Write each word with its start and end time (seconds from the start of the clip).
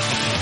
Tu 0.00 0.39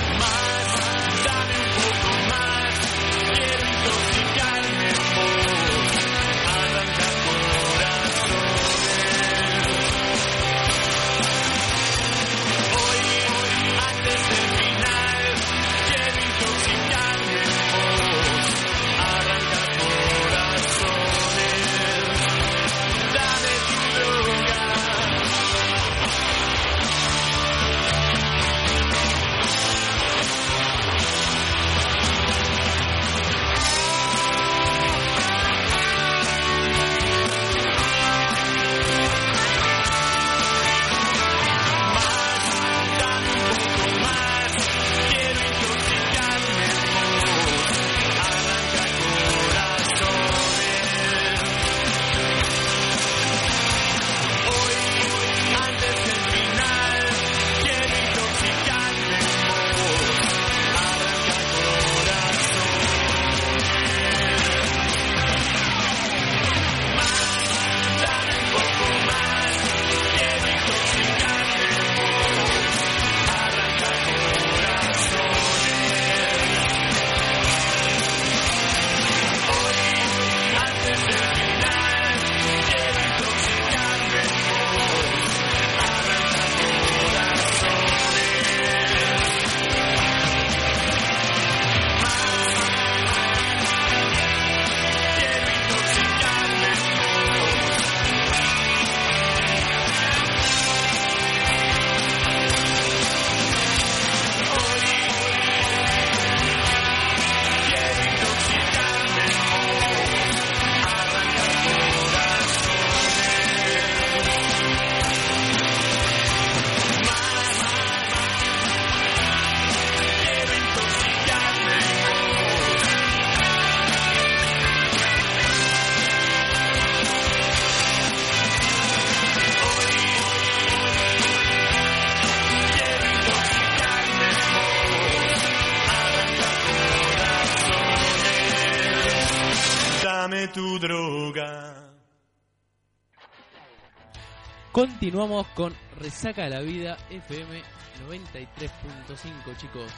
Continuamos 144.78 145.44
con 145.56 145.74
Resaca 145.98 146.44
de 146.44 146.50
la 146.50 146.60
Vida 146.60 146.96
FM 147.10 147.62
93.5, 148.08 149.56
chicos. 149.56 149.90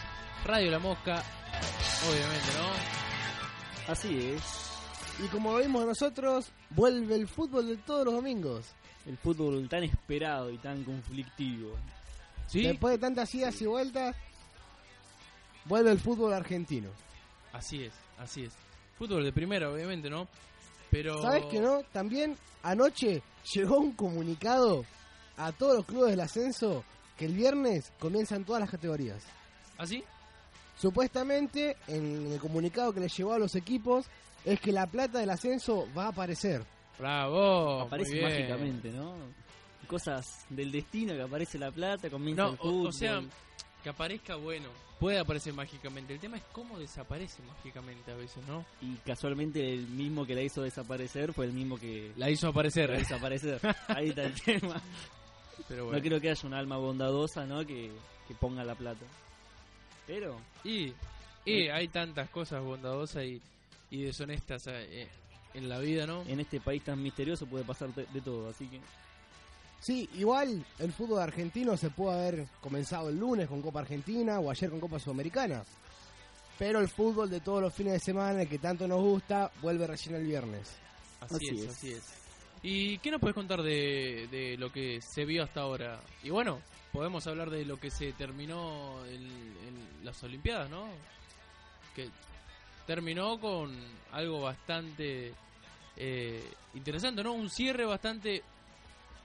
Radio 0.47 0.71
La 0.71 0.79
Mosca, 0.79 1.23
obviamente, 2.09 2.49
¿no? 2.57 3.93
Así 3.93 4.33
es. 4.33 4.43
Y 5.23 5.29
como 5.29 5.55
vimos 5.59 5.85
nosotros, 5.85 6.51
vuelve 6.71 7.15
el 7.15 7.29
fútbol 7.29 7.69
de 7.69 7.77
todos 7.77 8.07
los 8.07 8.15
domingos. 8.15 8.73
El 9.05 9.19
fútbol 9.19 9.69
tan 9.69 9.85
esperado 9.85 10.51
y 10.51 10.57
tan 10.57 10.83
conflictivo. 10.83 11.77
¿Sí? 12.47 12.63
Después 12.63 12.93
de 12.93 13.01
tantas 13.01 13.35
idas 13.35 13.61
y 13.61 13.67
vueltas, 13.67 14.17
vuelve 15.67 15.91
el 15.91 16.01
fútbol 16.01 16.33
argentino. 16.33 16.89
Así 17.53 17.83
es, 17.83 17.93
así 18.17 18.45
es. 18.45 18.55
Fútbol 18.97 19.25
de 19.25 19.33
primera, 19.35 19.71
obviamente, 19.71 20.09
¿no? 20.09 20.27
Pero... 20.91 21.21
¿Sabes 21.23 21.45
que 21.47 21.61
no? 21.61 21.83
También 21.93 22.37
anoche 22.63 23.23
llegó 23.55 23.79
un 23.79 23.93
comunicado 23.93 24.85
a 25.37 25.53
todos 25.53 25.77
los 25.77 25.87
clubes 25.87 26.11
del 26.11 26.21
ascenso 26.21 26.85
que 27.17 27.27
el 27.27 27.35
viernes 27.35 27.93
comienzan 27.99 28.45
todas 28.45 28.61
las 28.61 28.71
categorías. 28.71 29.23
¿Así? 29.79 30.03
Supuestamente, 30.77 31.77
en 31.89 32.33
el 32.33 32.41
comunicado 32.41 32.93
que 32.93 33.01
les 33.01 33.15
llevó 33.17 33.35
a 33.35 33.39
los 33.39 33.55
equipos, 33.55 34.07
es 34.45 34.59
que 34.61 34.73
la 34.73 34.87
plata 34.87 35.19
del 35.19 35.31
ascenso 35.31 35.87
va 35.97 36.07
a 36.07 36.09
aparecer. 36.09 36.65
Bravo. 36.99 37.81
Aparece 37.83 38.11
muy 38.13 38.19
bien. 38.21 38.31
mágicamente, 38.33 38.91
¿no? 38.91 39.15
Cosas 39.87 40.47
del 40.49 40.71
destino 40.73 41.13
que 41.15 41.23
aparece 41.23 41.59
la 41.59 41.71
plata, 41.71 42.09
comienza 42.09 42.43
No, 42.45 42.49
el 42.51 42.55
o, 42.55 42.63
fútbol. 42.63 42.87
o 42.87 42.93
sea, 42.93 43.21
que 43.83 43.89
aparezca 43.89 44.37
bueno. 44.37 44.69
Puede 44.99 45.19
aparecer 45.19 45.55
mágicamente. 45.55 46.13
El 46.15 46.21
tema 46.21 46.37
es 46.37 46.43
cómo 46.53 46.79
desaparece 46.79 47.43
mágicamente 47.43 48.13
a 48.13 48.15
veces, 48.17 48.47
¿no? 48.47 48.65
Y 48.83 48.95
casualmente 48.97 49.73
el 49.73 49.87
mismo 49.89 50.27
que 50.27 50.35
la 50.35 50.43
hizo 50.43 50.63
desaparecer 50.63 51.33
fue 51.33 51.47
el 51.47 51.53
mismo 51.53 51.79
que 51.79 52.13
La 52.17 52.29
hizo 52.31 52.49
aparecer. 52.49 52.91
la 52.91 53.01
hizo. 53.01 53.17
Ahí 53.89 54.11
está 54.11 54.25
el 54.25 54.41
tema. 54.41 54.81
Pero 55.69 55.85
bueno. 55.87 55.99
No 55.99 56.05
creo 56.05 56.21
que 56.21 56.31
haya 56.31 56.47
un 56.47 56.55
alma 56.55 56.77
bondadosa, 56.77 57.47
¿no? 57.47 57.65
Que, 57.67 57.91
que 58.29 58.35
ponga 58.35 58.63
la 58.65 58.75
plata. 58.75 59.07
Pero, 60.07 60.39
Y, 60.65 60.93
y 61.45 61.69
hay 61.69 61.89
tantas 61.89 62.29
cosas 62.31 62.63
bondadosas 62.63 63.25
y, 63.25 63.41
y 63.91 64.03
deshonestas 64.03 64.67
eh, 64.67 65.09
en 65.55 65.69
la 65.69 65.79
vida, 65.79 66.07
¿no? 66.07 66.23
en 66.23 66.41
este 66.41 66.61
país 66.61 66.83
tan 66.83 67.03
misterioso 67.03 67.47
puede 67.47 67.65
pasar 67.65 67.95
de 67.95 68.21
todo, 68.21 68.49
así 68.51 68.67
que... 68.67 68.81
Sí, 69.81 70.09
igual 70.15 70.65
el 70.79 70.93
fútbol 70.93 71.21
argentino 71.21 71.77
se 71.77 71.91
puede 71.91 72.19
haber 72.19 72.47
comenzado 72.61 73.09
el 73.09 73.19
lunes 73.19 73.49
con 73.49 73.63
Copa 73.63 73.81
Argentina 73.81 74.39
o 74.39 74.51
ayer 74.51 74.69
con 74.71 74.79
Copa 74.81 74.99
Sudamericana. 74.99 75.65
Pero 76.59 76.81
el 76.81 76.89
fútbol 76.89 77.31
de 77.31 77.41
todos 77.41 77.63
los 77.63 77.73
fines 77.73 77.95
de 77.95 78.01
semana, 78.01 78.43
el 78.43 78.49
que 78.49 78.59
tanto 78.59 78.87
nos 78.87 79.01
gusta, 79.01 79.51
vuelve 79.63 79.87
recién 79.87 80.15
el 80.17 80.25
viernes. 80.27 80.69
Así, 81.21 81.35
Así 81.35 81.49
es, 81.49 81.63
es. 81.63 81.69
así 81.71 81.93
es. 81.93 82.03
¿Y 82.63 82.99
qué 82.99 83.11
nos 83.11 83.21
puedes 83.21 83.35
contar 83.35 83.63
de, 83.63 84.29
de 84.31 84.59
lo 84.59 84.71
que 84.71 85.01
se 85.01 85.25
vio 85.25 85.43
hasta 85.43 85.63
ahora? 85.63 85.99
Y 86.23 86.29
bueno, 86.29 86.61
podemos 86.93 87.27
hablar 87.27 87.49
de 87.49 87.65
lo 87.65 87.81
que 87.81 87.91
se 87.91 88.13
terminó 88.13 89.03
en, 89.07 89.23
en 89.23 90.05
las 90.05 90.23
Olimpiadas, 90.23 90.69
¿no? 90.69 90.87
Que 91.97 92.11
terminó 92.87 93.41
con 93.41 93.75
algo 94.13 94.43
bastante 94.43 95.33
eh, 95.97 96.45
interesante, 96.75 97.23
¿no? 97.23 97.33
Un 97.33 97.49
cierre 97.49 97.87
bastante, 97.87 98.43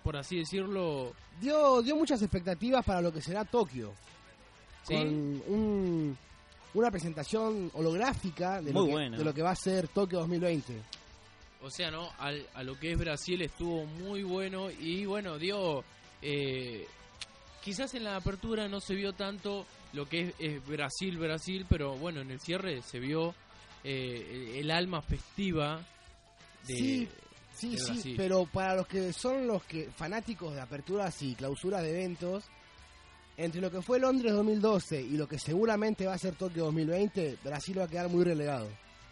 por 0.06 0.16
así 0.18 0.38
decirlo, 0.38 1.12
Dio, 1.42 1.82
dio 1.82 1.96
muchas 1.98 2.22
expectativas 2.22 2.86
para 2.86 3.02
lo 3.02 3.12
que 3.12 3.20
será 3.22 3.44
Tokio. 3.44 3.92
¿sí? 4.88 4.94
Con 4.94 5.08
un- 5.48 6.18
una 6.76 6.92
presentación 6.92 7.72
holográfica 7.74 8.62
de 8.62 8.72
lo, 8.72 8.82
Muy 8.82 8.88
que, 8.88 8.94
buena. 8.94 9.18
de 9.18 9.24
lo 9.26 9.34
que 9.34 9.42
va 9.42 9.50
a 9.52 9.56
ser 9.56 9.88
Tokio 9.88 10.20
2020. 10.20 10.80
O 11.64 11.70
sea, 11.72 11.90
¿no? 11.90 12.08
Al- 12.20 12.46
a 12.54 12.62
lo 12.64 12.78
que 12.80 12.92
es 12.92 12.98
Brasil 13.00 13.42
estuvo 13.42 13.86
muy 13.86 14.22
bueno 14.24 14.70
y 14.70 15.06
bueno, 15.06 15.38
dio... 15.40 15.84
Eh, 16.22 16.86
quizás 17.64 17.96
en 17.96 18.04
la 18.04 18.16
apertura 18.18 18.68
no 18.68 18.80
se 18.80 18.94
vio 18.94 19.14
tanto 19.14 19.66
lo 19.94 20.08
que 20.08 20.22
es, 20.22 20.34
es 20.38 20.68
Brasil, 20.68 21.18
Brasil, 21.18 21.66
pero 21.68 21.96
bueno, 21.96 22.22
en 22.22 22.30
el 22.32 22.40
cierre 22.40 22.82
se 22.84 23.00
vio 23.00 23.34
eh, 23.84 24.60
el 24.60 24.70
alma 24.72 25.02
festiva 25.02 25.80
de, 26.68 26.76
Sí, 26.76 27.10
Sí, 27.56 27.78
sí, 27.78 28.14
pero 28.18 28.46
para 28.46 28.76
los 28.76 28.88
que 28.88 29.12
son 29.14 29.48
los 29.48 29.64
que 29.64 29.90
fanáticos 29.96 30.54
de 30.54 30.62
aperturas 30.62 31.22
y 31.22 31.36
clausuras 31.36 31.82
de 31.84 31.92
eventos, 31.92 32.44
entre 33.38 33.62
lo 33.62 33.72
que 33.72 33.82
fue 33.82 34.00
Londres 34.00 34.34
2012 34.34 35.02
y 35.02 35.18
lo 35.18 35.28
que 35.28 35.40
seguramente 35.40 36.06
va 36.06 36.14
a 36.14 36.18
ser 36.18 36.36
Tokio 36.36 36.66
2020, 36.66 37.38
Brasil 37.44 37.80
va 37.80 37.84
a 37.86 37.88
quedar 37.88 38.10
muy 38.10 38.24
relegado. 38.24 38.68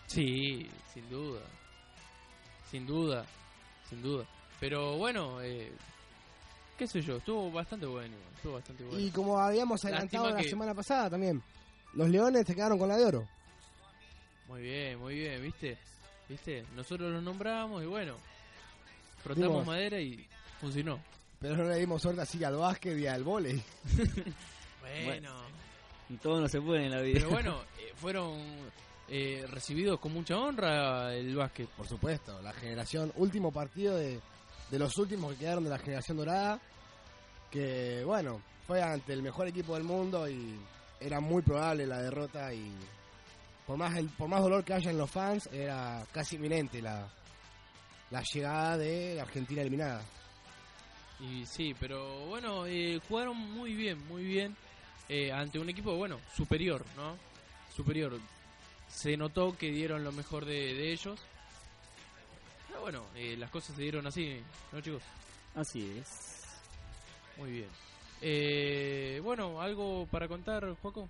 Sí, 0.07 0.67
sin 0.93 1.09
duda. 1.09 1.41
Sin 2.69 2.85
duda. 2.85 3.25
Sin 3.89 4.01
duda. 4.01 4.25
Pero 4.59 4.97
bueno, 4.97 5.41
eh, 5.41 5.71
qué 6.77 6.87
sé 6.87 7.01
yo, 7.01 7.17
estuvo 7.17 7.51
bastante 7.51 7.85
bueno. 7.85 8.15
Estuvo 8.35 8.53
bastante 8.53 8.83
bueno. 8.83 8.99
Y 8.99 9.09
como 9.11 9.39
habíamos 9.39 9.83
adelantado 9.85 10.25
Lástima 10.25 10.37
la 10.37 10.43
que- 10.43 10.49
semana 10.49 10.73
pasada 10.73 11.09
también, 11.09 11.41
los 11.93 12.09
Leones 12.09 12.45
se 12.45 12.55
quedaron 12.55 12.77
con 12.79 12.89
la 12.89 12.97
de 12.97 13.05
oro. 13.05 13.27
Muy 14.47 14.61
bien, 14.61 14.99
muy 14.99 15.15
bien, 15.15 15.41
¿viste? 15.41 15.77
¿Viste? 16.29 16.63
Nosotros 16.75 17.11
los 17.11 17.23
nombramos 17.23 17.83
y 17.83 17.85
bueno, 17.87 18.15
frotamos 19.23 19.49
Dimos. 19.49 19.65
madera 19.65 19.99
y 19.99 20.27
funcionó. 20.59 20.99
Pero 21.39 21.57
no 21.57 21.63
le 21.63 21.77
dimos 21.77 22.01
suerte 22.01 22.21
así 22.21 22.43
al 22.43 22.55
básquet 22.55 22.97
y 22.97 23.07
al 23.07 23.23
vóley. 23.23 23.61
Bueno, 25.05 25.33
Y 26.09 26.17
todo 26.17 26.41
no 26.41 26.47
se 26.47 26.61
puede 26.61 26.85
en 26.85 26.91
la 26.91 27.01
vida. 27.01 27.19
pero 27.19 27.29
bueno, 27.31 27.61
eh, 27.79 27.93
fueron 27.95 28.37
eh, 29.07 29.45
recibidos 29.49 29.99
con 29.99 30.13
mucha 30.13 30.37
honra 30.37 31.15
el 31.15 31.35
básquet. 31.35 31.67
Por 31.69 31.87
supuesto, 31.87 32.41
la 32.41 32.53
generación, 32.53 33.11
último 33.15 33.51
partido 33.51 33.95
de, 33.97 34.19
de 34.69 34.79
los 34.79 34.95
últimos 34.97 35.33
que 35.33 35.39
quedaron 35.39 35.63
de 35.63 35.69
la 35.69 35.79
generación 35.79 36.17
dorada, 36.17 36.59
que 37.49 38.03
bueno, 38.05 38.41
fue 38.67 38.81
ante 38.83 39.13
el 39.13 39.23
mejor 39.23 39.47
equipo 39.47 39.73
del 39.75 39.83
mundo 39.83 40.29
y 40.29 40.59
era 40.99 41.19
muy 41.19 41.41
probable 41.41 41.87
la 41.87 42.01
derrota 42.01 42.53
y 42.53 42.71
por 43.65 43.77
más 43.77 43.95
el, 43.97 44.09
por 44.09 44.27
más 44.27 44.41
dolor 44.41 44.63
que 44.63 44.73
haya 44.73 44.91
en 44.91 44.97
los 44.97 45.09
fans, 45.09 45.47
era 45.51 46.05
casi 46.11 46.35
inminente 46.35 46.81
la, 46.81 47.07
la 48.13 48.21
llegada 48.21 48.77
de 48.77 49.19
Argentina 49.19 49.61
eliminada. 49.61 50.03
Y 51.19 51.47
sí, 51.47 51.73
pero 51.79 52.27
bueno, 52.27 52.67
eh, 52.67 53.01
jugaron 53.07 53.35
muy 53.35 53.73
bien, 53.73 54.07
muy 54.07 54.23
bien 54.23 54.55
eh, 55.09 55.31
ante 55.31 55.57
un 55.57 55.67
equipo, 55.67 55.95
bueno, 55.95 56.19
superior, 56.35 56.85
¿no? 56.95 57.17
Superior. 57.75 58.19
Se 58.87 59.17
notó 59.17 59.57
que 59.57 59.71
dieron 59.71 60.03
lo 60.03 60.11
mejor 60.11 60.45
de, 60.45 60.75
de 60.75 60.91
ellos. 60.91 61.19
Pero 62.67 62.81
bueno, 62.81 63.03
eh, 63.15 63.35
las 63.35 63.49
cosas 63.49 63.75
se 63.75 63.81
dieron 63.81 64.05
así, 64.05 64.39
¿no, 64.71 64.79
chicos? 64.79 65.01
Así 65.55 65.97
es. 65.99 66.43
Muy 67.37 67.51
bien. 67.51 67.69
Eh, 68.21 69.19
bueno, 69.23 69.59
¿algo 69.59 70.05
para 70.05 70.27
contar, 70.27 70.71
Juaco? 70.83 71.09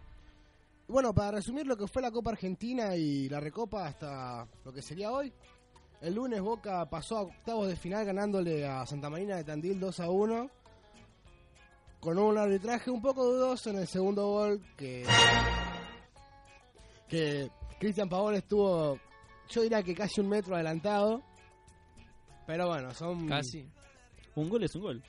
Bueno, 0.88 1.14
para 1.14 1.32
resumir 1.32 1.68
lo 1.68 1.76
que 1.76 1.88
fue 1.88 2.02
la 2.02 2.12
Copa 2.12 2.32
Argentina 2.32 2.96
y 2.96 3.28
la 3.28 3.42
Recopa 3.42 3.88
hasta 3.88 4.48
lo 4.64 4.72
que 4.72 4.82
sería 4.82 5.12
hoy. 5.12 5.34
El 6.04 6.16
lunes 6.16 6.42
Boca 6.42 6.86
pasó 6.90 7.18
a 7.18 7.22
octavos 7.22 7.70
de 7.70 7.78
final 7.78 8.04
ganándole 8.06 8.68
a 8.68 8.86
Santa 8.86 9.10
Marina 9.10 9.38
de 9.38 9.46
Tandil 9.46 9.80
2 9.80 10.02
a 10.02 10.10
1. 10.10 10.50
Con 12.02 12.20
un 12.20 12.38
arbitraje 12.38 12.92
un 12.92 13.02
poco 13.02 13.24
dudoso 13.24 13.70
en 13.70 13.78
el 13.78 13.88
segundo 13.88 14.28
gol 14.28 14.62
que 14.76 15.06
que 17.08 17.50
Cristian 17.80 18.10
Pavón 18.10 18.36
estuvo 18.36 19.00
yo 19.50 19.62
diría 19.62 19.82
que 19.82 19.96
casi 19.96 20.20
un 20.20 20.28
metro 20.28 20.56
adelantado. 20.56 21.24
Pero 22.46 22.68
bueno, 22.68 22.94
son 22.94 23.26
Casi. 23.26 23.66
Un 24.36 24.50
gol 24.50 24.62
es 24.62 24.76
un 24.76 24.82
gol. 24.82 25.04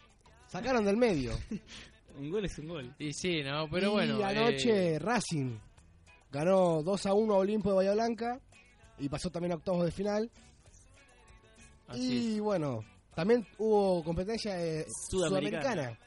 sacaron 0.46 0.84
del 0.84 0.96
medio. 0.96 1.32
Un 2.16 2.30
gol 2.30 2.44
es 2.44 2.56
un 2.60 2.68
gol. 2.68 2.94
Y 3.00 3.12
sí, 3.12 3.42
¿no? 3.42 3.68
Pero 3.68 3.88
y 3.88 3.94
bueno. 3.94 4.24
anoche 4.24 4.94
eh, 4.94 4.98
Racing 5.00 5.58
ganó 6.30 6.80
2 6.84 7.06
a 7.06 7.12
1 7.12 7.34
a 7.34 7.38
Olimpo 7.38 7.70
de 7.70 7.74
Bahía 7.74 7.94
Blanca 7.94 8.38
y 9.00 9.08
pasó 9.08 9.30
también 9.30 9.50
a 9.50 9.56
octavos 9.56 9.84
de 9.84 9.90
final. 9.90 10.30
Así, 11.88 12.36
Y 12.36 12.40
bueno, 12.40 12.84
también 13.14 13.46
hubo 13.58 14.02
competencia 14.04 14.60
eh, 14.60 14.84
Sudamericana. 15.10 15.62
sudamericana. 15.62 15.98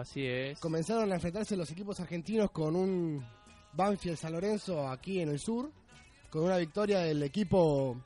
así 0.00 0.26
es. 0.26 0.58
Comenzaron 0.60 1.10
a 1.12 1.14
enfrentarse 1.16 1.56
los 1.56 1.70
equipos 1.70 1.98
argentinos 2.00 2.50
con 2.50 2.76
un 2.76 3.24
Banfield 3.72 4.16
San 4.16 4.32
Lorenzo 4.32 4.88
aquí 4.88 5.20
en 5.20 5.28
el 5.30 5.38
sur, 5.38 5.70
con 6.30 6.44
una 6.44 6.56
victoria 6.58 7.00
del 7.00 7.22
equipo 7.22 7.96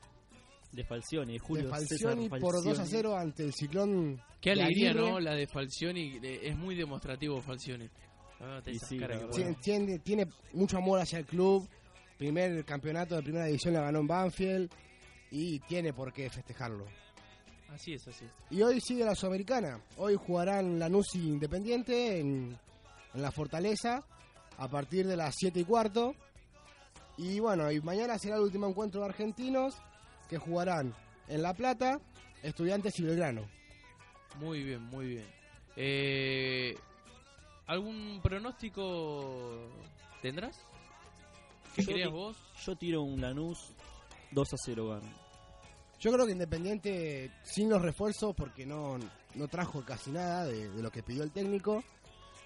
De 0.71 0.83
Falcioni, 0.85 1.33
de 1.33 1.39
Julio 1.39 1.69
Falcioni 1.69 2.23
César 2.25 2.39
por 2.39 2.53
2 2.55 2.65
a 2.67 2.75
Falcioni. 2.75 2.89
0 2.89 3.17
ante 3.17 3.43
el 3.43 3.53
Ciclón. 3.53 4.21
Qué 4.39 4.55
de 4.55 4.63
alegría. 4.63 4.93
¿no? 4.93 5.19
La 5.19 5.33
de 5.35 5.47
Falcioni. 5.47 6.19
de- 6.19 6.47
es 6.47 6.57
muy 6.57 6.75
demostrativo 6.75 7.41
Falcioni. 7.41 7.87
Ah, 8.43 8.59
sí, 8.65 8.99
tiene, 9.61 9.99
tiene 9.99 10.25
mucho 10.53 10.77
amor 10.77 10.99
hacia 10.99 11.19
el 11.19 11.25
club. 11.25 11.67
Primer 12.17 12.65
campeonato 12.65 13.15
de 13.15 13.21
primera 13.21 13.45
división 13.45 13.73
la 13.75 13.81
ganó 13.81 13.99
en 13.99 14.07
Banfield 14.07 14.71
y 15.31 15.59
tiene 15.59 15.93
por 15.93 16.13
qué 16.13 16.29
festejarlo. 16.29 16.85
Así 17.69 17.93
es, 17.93 18.07
así 18.07 18.25
es. 18.25 18.31
Y 18.49 18.61
hoy 18.61 18.81
sigue 18.81 19.05
la 19.05 19.15
Sudamericana. 19.15 19.81
Hoy 19.97 20.15
jugarán 20.15 20.77
Lanús 20.77 21.15
y 21.15 21.29
Independiente 21.29 22.19
en, 22.19 22.57
en 23.13 23.21
la 23.21 23.31
Fortaleza 23.31 24.05
a 24.57 24.67
partir 24.67 25.07
de 25.07 25.15
las 25.15 25.33
7 25.37 25.61
y 25.61 25.63
cuarto. 25.63 26.13
Y 27.17 27.39
bueno, 27.39 27.71
y 27.71 27.79
mañana 27.81 28.17
será 28.19 28.35
el 28.35 28.41
último 28.41 28.67
encuentro 28.67 29.01
de 29.01 29.07
argentinos 29.07 29.75
que 30.29 30.37
jugarán 30.37 30.93
en 31.27 31.41
La 31.41 31.53
Plata, 31.53 31.99
Estudiantes 32.43 32.99
y 32.99 33.03
Belgrano. 33.03 33.47
Muy 34.39 34.63
bien, 34.63 34.81
muy 34.83 35.07
bien. 35.07 35.25
Eh, 35.75 36.75
¿Algún 37.67 38.19
pronóstico 38.21 39.69
tendrás? 40.21 40.59
¿Qué 41.75 41.83
Yo 41.83 41.87
querías 41.87 42.11
vos? 42.11 42.37
Yo 42.65 42.75
tiro 42.75 43.01
un 43.03 43.21
Lanús 43.21 43.73
2 44.31 44.53
a 44.53 44.57
0 44.65 44.89
gana. 44.89 45.20
Yo 46.01 46.11
creo 46.11 46.25
que 46.25 46.33
Independiente, 46.33 47.31
sin 47.43 47.69
los 47.69 47.81
refuerzos, 47.81 48.35
porque 48.35 48.65
no, 48.65 48.97
no 49.35 49.47
trajo 49.47 49.85
casi 49.85 50.11
nada 50.11 50.45
de, 50.45 50.69
de 50.69 50.81
lo 50.81 50.91
que 50.91 51.03
pidió 51.03 51.23
el 51.23 51.31
técnico, 51.31 51.83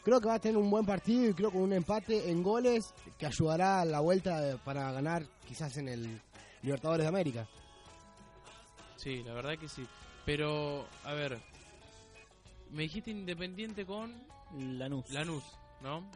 creo 0.03 0.21
que 0.21 0.27
va 0.27 0.35
a 0.35 0.39
tener 0.39 0.57
un 0.57 0.69
buen 0.69 0.85
partido 0.85 1.29
y 1.29 1.33
creo 1.33 1.51
con 1.51 1.61
un 1.61 1.73
empate 1.73 2.29
en 2.29 2.43
goles 2.43 2.93
que 3.17 3.25
ayudará 3.25 3.81
a 3.81 3.85
la 3.85 4.01
vuelta 4.01 4.59
para 4.63 4.91
ganar 4.91 5.25
quizás 5.47 5.77
en 5.77 5.87
el 5.87 6.21
Libertadores 6.61 7.03
de 7.03 7.09
América. 7.09 7.47
Sí, 8.97 9.23
la 9.23 9.33
verdad 9.33 9.57
que 9.57 9.67
sí. 9.67 9.85
Pero, 10.25 10.87
a 11.03 11.13
ver, 11.13 11.39
me 12.71 12.83
dijiste 12.83 13.11
Independiente 13.11 13.85
con 13.85 14.11
Lanús. 14.57 15.09
Lanús, 15.11 15.43
¿no? 15.81 16.09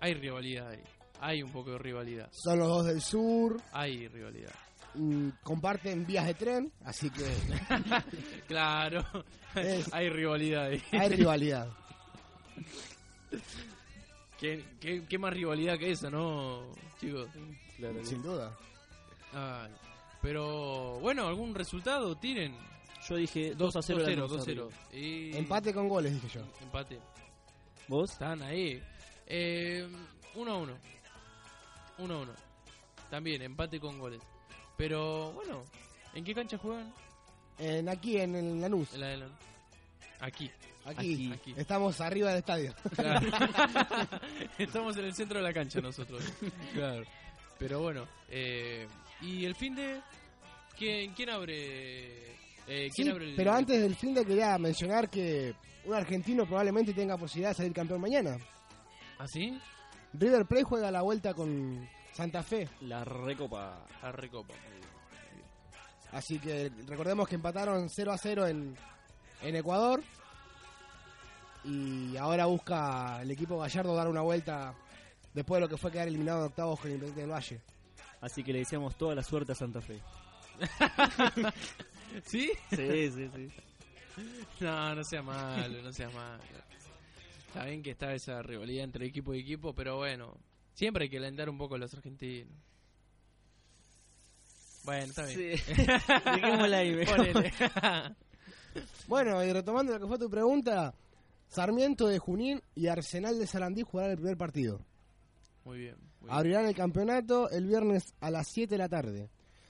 Hay 0.00 0.14
rivalidad 0.14 0.70
ahí. 0.70 0.82
Hay 1.20 1.42
un 1.42 1.52
poco 1.52 1.70
de 1.70 1.78
rivalidad. 1.78 2.28
Son 2.32 2.58
los 2.58 2.66
dos 2.66 2.86
del 2.86 3.00
sur, 3.00 3.62
Hay 3.72 4.08
rivalidad. 4.08 4.52
Mm, 4.94 5.28
comparten 5.42 6.06
vías 6.06 6.26
de 6.26 6.34
tren, 6.34 6.72
así 6.84 7.10
que 7.10 7.24
Claro, 8.48 9.04
Es- 9.54 9.92
hay 9.92 10.08
rivalidad 10.10 10.64
ahí. 10.66 10.82
hay 10.92 11.08
rivalidad. 11.10 11.68
¿Qué, 14.38 14.64
qué, 14.80 15.04
qué 15.08 15.18
más 15.18 15.32
rivalidad 15.32 15.78
que 15.78 15.92
esa, 15.92 16.10
no, 16.10 16.62
chicos? 17.00 17.28
Claro 17.76 18.04
Sin 18.04 18.22
duda. 18.22 18.56
Ay, 19.32 19.70
pero, 20.20 20.98
bueno, 21.00 21.26
¿algún 21.28 21.54
resultado 21.54 22.16
tienen? 22.16 22.56
Yo 23.08 23.16
dije 23.16 23.54
2 23.54 23.76
a 23.76 23.82
0 23.82 24.00
2-0, 24.04 24.08
Lanús 24.16 24.32
2-0. 24.32 24.42
arriba. 24.42 24.68
Y- 24.92 25.36
Empate 25.36 25.72
con 25.72 25.88
goles, 25.88 26.12
dije 26.14 26.38
yo. 26.38 26.42
Empate. 26.60 26.98
¿Vos? 27.88 28.12
Están 28.12 28.42
ahí. 28.42 28.80
Eh, 29.26 29.88
1 30.34 30.52
a 30.52 30.56
1. 30.56 30.72
1 31.98 32.14
a 32.14 32.18
1. 32.22 32.32
También, 33.10 33.42
empate 33.42 33.78
con 33.80 33.98
goles. 33.98 34.20
Pero, 34.82 35.30
bueno, 35.34 35.62
¿en 36.12 36.24
qué 36.24 36.34
cancha 36.34 36.58
juegan? 36.58 36.92
En, 37.56 37.88
aquí 37.88 38.18
en 38.18 38.34
el 38.34 38.60
Lanús, 38.60 38.92
En 38.94 39.00
la 39.00 39.06
de 39.06 39.16
la- 39.18 39.28
Aquí. 40.18 40.50
aquí, 40.84 40.98
Aquí, 40.98 41.32
aquí. 41.32 41.54
estamos 41.56 42.00
arriba 42.00 42.30
del 42.30 42.38
estadio. 42.40 42.74
Claro. 42.96 43.28
Estamos 44.58 44.96
en 44.96 45.04
el 45.04 45.14
centro 45.14 45.38
de 45.38 45.44
la 45.44 45.52
cancha 45.52 45.80
nosotros. 45.80 46.24
Claro. 46.74 47.04
Pero 47.60 47.80
bueno, 47.80 48.08
eh, 48.28 48.88
¿y 49.20 49.44
el 49.44 49.54
fin 49.54 49.76
de 49.76 50.00
quién, 50.76 51.12
quién 51.14 51.30
abre? 51.30 52.32
Eh, 52.66 52.90
¿Quién 52.92 53.06
Sí, 53.06 53.08
abre 53.08 53.30
el- 53.30 53.36
pero 53.36 53.52
antes 53.52 53.80
del 53.80 53.94
fin 53.94 54.14
de 54.14 54.24
quería 54.26 54.58
mencionar 54.58 55.08
que 55.08 55.54
un 55.84 55.94
argentino 55.94 56.44
probablemente 56.44 56.92
tenga 56.92 57.16
posibilidad 57.16 57.50
de 57.50 57.54
salir 57.54 57.72
campeón 57.72 58.00
mañana. 58.00 58.36
¿Ah, 59.16 59.26
sí? 59.28 59.56
River 60.12 60.44
Plate 60.46 60.64
juega 60.64 60.90
la 60.90 61.02
vuelta 61.02 61.34
con 61.34 61.88
Santa 62.12 62.42
Fe, 62.42 62.68
La 62.82 63.04
recopa. 63.04 63.86
La 64.02 64.12
recopa. 64.12 64.54
así 66.12 66.38
que 66.38 66.70
recordemos 66.86 67.28
que 67.28 67.36
empataron 67.36 67.88
0 67.88 68.12
a 68.12 68.18
0 68.18 68.46
en, 68.48 68.76
en 69.40 69.56
Ecuador 69.56 70.02
y 71.64 72.16
ahora 72.16 72.46
busca 72.46 73.22
el 73.22 73.30
equipo 73.30 73.58
Gallardo 73.58 73.94
dar 73.94 74.08
una 74.08 74.20
vuelta 74.20 74.74
después 75.32 75.58
de 75.58 75.60
lo 75.66 75.68
que 75.68 75.76
fue 75.76 75.90
quedar 75.92 76.08
eliminado 76.08 76.40
en 76.40 76.46
octavos 76.46 76.80
con 76.80 76.88
el 76.90 76.94
Independiente 76.96 77.20
del 77.22 77.30
Valle. 77.30 77.60
Así 78.20 78.44
que 78.44 78.52
le 78.52 78.60
deseamos 78.60 78.96
toda 78.96 79.14
la 79.14 79.22
suerte 79.22 79.52
a 79.52 79.54
Santa 79.54 79.80
Fe. 79.80 80.00
¿Sí? 82.24 82.50
Sí, 82.70 83.10
sí, 83.10 83.30
sí. 83.34 83.48
No, 84.60 84.94
no 84.94 85.02
sea 85.02 85.22
malo, 85.22 85.82
no 85.82 85.90
sea 85.90 86.10
malo. 86.10 86.42
Está 87.46 87.64
bien 87.64 87.82
que 87.82 87.92
está 87.92 88.12
esa 88.12 88.42
rivalidad 88.42 88.84
entre 88.84 89.06
equipo 89.06 89.34
y 89.34 89.40
equipo, 89.40 89.74
pero 89.74 89.96
bueno, 89.96 90.36
siempre 90.74 91.04
hay 91.04 91.10
que 91.10 91.18
alentar 91.18 91.48
un 91.50 91.58
poco 91.58 91.74
a 91.74 91.78
los 91.78 91.92
argentinos. 91.94 92.52
Bueno, 94.84 95.04
está 95.04 95.24
bien. 95.26 95.56
Sí. 95.58 95.72
Dejémosla 96.24 96.76
ahí. 96.78 97.04
Ponele. 97.06 97.52
Bueno, 99.06 99.44
y 99.44 99.52
retomando 99.52 99.92
lo 99.92 100.00
que 100.00 100.06
fue 100.06 100.18
tu 100.18 100.30
pregunta, 100.30 100.94
Sarmiento 101.46 102.06
de 102.08 102.18
Junín 102.18 102.62
y 102.74 102.86
Arsenal 102.86 103.38
de 103.38 103.46
Sarandí 103.46 103.82
jugarán 103.82 104.12
el 104.12 104.16
primer 104.16 104.38
partido. 104.38 104.80
Muy 105.64 105.76
bien. 105.78 105.96
muy 106.20 106.28
bien. 106.28 106.34
Abrirán 106.38 106.64
el 106.64 106.74
campeonato 106.74 107.50
el 107.50 107.66
viernes 107.66 108.02
a 108.20 108.30
las 108.30 108.46
7 108.50 108.70
de 108.74 108.78
la 108.78 108.88
tarde. 108.88 109.28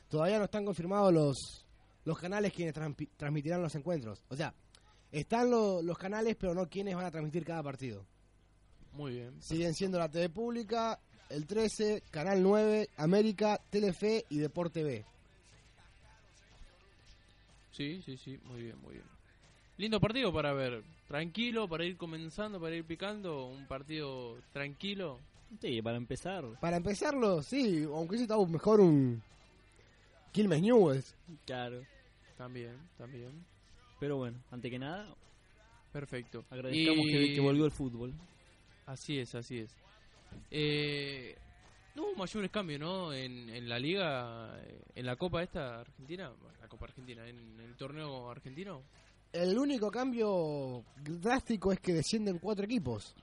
Todavía 0.09 0.39
no 0.39 0.45
están 0.45 0.65
confirmados 0.65 1.13
los, 1.13 1.67
los 2.05 2.17
canales 2.17 2.53
quienes 2.53 2.75
transmitirán 3.17 3.61
los 3.61 3.75
encuentros. 3.75 4.23
O 4.29 4.37
sea, 4.37 4.55
están 5.11 5.51
lo- 5.51 5.83
los 5.83 5.99
canales, 5.99 6.37
pero 6.39 6.55
no 6.55 6.69
quienes 6.69 6.95
van 6.95 7.07
a 7.07 7.11
transmitir 7.11 7.45
cada 7.45 7.65
partido. 7.65 8.07
Muy 8.93 9.13
bien. 9.13 9.43
Siguen 9.43 9.75
siendo 9.75 9.99
la 9.99 10.09
TV 10.11 10.29
Pública, 10.29 10.99
el 11.31 11.47
13, 11.47 12.03
Canal 12.11 12.43
9, 12.43 12.89
América, 12.97 13.59
Telefe 13.71 14.25
y 14.29 14.39
Deporte 14.39 14.83
B. 14.83 15.05
Sí, 17.73 18.03
sí, 18.05 18.17
sí, 18.19 18.39
muy 18.45 18.63
bien, 18.63 18.79
muy 18.83 18.95
bien. 18.95 19.05
Lindo 19.79 19.99
partido 20.01 20.33
para 20.33 20.53
ver. 20.53 20.83
Tranquilo, 21.09 21.69
para 21.69 21.85
ir 21.85 21.97
comenzando, 21.97 22.61
para 22.61 22.75
ir 22.77 22.85
picando. 22.85 23.47
Un 23.47 23.67
partido 23.67 24.37
tranquilo. 24.53 25.19
Sí, 25.61 25.81
para 25.83 25.97
empezar. 25.97 26.45
Para 26.61 26.77
empezarlo, 26.77 27.43
sí, 27.43 27.85
aunque 27.85 28.17
ese 28.17 28.25
estaba 28.25 28.47
mejor 28.47 28.81
un 28.81 29.23
Quilmes 30.33 30.63
Newells. 30.63 31.15
Claro. 31.47 31.83
También, 32.37 32.77
también. 32.99 33.45
Pero 34.01 34.17
bueno, 34.17 34.39
antes 34.51 34.71
que 34.71 34.79
nada, 34.79 35.07
Perfecto. 35.93 36.45
agradezcamos 36.51 37.07
Y- 37.07 37.11
que, 37.13 37.35
que 37.35 37.41
volvió 37.41 37.65
el 37.65 37.71
fútbol. 37.71 38.13
Así 38.93 39.19
es, 39.19 39.35
así 39.35 39.59
es. 39.61 39.71
Eh, 40.51 41.37
no 41.95 42.05
hubo 42.05 42.17
mayores 42.17 42.51
cambios, 42.51 42.81
¿no? 42.81 43.13
En, 43.13 43.49
en 43.51 43.69
la 43.69 43.79
liga, 43.79 44.59
eh, 44.63 44.81
en 44.95 45.07
la 45.07 45.17
Copa 45.17 45.43
esta 45.43 45.81
Argentina, 45.81 46.31
bueno, 46.41 46.57
la 46.61 46.69
Copa 46.69 46.87
Argentina, 46.87 47.27
en 47.27 47.59
el 47.61 47.75
torneo 47.77 48.31
argentino. 48.31 48.83
El 49.33 49.59
único 49.59 49.91
cambio 49.91 50.85
drástico 51.03 51.73
es 51.73 51.81
que 51.81 51.95
descienden 51.95 52.39
cuatro 52.39 52.67
equipos 52.67 53.15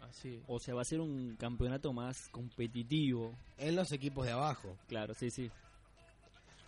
Así 0.00 0.36
es. 0.36 0.42
O 0.46 0.60
sea, 0.60 0.74
va 0.74 0.82
a 0.82 0.84
ser 0.84 1.00
un 1.00 1.34
campeonato 1.36 1.92
más 1.92 2.28
competitivo. 2.28 3.34
en 3.58 3.74
los 3.74 3.90
equipos 3.90 4.24
de 4.24 4.32
abajo. 4.32 4.76
Claro, 4.86 5.14
sí, 5.14 5.30
sí. 5.30 5.50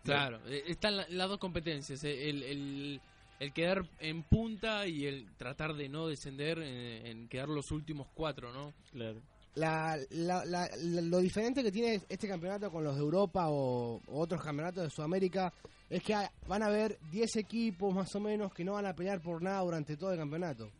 Claro, 0.02 0.40
eh, 0.46 0.64
están 0.66 0.96
la- 0.96 1.06
las 1.08 1.28
dos 1.28 1.38
competencias, 1.38 2.02
eh, 2.02 2.30
el, 2.30 2.42
el, 2.42 3.00
el 3.38 3.52
quedar 3.52 3.88
en 4.00 4.22
punta 4.24 4.86
y 4.86 5.06
el 5.06 5.34
tratar 5.36 5.74
de 5.74 5.88
no 5.88 6.08
descender, 6.08 6.58
en 6.58 7.28
quedar 7.28 7.48
los 7.48 7.70
últimos 7.70 8.08
cuatro, 8.14 8.52
¿no? 8.52 8.72
Claro. 8.92 9.20
La, 9.54 9.96
la- 10.10 10.44
la- 10.44 10.68
la- 10.76 11.02
lo 11.02 11.18
diferente 11.18 11.62
que 11.62 11.72
tiene 11.72 12.00
este 12.08 12.28
campeonato 12.28 12.70
con 12.70 12.84
los 12.84 12.94
de 12.94 13.00
Europa 13.02 13.48
o, 13.48 13.96
o 14.06 14.20
otros 14.20 14.42
campeonatos 14.42 14.84
de 14.84 14.90
Sudamérica 14.90 15.52
es 15.90 16.02
que 16.02 16.14
hay- 16.14 16.28
van 16.46 16.62
a 16.62 16.66
haber 16.66 16.98
10 17.10 17.36
equipos 17.36 17.92
más 17.94 18.14
o 18.14 18.20
menos 18.20 18.52
que 18.52 18.64
no 18.64 18.74
van 18.74 18.86
a 18.86 18.94
pelear 18.94 19.20
por 19.20 19.42
nada 19.42 19.60
durante 19.62 19.96
todo 19.96 20.12
el 20.12 20.18
campeonato. 20.18 20.70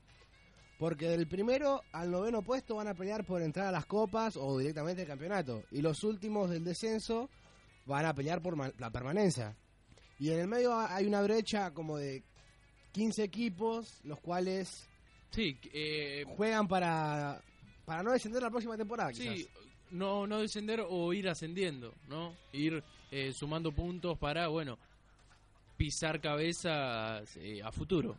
Porque 0.79 1.09
del 1.09 1.27
primero 1.27 1.83
al 1.93 2.09
noveno 2.11 2.43
puesto 2.43 2.77
van 2.77 2.87
a 2.87 2.95
pelear 2.95 3.25
por 3.25 3.43
entrar 3.43 3.67
a 3.67 3.73
las 3.73 3.87
copas 3.87 4.37
o 4.37 4.59
directamente 4.59 5.03
el 5.03 5.09
campeonato. 5.09 5.65
Y 5.73 5.81
los 5.83 6.05
últimos 6.05 6.51
del 6.51 6.63
descenso 6.63 7.29
van 7.85 8.07
a 8.07 8.15
pelear 8.15 8.41
por 8.41 8.57
la 8.81 8.91
permanencia. 8.91 9.57
Y 10.21 10.31
en 10.31 10.39
el 10.41 10.47
medio 10.47 10.73
ha- 10.73 10.95
hay 10.95 11.07
una 11.07 11.21
brecha 11.23 11.73
como 11.73 11.97
de 11.99 12.23
15 12.93 13.23
equipos, 13.25 14.01
los 14.05 14.19
cuales 14.21 14.87
Sí, 15.31 15.59
eh, 15.73 16.25
juegan 16.37 16.67
para, 16.69 17.41
para 17.85 18.03
no 18.03 18.13
descender 18.13 18.43
la 18.43 18.51
próxima 18.51 18.77
temporada. 18.77 19.13
sí, 19.13 19.29
quizás. 19.29 19.49
no, 19.91 20.27
no 20.27 20.41
descender 20.41 20.85
o 20.89 21.13
ir 21.13 21.29
ascendiendo, 21.29 21.95
¿no? 22.09 22.35
Ir 22.53 22.83
eh, 23.11 23.33
sumando 23.33 23.73
puntos 23.73 24.17
para, 24.19 24.49
bueno, 24.49 24.79
pisar 25.77 26.21
cabezas 26.21 27.37
eh, 27.37 27.63
a 27.63 27.71
futuro. 27.73 28.17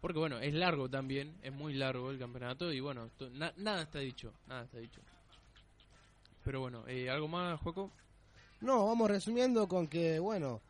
Porque 0.00 0.18
bueno, 0.18 0.38
es 0.40 0.52
largo 0.52 0.88
también, 0.88 1.34
es 1.42 1.52
muy 1.52 1.72
largo 1.74 2.10
el 2.10 2.18
campeonato 2.18 2.70
y 2.72 2.80
bueno, 2.80 3.10
na- 3.32 3.54
nada 3.56 3.82
está 3.82 4.00
dicho, 4.00 4.32
nada 4.46 4.64
está 4.64 4.78
dicho. 4.78 5.00
Pero 6.44 6.60
bueno, 6.60 6.84
eh, 6.86 7.08
¿algo 7.08 7.26
más, 7.28 7.58
Juaco? 7.60 7.90
No, 8.60 8.86
vamos 8.86 9.10
resumiendo 9.10 9.66
con 9.66 9.86
que, 9.88 10.18
bueno, 10.18 10.60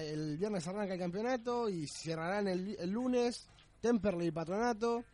el 0.00 0.36
viernes 0.36 0.66
arranca 0.66 0.94
el 0.94 1.00
campeonato 1.00 1.68
y 1.68 1.86
cerrarán 1.86 2.48
el, 2.48 2.76
el 2.78 2.90
lunes 2.90 3.46
Temperley 3.80 4.28
y 4.28 4.32
Patronato. 4.32 5.04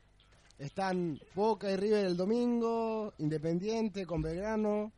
Están 0.59 1.19
Boca 1.35 1.71
y 1.71 1.77
River 1.77 2.07
el 2.07 2.17
domingo, 2.17 3.15
Independiente 3.19 4.07
con 4.07 4.23
Belgrano. 4.23 4.93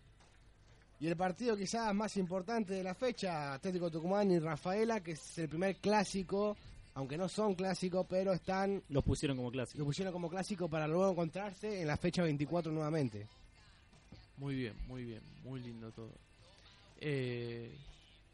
Y 1.00 1.08
el 1.08 1.16
partido 1.16 1.56
quizás 1.56 1.94
más 1.94 2.16
importante 2.16 2.74
de 2.74 2.82
la 2.82 2.94
fecha, 2.94 3.54
Atlético 3.54 3.90
Tucumán 3.90 4.30
y 4.30 4.38
Rafaela, 4.38 5.00
que 5.00 5.12
es 5.12 5.38
el 5.38 5.48
primer 5.48 5.76
clásico, 5.76 6.56
aunque 6.94 7.18
no 7.18 7.28
son 7.28 7.54
clásicos, 7.54 8.06
pero 8.08 8.32
están 8.32 8.82
Los 8.88 9.04
pusieron 9.04 9.36
como 9.36 9.50
clásico. 9.50 9.84
pusieron 9.84 10.12
como 10.12 10.30
clásico 10.30 10.68
para 10.68 10.86
luego 10.86 11.10
encontrarse 11.10 11.80
en 11.80 11.88
la 11.88 11.96
fecha 11.96 12.22
24 12.22 12.70
nuevamente. 12.70 13.26
Muy 14.36 14.54
bien, 14.54 14.74
muy 14.86 15.04
bien, 15.04 15.22
muy 15.42 15.60
lindo 15.60 15.90
todo. 15.92 16.12
Eh, 17.00 17.76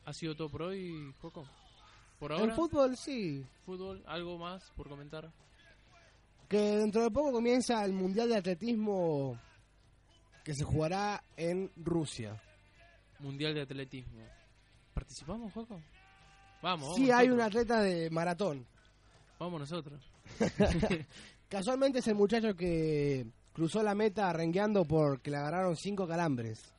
¿Ha 0.04 0.12
sido 0.12 0.34
todo 0.34 0.48
por 0.48 0.62
hoy, 0.62 1.14
Juaco? 1.20 1.46
¿Por 2.18 2.32
ahora? 2.32 2.44
En 2.44 2.54
fútbol 2.54 2.96
sí, 2.96 3.44
¿Fútbol? 3.64 4.02
¿Algo 4.06 4.38
más 4.38 4.70
por 4.76 4.88
comentar? 4.88 5.30
que 6.50 6.58
dentro 6.58 7.04
de 7.04 7.10
poco 7.12 7.30
comienza 7.30 7.84
el 7.84 7.92
Mundial 7.92 8.28
de 8.28 8.36
Atletismo 8.36 9.38
que 10.42 10.52
se 10.52 10.64
jugará 10.64 11.22
en 11.36 11.70
Rusia. 11.76 12.42
Mundial 13.20 13.54
de 13.54 13.62
Atletismo. 13.62 14.20
¿Participamos, 14.92 15.52
Juaco? 15.52 15.80
Vamos, 16.60 16.88
vamos 16.88 16.96
Sí, 16.96 17.10
hay 17.10 17.30
un 17.30 17.40
atleta 17.40 17.80
de 17.80 18.10
maratón. 18.10 18.66
Vamos 19.38 19.60
nosotros. 19.60 20.02
Casualmente 21.48 22.00
es 22.00 22.08
el 22.08 22.16
muchacho 22.16 22.56
que 22.56 23.26
cruzó 23.52 23.82
la 23.84 23.94
meta 23.94 24.32
rengueando 24.32 24.84
porque 24.84 25.30
le 25.30 25.36
agarraron 25.36 25.76
cinco 25.76 26.08
calambres. 26.08 26.74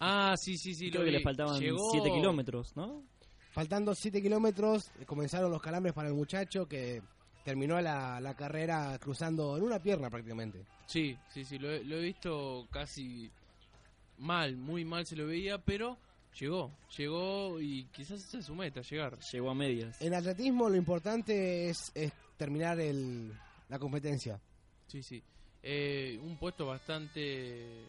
Ah, 0.00 0.34
sí, 0.36 0.56
sí, 0.58 0.74
sí. 0.74 0.90
Creo 0.90 1.02
lo 1.02 1.06
que 1.06 1.10
vi. 1.12 1.16
le 1.18 1.22
faltaban 1.22 1.60
Llegó- 1.60 1.90
7 1.90 2.10
kilómetros, 2.12 2.76
¿no? 2.76 3.02
Faltando 3.52 3.94
7 3.94 4.20
kilómetros, 4.20 4.90
comenzaron 5.06 5.50
los 5.50 5.62
calambres 5.62 5.94
para 5.94 6.08
el 6.08 6.14
muchacho 6.14 6.66
que 6.68 7.00
terminó 7.44 7.80
la, 7.80 8.20
la 8.20 8.34
carrera 8.34 8.98
cruzando 8.98 9.56
en 9.56 9.62
una 9.62 9.78
pierna 9.82 10.10
prácticamente. 10.10 10.66
Sí, 10.86 11.16
sí, 11.32 11.44
sí. 11.44 11.58
Lo 11.58 11.70
he, 11.70 11.82
lo 11.84 11.96
he 11.96 12.02
visto 12.02 12.66
casi 12.70 13.30
mal, 14.18 14.56
muy 14.56 14.84
mal 14.84 15.06
se 15.06 15.16
lo 15.16 15.26
veía, 15.26 15.58
pero 15.58 15.96
llegó. 16.38 16.70
Llegó 16.98 17.60
y 17.60 17.84
quizás 17.92 18.20
esa 18.22 18.38
es 18.38 18.44
su 18.46 18.54
meta, 18.54 18.82
llegar. 18.82 19.18
Llegó 19.32 19.50
a 19.50 19.54
medias. 19.54 20.00
En 20.02 20.12
atletismo 20.14 20.68
lo 20.68 20.76
importante 20.76 21.70
es, 21.70 21.90
es 21.94 22.12
terminar 22.36 22.78
el, 22.80 23.32
la 23.70 23.78
competencia. 23.78 24.38
Sí, 24.86 25.02
sí. 25.02 25.22
Eh, 25.62 26.18
un 26.22 26.36
puesto 26.36 26.66
bastante 26.66 27.84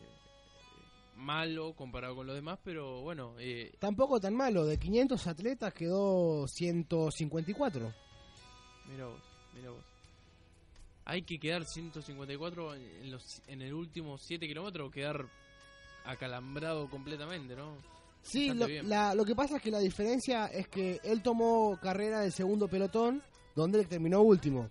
malo 1.17 1.74
comparado 1.74 2.15
con 2.15 2.27
los 2.27 2.36
demás, 2.36 2.59
pero 2.63 3.01
bueno, 3.01 3.33
eh, 3.39 3.74
Tampoco 3.79 4.19
tan 4.19 4.36
malo, 4.36 4.65
de 4.65 4.77
500 4.77 5.27
atletas 5.27 5.74
quedó 5.74 6.47
154. 6.47 7.93
mira 8.89 9.05
vos, 9.07 9.21
mira 9.55 9.71
vos. 9.71 9.83
Hay 11.05 11.21
que 11.24 11.39
quedar 11.39 11.65
154 11.65 12.75
en, 12.75 13.12
los, 13.12 13.41
en 13.47 13.62
el 13.62 13.74
último 13.74 14.17
7 14.17 14.45
kilómetros 14.47 14.88
o 14.89 14.91
quedar 14.91 15.25
acalambrado 16.05 16.89
completamente, 16.89 17.55
¿no? 17.55 17.75
Sí, 18.21 18.53
lo, 18.53 18.67
la- 18.67 19.15
lo 19.15 19.24
que 19.24 19.36
pasa 19.36 19.57
es 19.57 19.62
que 19.62 19.71
la 19.71 19.79
diferencia 19.79 20.47
es 20.47 20.67
que 20.67 21.00
él 21.03 21.21
tomó 21.21 21.77
carrera 21.81 22.19
del 22.21 22.31
segundo 22.33 22.67
pelotón, 22.67 23.24
donde 23.55 23.79
él 23.79 23.88
terminó 23.88 24.21
último. 24.21 24.69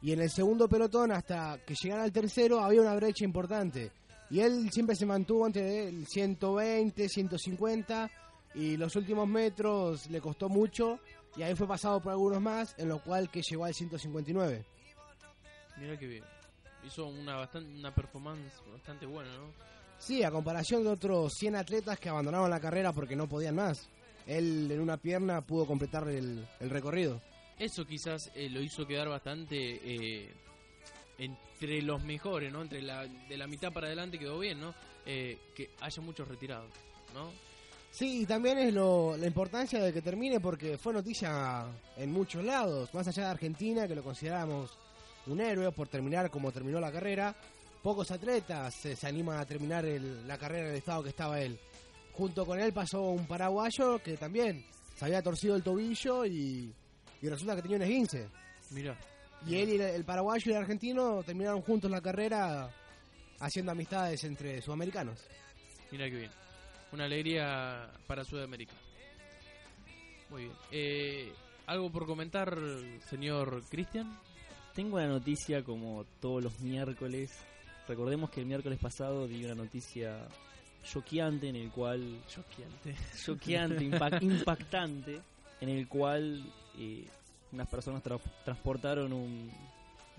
Y 0.00 0.12
en 0.12 0.20
el 0.22 0.30
segundo 0.30 0.68
pelotón, 0.68 1.12
hasta 1.12 1.58
que 1.66 1.74
llegara 1.74 2.04
al 2.04 2.12
tercero, 2.12 2.60
había 2.60 2.80
una 2.80 2.94
brecha 2.94 3.24
importante. 3.24 3.92
Y 4.30 4.40
él 4.40 4.70
siempre 4.72 4.96
se 4.96 5.06
mantuvo 5.06 5.46
entre 5.46 5.88
el 5.88 6.06
120, 6.06 7.08
150, 7.08 8.10
y 8.54 8.76
los 8.76 8.96
últimos 8.96 9.28
metros 9.28 10.10
le 10.10 10.20
costó 10.20 10.48
mucho, 10.48 10.98
y 11.36 11.42
ahí 11.42 11.54
fue 11.54 11.68
pasado 11.68 12.00
por 12.00 12.12
algunos 12.12 12.40
más, 12.40 12.74
en 12.78 12.88
lo 12.88 13.02
cual 13.02 13.30
que 13.30 13.42
llegó 13.42 13.64
al 13.64 13.74
159. 13.74 14.64
Mira 15.78 15.98
que 15.98 16.06
bien. 16.06 16.24
Hizo 16.84 17.06
una 17.06 17.36
bastante 17.36 17.78
una 17.78 17.94
performance 17.94 18.52
bastante 18.72 19.06
buena, 19.06 19.32
¿no? 19.36 19.52
Sí, 19.98 20.22
a 20.22 20.30
comparación 20.30 20.84
de 20.84 20.90
otros 20.90 21.32
100 21.34 21.56
atletas 21.56 21.98
que 21.98 22.08
abandonaron 22.08 22.50
la 22.50 22.60
carrera 22.60 22.92
porque 22.92 23.16
no 23.16 23.28
podían 23.28 23.56
más. 23.56 23.88
Él 24.26 24.70
en 24.70 24.80
una 24.80 24.96
pierna 24.96 25.40
pudo 25.40 25.66
completar 25.66 26.08
el, 26.08 26.46
el 26.60 26.70
recorrido. 26.70 27.20
Eso 27.58 27.86
quizás 27.86 28.30
eh, 28.34 28.50
lo 28.50 28.60
hizo 28.60 28.86
quedar 28.86 29.08
bastante 29.08 29.56
eh, 29.56 30.34
entre 31.18 31.82
los 31.82 32.02
mejores, 32.04 32.52
¿no? 32.52 32.62
Entre 32.62 32.82
la 32.82 33.06
de 33.06 33.36
la 33.36 33.46
mitad 33.46 33.72
para 33.72 33.86
adelante 33.86 34.18
quedó 34.18 34.38
bien, 34.38 34.60
¿no? 34.60 34.74
Eh, 35.04 35.38
que 35.54 35.70
haya 35.80 36.02
muchos 36.02 36.26
retirados, 36.28 36.70
¿no? 37.14 37.30
Sí, 37.90 38.22
y 38.22 38.26
también 38.26 38.58
es 38.58 38.74
lo, 38.74 39.16
la 39.16 39.26
importancia 39.26 39.82
de 39.82 39.92
que 39.92 40.02
termine 40.02 40.38
porque 40.40 40.76
fue 40.76 40.92
noticia 40.92 41.64
en 41.96 42.12
muchos 42.12 42.44
lados, 42.44 42.92
más 42.92 43.06
allá 43.08 43.24
de 43.24 43.30
Argentina, 43.30 43.88
que 43.88 43.94
lo 43.94 44.02
consideramos 44.02 44.76
un 45.26 45.40
héroe 45.40 45.72
por 45.72 45.88
terminar 45.88 46.30
como 46.30 46.52
terminó 46.52 46.78
la 46.78 46.92
carrera. 46.92 47.34
Pocos 47.82 48.10
atletas 48.10 48.74
se, 48.74 48.96
se 48.96 49.06
animan 49.06 49.38
a 49.38 49.46
terminar 49.46 49.84
el- 49.86 50.26
la 50.26 50.36
carrera 50.36 50.64
en 50.64 50.70
el 50.72 50.76
estado 50.78 51.02
que 51.04 51.08
estaba 51.10 51.40
él. 51.40 51.58
Junto 52.12 52.44
con 52.44 52.58
él 52.60 52.72
pasó 52.72 53.00
un 53.02 53.26
paraguayo 53.26 53.98
que 54.02 54.16
también 54.16 54.64
se 54.96 55.04
había 55.04 55.22
torcido 55.22 55.54
el 55.56 55.62
tobillo 55.62 56.26
y, 56.26 56.74
y 57.22 57.28
resulta 57.28 57.54
que 57.56 57.62
tenía 57.62 57.76
un 57.78 57.82
esguince. 57.84 58.28
Mira, 58.72 58.98
Y 59.46 59.56
él 59.56 59.68
y 59.70 59.74
el, 59.74 59.80
el 59.82 60.04
paraguayo 60.04 60.50
y 60.50 60.54
el 60.54 60.60
argentino 60.60 61.22
terminaron 61.24 61.60
juntos 61.62 61.90
la 61.90 62.00
carrera 62.00 62.70
haciendo 63.40 63.72
amistades 63.72 64.24
entre 64.24 64.60
sudamericanos. 64.62 65.18
mira 65.90 66.06
qué 66.10 66.16
bien. 66.16 66.30
Una 66.92 67.04
alegría 67.04 67.90
para 68.06 68.24
Sudamérica. 68.24 68.72
Muy 70.30 70.42
bien. 70.44 70.54
Eh, 70.70 71.32
¿Algo 71.66 71.90
por 71.90 72.06
comentar, 72.06 72.56
señor 73.08 73.62
Cristian? 73.68 74.16
Tengo 74.74 74.96
una 74.96 75.06
noticia 75.08 75.62
como 75.64 76.04
todos 76.20 76.42
los 76.42 76.60
miércoles. 76.60 77.32
Recordemos 77.88 78.30
que 78.30 78.40
el 78.40 78.46
miércoles 78.46 78.78
pasado 78.78 79.26
di 79.26 79.44
una 79.44 79.54
noticia 79.54 80.26
choqueante 80.84 81.48
en 81.48 81.56
el 81.56 81.70
cual 81.70 82.20
Choqueante. 82.28 82.94
choqueante, 83.24 83.84
impac- 83.84 84.22
impactante, 84.22 85.20
en 85.60 85.68
el 85.68 85.88
cual 85.88 86.44
eh, 86.78 87.04
unas 87.52 87.68
personas 87.68 88.02
tra- 88.02 88.20
transportaron 88.44 89.12
un, 89.12 89.50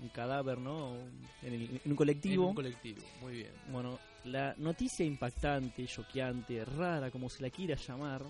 un 0.00 0.08
cadáver, 0.08 0.58
¿no? 0.58 0.94
En, 1.42 1.54
el- 1.54 1.80
en 1.84 1.90
un 1.90 1.96
colectivo. 1.96 2.44
En 2.44 2.48
un 2.50 2.54
colectivo, 2.54 3.02
muy 3.20 3.34
bien. 3.34 3.52
Bueno, 3.70 3.98
la 4.24 4.54
noticia 4.58 5.04
impactante, 5.04 5.86
choqueante, 5.86 6.64
rara, 6.64 7.10
como 7.10 7.28
se 7.30 7.42
la 7.42 7.50
quiera 7.50 7.76
llamar, 7.76 8.22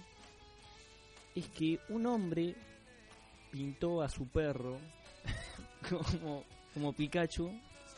es 1.35 1.47
que 1.49 1.78
un 1.88 2.07
hombre 2.07 2.55
pintó 3.50 4.02
a 4.02 4.09
su 4.09 4.26
perro 4.28 4.78
como, 5.88 6.45
como 6.75 6.93
Pikachu 6.93 7.50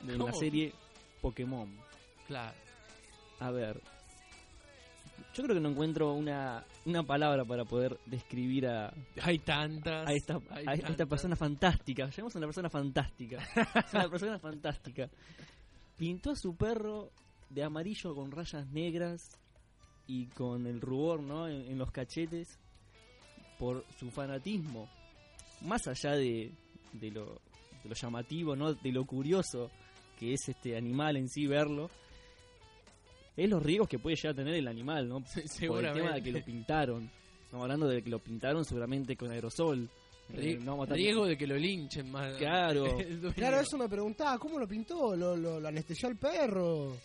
de 0.03 0.17
la 0.19 0.33
serie 0.33 0.73
Pokémon. 1.21 1.69
Claro. 2.27 2.55
A 3.41 3.51
ver, 3.51 3.81
yo 5.35 5.43
creo 5.45 5.55
que 5.55 5.61
no 5.61 5.71
encuentro 5.71 6.13
una, 6.13 6.65
una 6.85 7.03
palabra 7.03 7.45
para 7.45 7.65
poder 7.65 7.99
describir 8.07 8.67
a, 8.67 8.93
Hay 9.23 9.39
tantas. 9.39 10.09
a 10.09 10.13
esta, 10.13 10.41
hay 10.51 10.67
a 10.67 10.75
esta 10.75 11.07
persona 11.07 11.37
fantástica. 11.37 12.09
Llamemos 12.11 12.35
a 12.35 12.39
una 12.39 12.47
persona 12.47 12.71
fantástica. 12.71 13.39
es 13.87 13.95
una 13.95 14.09
persona 14.09 14.39
fantástica. 14.41 15.09
Pintó 15.97 16.31
a 16.31 16.37
su 16.37 16.57
perro 16.57 17.11
de 17.49 17.63
amarillo 17.63 18.15
con 18.15 18.31
rayas 18.31 18.67
negras 18.69 19.39
y 20.07 20.27
con 20.27 20.67
el 20.67 20.81
rubor 20.81 21.23
¿no? 21.23 21.49
en, 21.49 21.71
en 21.71 21.79
los 21.79 21.91
cachetes 21.91 22.59
por 23.59 23.85
su 23.99 24.11
fanatismo. 24.11 24.89
Más 25.63 25.87
allá 25.87 26.13
de, 26.13 26.53
de, 26.93 27.11
lo, 27.11 27.41
de 27.83 27.89
lo 27.89 27.95
llamativo, 27.95 28.57
¿no? 28.57 28.75
de 28.75 28.93
lo 28.93 29.05
curioso 29.05 29.71
que 30.19 30.35
es 30.35 30.49
este 30.49 30.77
animal 30.77 31.17
en 31.17 31.29
sí 31.29 31.47
verlo, 31.47 31.91
es 33.45 33.49
los 33.51 33.63
riesgos 33.63 33.89
que 33.89 33.99
puede 33.99 34.17
llegar 34.17 34.33
a 34.33 34.37
tener 34.37 34.55
el 34.55 34.69
animal, 34.69 35.09
¿no? 35.09 35.23
Se- 35.27 35.67
por 35.67 35.85
el 35.85 35.93
tema 35.93 36.13
de 36.15 36.23
que 36.23 36.33
lo 36.33 36.45
pintaron. 36.45 37.11
Estamos 37.45 37.65
hablando 37.65 37.89
de 37.89 38.03
que 38.03 38.11
lo 38.11 38.19
pintaron 38.19 38.65
seguramente 38.65 39.17
con 39.17 39.31
aerosol. 39.31 39.89
Eh, 40.33 40.59
no 40.63 40.85
riesgo 40.87 41.27
de 41.27 41.37
que 41.37 41.47
lo 41.47 41.57
linchen 41.57 42.11
más. 42.13 42.37
Claro. 42.37 42.85
El. 43.01 43.33
Claro, 43.35 43.61
eso 43.61 43.77
me 43.77 43.89
preguntaba, 43.89 44.39
¿cómo 44.39 44.59
lo 44.61 44.69
pintó? 44.69 45.17
¿Lo, 45.17 45.37
lo, 45.37 45.59
lo 45.59 45.69
anestesió 45.69 46.09
al 46.09 46.17
perro? 46.17 46.97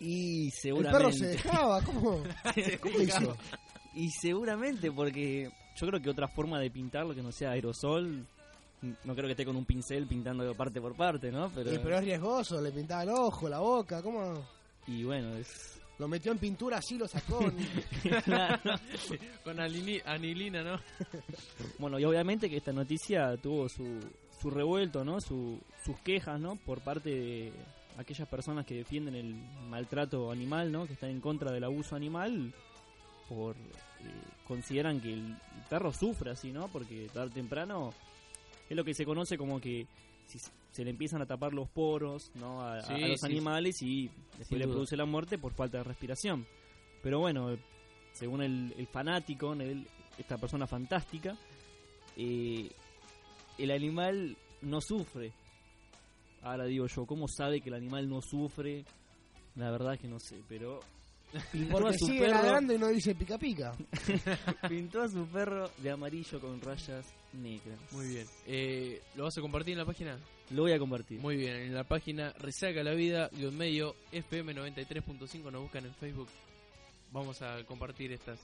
Y 0.00 0.46
El 0.46 0.52
seguramente. 0.52 0.98
perro 0.98 1.12
se 1.12 1.26
dejaba, 1.28 1.80
¿cómo? 1.82 2.22
¿Cómo 2.80 3.00
hizo? 3.00 3.36
Y 3.94 4.10
seguramente 4.10 4.90
porque 4.90 5.48
yo 5.76 5.86
creo 5.86 6.00
que 6.02 6.10
otra 6.10 6.26
forma 6.26 6.58
de 6.58 6.70
pintarlo 6.70 7.14
que 7.14 7.22
no 7.22 7.30
sea 7.30 7.52
aerosol, 7.52 8.26
no 8.82 9.14
creo 9.14 9.26
que 9.26 9.30
esté 9.32 9.44
con 9.44 9.54
un 9.56 9.64
pincel 9.64 10.08
pintando 10.08 10.52
parte 10.56 10.80
por 10.80 10.96
parte, 10.96 11.30
¿no? 11.30 11.48
Pero, 11.54 11.72
Y, 11.72 11.78
pero 11.78 11.98
es 11.98 12.04
riesgoso, 12.04 12.60
le 12.60 12.72
pintaba 12.72 13.04
el 13.04 13.10
ojo, 13.10 13.48
la 13.48 13.60
boca, 13.60 14.02
¿cómo? 14.02 14.34
Y 14.86 15.04
bueno, 15.04 15.34
es... 15.36 15.80
Lo 15.96 16.08
metió 16.08 16.32
en 16.32 16.38
pintura 16.38 16.78
así, 16.78 16.98
lo 16.98 17.06
sacó. 17.06 17.38
Claro. 18.24 18.60
Con 19.44 19.60
anilina, 19.60 20.62
¿no? 20.62 20.80
Bueno, 21.78 21.98
y 21.98 22.04
obviamente 22.04 22.50
que 22.50 22.56
esta 22.56 22.72
noticia 22.72 23.36
tuvo 23.36 23.68
su, 23.68 24.00
su 24.40 24.50
revuelto, 24.50 25.04
¿no? 25.04 25.20
Su, 25.20 25.60
sus 25.84 25.98
quejas, 26.00 26.40
¿no? 26.40 26.56
Por 26.56 26.80
parte 26.80 27.10
de 27.10 27.52
aquellas 27.96 28.28
personas 28.28 28.66
que 28.66 28.74
defienden 28.74 29.14
el 29.14 29.34
maltrato 29.68 30.30
animal, 30.30 30.72
¿no? 30.72 30.86
Que 30.86 30.94
están 30.94 31.10
en 31.10 31.20
contra 31.20 31.52
del 31.52 31.64
abuso 31.64 31.94
animal, 31.94 32.52
por 33.28 33.54
eh, 33.56 34.10
consideran 34.46 35.00
que 35.00 35.12
el 35.12 35.36
perro 35.70 35.92
sufre 35.92 36.32
así, 36.32 36.52
¿no? 36.52 36.68
Porque 36.68 37.08
tarde 37.12 37.30
o 37.30 37.34
temprano 37.34 37.94
es 38.68 38.76
lo 38.76 38.84
que 38.84 38.94
se 38.94 39.04
conoce 39.04 39.38
como 39.38 39.60
que 39.60 39.86
si 40.26 40.38
se- 40.38 40.84
le 40.84 40.90
empiezan 40.90 41.22
a 41.22 41.26
tapar 41.26 41.52
los 41.52 41.68
poros, 41.68 42.30
¿no? 42.34 42.60
A, 42.62 42.78
a- 42.78 42.82
Sí, 42.82 42.92
a 43.02 43.08
los 43.08 43.20
sí, 43.20 43.26
animales 43.26 43.82
y 43.82 44.10
después 44.38 44.58
le 44.58 44.64
duda. 44.66 44.74
produce 44.74 44.96
la 44.96 45.04
muerte 45.04 45.38
por 45.38 45.52
falta 45.52 45.78
de 45.78 45.84
respiración. 45.84 46.46
Pero 47.02 47.20
bueno, 47.20 47.56
según 48.12 48.42
el, 48.42 48.74
el 48.76 48.86
fanático, 48.86 49.52
el- 49.54 49.86
esta 50.18 50.36
persona 50.38 50.66
fantástica, 50.66 51.36
eh, 52.16 52.70
el 53.58 53.70
animal 53.70 54.36
no 54.62 54.80
sufre. 54.80 55.32
Ahora 56.42 56.64
digo 56.66 56.86
yo, 56.86 57.06
¿cómo 57.06 57.26
sabe 57.28 57.60
que 57.60 57.68
el 57.70 57.74
animal 57.76 58.08
no 58.08 58.20
sufre? 58.20 58.84
La 59.56 59.70
verdad 59.70 59.98
que 59.98 60.08
no 60.08 60.18
sé, 60.18 60.42
pero 60.48 60.80
pintó 61.52 61.76
a 61.76 61.80
Porque 61.80 61.98
su 61.98 62.06
sigue 62.06 62.20
perro, 62.20 62.34
ladrando 62.34 62.74
y 62.74 62.78
no 62.78 62.88
dice 62.88 63.14
pica 63.14 63.38
pica. 63.38 63.72
pintó 64.68 65.02
a 65.02 65.08
su 65.08 65.26
perro 65.26 65.70
de 65.78 65.90
amarillo 65.90 66.40
con 66.40 66.60
rayas 66.60 67.06
negras. 67.32 67.78
Muy 67.92 68.08
bien. 68.08 68.26
Eh, 68.46 69.02
¿Lo 69.16 69.24
vas 69.24 69.36
a 69.36 69.40
compartir 69.40 69.72
en 69.72 69.78
la 69.78 69.84
página? 69.84 70.18
Lo 70.50 70.62
voy 70.62 70.72
a 70.72 70.78
compartir. 70.78 71.20
Muy 71.20 71.36
bien, 71.36 71.56
en 71.56 71.74
la 71.74 71.84
página 71.84 72.32
Resaca 72.38 72.82
la 72.82 72.92
Vida, 72.92 73.28
guion 73.32 73.56
medio, 73.56 73.96
FM 74.12 74.54
93.5, 74.54 75.50
nos 75.50 75.62
buscan 75.62 75.86
en 75.86 75.94
Facebook. 75.94 76.28
Vamos 77.12 77.40
a 77.42 77.64
compartir 77.64 78.12
estas 78.12 78.38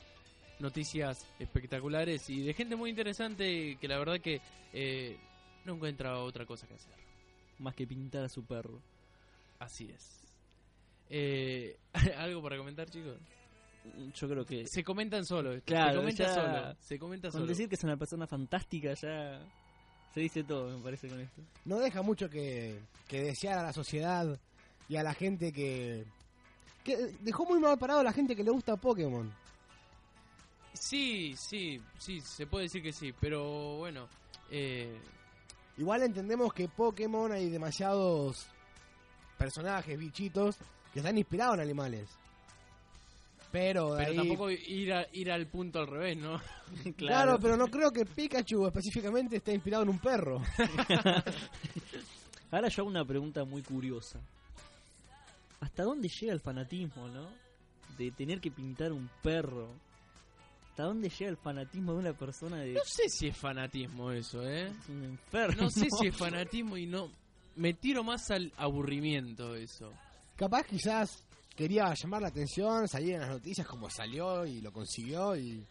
noticias 0.60 1.26
espectaculares 1.38 2.28
y 2.30 2.42
de 2.42 2.54
gente 2.54 2.76
muy 2.76 2.90
interesante 2.90 3.76
que 3.80 3.88
la 3.88 3.98
verdad 3.98 4.20
que 4.20 4.40
eh, 4.72 5.16
no 5.64 5.74
encuentra 5.74 6.18
otra 6.18 6.46
cosa 6.46 6.66
que 6.66 6.74
hacer. 6.74 6.94
Más 7.58 7.74
que 7.74 7.86
pintar 7.86 8.24
a 8.24 8.28
su 8.28 8.44
perro. 8.44 8.80
Así 9.58 9.90
es. 9.90 10.19
Eh, 11.10 11.76
¿Algo 12.16 12.42
para 12.42 12.56
comentar, 12.56 12.88
chicos? 12.88 13.16
Yo 14.14 14.28
creo 14.28 14.44
que 14.44 14.66
Se 14.66 14.84
comentan 14.84 15.24
solo. 15.24 15.52
esto, 15.52 15.64
Claro, 15.66 15.92
se 15.92 15.96
comenta 15.98 16.24
ya- 16.24 16.34
solo. 16.34 16.76
Se 16.80 16.98
comenta 16.98 17.28
con 17.28 17.32
solo. 17.40 17.46
decir 17.46 17.68
que 17.68 17.74
es 17.74 17.84
una 17.84 17.96
persona 17.96 18.26
fantástica 18.26 18.94
ya 18.94 19.40
se 20.14 20.20
dice 20.20 20.42
todo, 20.44 20.76
me 20.76 20.82
parece 20.82 21.08
con 21.08 21.20
esto. 21.20 21.40
No 21.64 21.78
deja 21.78 22.02
mucho 22.02 22.28
que, 22.28 22.78
que 23.08 23.22
desear 23.22 23.58
a 23.58 23.62
la 23.62 23.72
sociedad 23.72 24.38
y 24.88 24.96
a 24.96 25.02
la 25.04 25.14
gente 25.14 25.52
que... 25.52 26.04
que 26.84 26.96
dejó 27.20 27.44
muy 27.46 27.60
mal 27.60 27.78
parado 27.78 28.00
a 28.00 28.04
la 28.04 28.12
gente 28.12 28.34
que 28.34 28.42
le 28.42 28.50
gusta 28.50 28.76
Pokémon. 28.76 29.32
Sí, 30.72 31.34
sí, 31.36 31.80
sí, 31.98 32.20
se 32.20 32.46
puede 32.46 32.64
decir 32.64 32.82
que 32.82 32.92
sí, 32.92 33.12
pero 33.20 33.76
bueno. 33.78 34.08
Eh, 34.50 34.98
Igual 35.78 36.02
entendemos 36.02 36.52
que 36.52 36.68
Pokémon 36.68 37.32
hay 37.32 37.48
demasiados 37.48 38.46
personajes, 39.38 39.98
bichitos, 39.98 40.56
que 40.92 41.00
están 41.00 41.16
inspirados 41.18 41.54
en 41.56 41.60
animales. 41.60 42.08
Pero, 43.52 43.94
de 43.94 44.04
pero 44.04 44.10
ahí- 44.10 44.16
tampoco 44.28 44.50
ir, 44.50 44.92
a- 44.92 45.06
ir 45.12 45.30
al 45.32 45.46
punto 45.48 45.80
al 45.80 45.86
revés, 45.88 46.16
¿no? 46.16 46.40
Claro. 46.96 47.38
pero 47.40 47.56
no 47.56 47.66
creo 47.66 47.90
que 47.90 48.06
Pikachu 48.06 48.66
específicamente 48.66 49.36
esté 49.36 49.52
inspirado 49.52 49.82
en 49.82 49.88
un 49.88 49.98
perro. 49.98 50.40
Ahora 52.52 52.68
yo 52.68 52.82
hago 52.82 52.90
una 52.90 53.04
pregunta 53.04 53.44
muy 53.44 53.62
curiosa. 53.62 54.18
¿Hasta 55.60 55.82
dónde 55.84 56.08
llega 56.08 56.32
el 56.32 56.40
fanatismo, 56.40 57.08
no? 57.08 57.28
De 57.98 58.10
tener 58.12 58.40
que 58.40 58.50
pintar 58.50 58.92
un 58.92 59.08
perro. 59.22 59.68
¿Hasta 60.70 60.84
dónde 60.84 61.08
llega 61.10 61.30
el 61.30 61.36
fanatismo 61.36 61.92
de 61.92 61.98
una 61.98 62.12
persona 62.12 62.58
de... 62.58 62.72
No 62.72 62.80
sé 62.84 63.08
si 63.08 63.28
es 63.28 63.36
fanatismo 63.36 64.10
eso, 64.10 64.42
¿eh? 64.48 64.68
Es 64.68 64.88
un 64.88 65.04
enfermo. 65.04 65.62
No 65.62 65.70
sé 65.70 65.86
si 65.90 66.06
es 66.06 66.16
fanatismo 66.16 66.76
y 66.76 66.86
no... 66.86 67.10
Me 67.56 67.74
tiro 67.74 68.02
más 68.04 68.30
al 68.30 68.52
aburrimiento 68.56 69.54
eso. 69.54 69.92
Capaz 70.40 70.64
quizás 70.64 71.22
quería 71.54 71.92
llamar 71.94 72.22
la 72.22 72.28
atención, 72.28 72.88
salir 72.88 73.12
en 73.14 73.20
las 73.20 73.28
noticias 73.28 73.66
como 73.66 73.90
salió 73.90 74.46
y 74.46 74.62
lo 74.62 74.72
consiguió 74.72 75.36
y, 75.36 75.62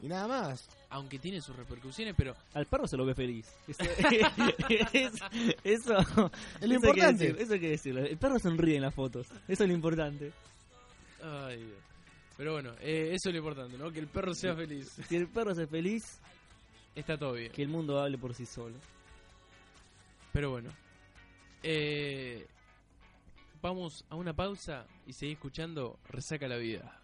y 0.00 0.08
nada 0.08 0.28
más. 0.28 0.68
Aunque 0.90 1.18
tiene 1.18 1.40
sus 1.40 1.56
repercusiones, 1.56 2.14
pero 2.14 2.36
Al 2.52 2.66
perro 2.66 2.86
se 2.86 2.98
lo 2.98 3.06
ve 3.06 3.14
feliz. 3.14 3.46
Eso, 3.66 3.82
es- 4.92 5.22
eso, 5.64 5.64
Es 5.64 5.84
lo 5.88 6.26
eso 6.26 6.30
hay 6.60 6.72
importante. 6.74 7.24
decirlo, 7.24 7.40
eso 7.42 7.52
hay 7.54 7.60
que 7.60 7.68
decirlo. 7.70 8.00
El 8.04 8.18
perro 8.18 8.38
sonríe 8.38 8.76
en 8.76 8.82
las 8.82 8.94
fotos. 8.94 9.26
Eso 9.48 9.62
es 9.64 9.68
lo 9.70 9.74
importante. 9.74 10.30
Ay, 11.22 11.56
Dios. 11.64 11.78
Pero 12.36 12.52
bueno, 12.52 12.72
eh, 12.80 13.10
eso 13.14 13.30
es 13.30 13.32
lo 13.34 13.38
importante, 13.38 13.78
¿no? 13.78 13.90
Que 13.90 14.00
el 14.00 14.08
perro 14.08 14.34
sea 14.34 14.54
feliz. 14.54 14.90
Si 15.08 15.16
el 15.16 15.28
perro 15.28 15.52
es 15.52 15.70
feliz, 15.70 16.02
Está 16.94 17.16
todo 17.16 17.32
bien. 17.32 17.50
que 17.52 17.62
el 17.62 17.68
mundo 17.68 17.98
hable 18.00 18.18
por 18.18 18.34
sí 18.34 18.44
solo. 18.44 18.76
Pero 20.32 20.50
bueno. 20.50 20.70
Eh, 21.62 22.46
vamos 23.62 24.04
a 24.10 24.16
una 24.16 24.34
pausa 24.34 24.86
y 25.06 25.12
seguir 25.12 25.34
escuchando 25.36 25.98
Resaca 26.08 26.48
la 26.48 26.56
Vida. 26.56 27.00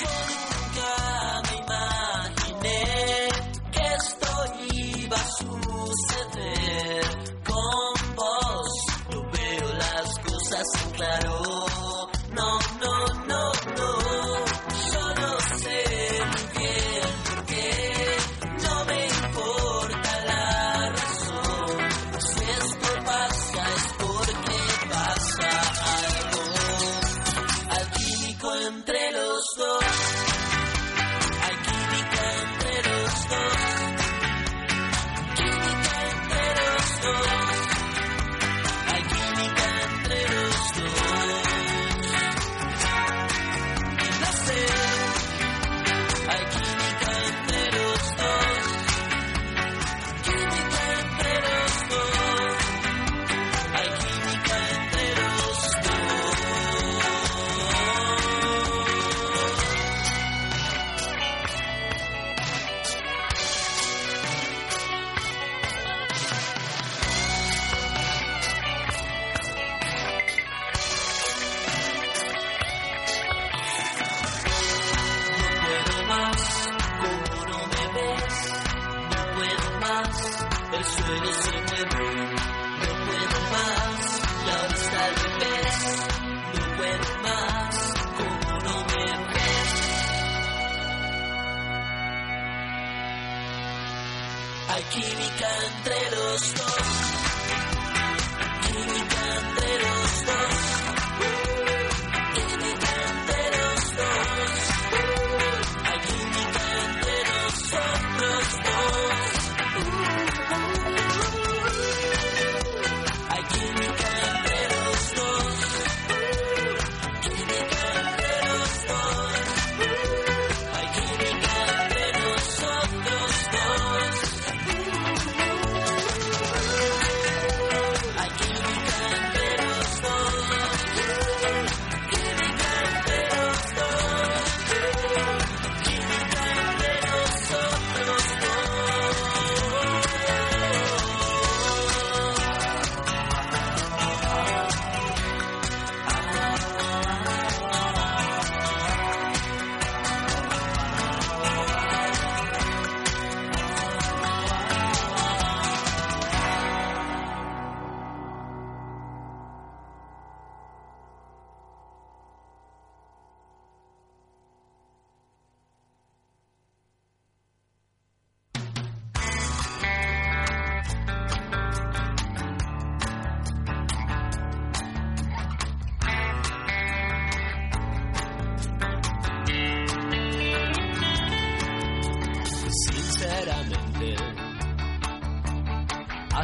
Nunca 0.00 1.42
me 1.50 1.56
imaginé 1.58 3.28
que 3.72 3.80
esto 3.80 4.28
iba 4.72 5.16
a 5.16 5.28
suceder. 5.30 7.04
con 7.44 8.14
vos. 8.14 8.68
No 9.10 9.30
veo 9.32 9.74
las 9.74 10.18
cosas 10.20 10.64
en 10.84 10.90
claro. 10.92 11.33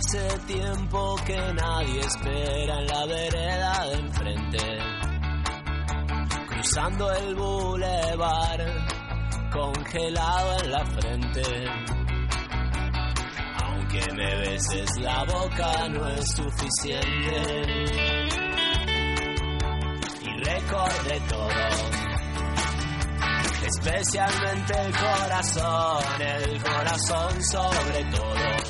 Hace 0.00 0.38
tiempo 0.46 1.14
que 1.26 1.36
nadie 1.36 2.00
espera 2.00 2.78
en 2.80 2.86
la 2.86 3.06
vereda 3.06 3.86
de 3.86 3.94
enfrente, 3.96 4.78
cruzando 6.48 7.12
el 7.12 7.34
bulevar, 7.34 8.60
congelado 9.52 10.62
en 10.62 10.70
la 10.70 10.84
frente. 10.86 11.42
Aunque 13.62 14.12
me 14.14 14.36
beses 14.36 14.96
la 15.00 15.24
boca 15.24 15.88
no 15.90 16.08
es 16.08 16.30
suficiente. 16.30 17.42
Y 20.22 20.44
recordé 20.44 21.20
todo 21.28 22.00
especialmente 23.66 24.72
el 24.80 24.92
corazón, 24.96 26.22
el 26.22 26.62
corazón 26.62 27.44
sobre 27.44 28.04
todo. 28.10 28.69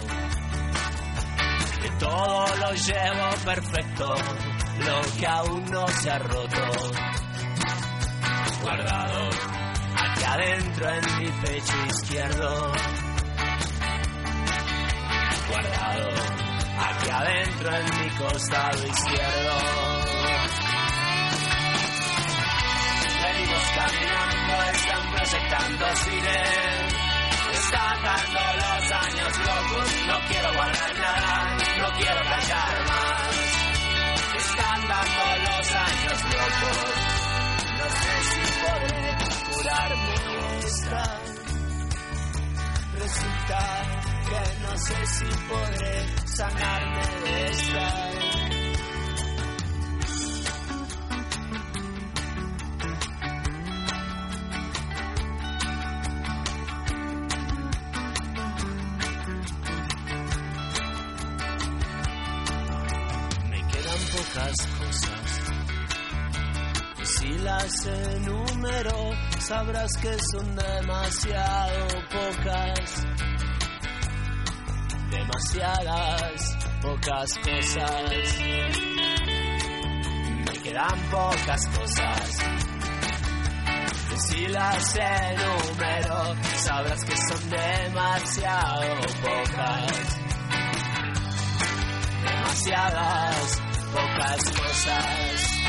Todo 2.01 2.47
lo 2.57 2.73
llevo 2.73 3.31
perfecto, 3.45 4.15
lo 4.79 5.01
que 5.19 5.27
aún 5.27 5.65
no 5.71 5.87
se 5.87 6.11
ha 6.11 6.19
roto. 6.19 6.73
Guardado 8.63 9.29
aquí 9.97 10.25
adentro 10.25 10.89
en 10.89 11.19
mi 11.19 11.31
pecho 11.43 11.75
izquierdo. 11.89 12.73
Guardado 15.51 16.09
aquí 16.89 17.11
adentro 17.11 17.77
en 17.77 17.85
mi 17.85 18.11
costado 18.17 18.87
izquierdo. 18.87 19.59
Venimos 23.23 23.65
caminando, 23.77 24.63
están 24.73 25.13
proyectando 25.13 25.97
cine. 25.97 27.01
Están 27.53 28.03
dando 28.03 28.41
los 28.57 28.93
años 28.93 29.39
locos, 29.39 30.07
no 30.07 30.19
quiero 30.29 30.53
guardar 30.55 31.00
quiero 32.01 32.21
callar 32.25 32.87
más. 32.89 33.21
Están 34.37 34.89
dando 34.89 35.25
los 35.47 35.67
años 35.73 36.19
locos, 36.35 36.79
no 37.79 37.87
sé 38.01 38.15
si 38.31 38.43
podré 38.63 39.05
curarme 39.51 40.15
esta. 40.65 41.03
Resulta 42.99 43.61
que 44.29 44.43
no 44.63 44.79
sé 44.79 45.07
si 45.07 45.25
podré 45.49 45.95
sanarme 46.27 47.07
de 47.25 47.47
esta. 47.47 48.60
Pocas 64.11 64.57
cosas. 64.79 65.41
Y 67.01 67.07
si 67.07 67.39
las 67.39 67.87
enumero, 67.87 69.11
sabrás 69.39 69.91
que 70.03 70.17
son 70.33 70.57
demasiado 70.57 71.87
pocas. 72.11 73.07
Demasiadas 75.11 76.59
pocas 76.83 77.39
cosas. 77.39 78.39
Me 80.47 80.63
quedan 80.63 81.01
pocas 81.11 81.67
cosas. 81.69 82.39
Y 84.13 84.19
si 84.29 84.47
las 84.49 84.97
enumero, 84.97 86.35
sabrás 86.57 87.05
que 87.05 87.17
son 87.17 87.51
demasiado 87.51 89.01
pocas 89.23 90.21
demasiadas 92.23 93.70
pocas 93.93 94.43
cosas. 94.59 95.61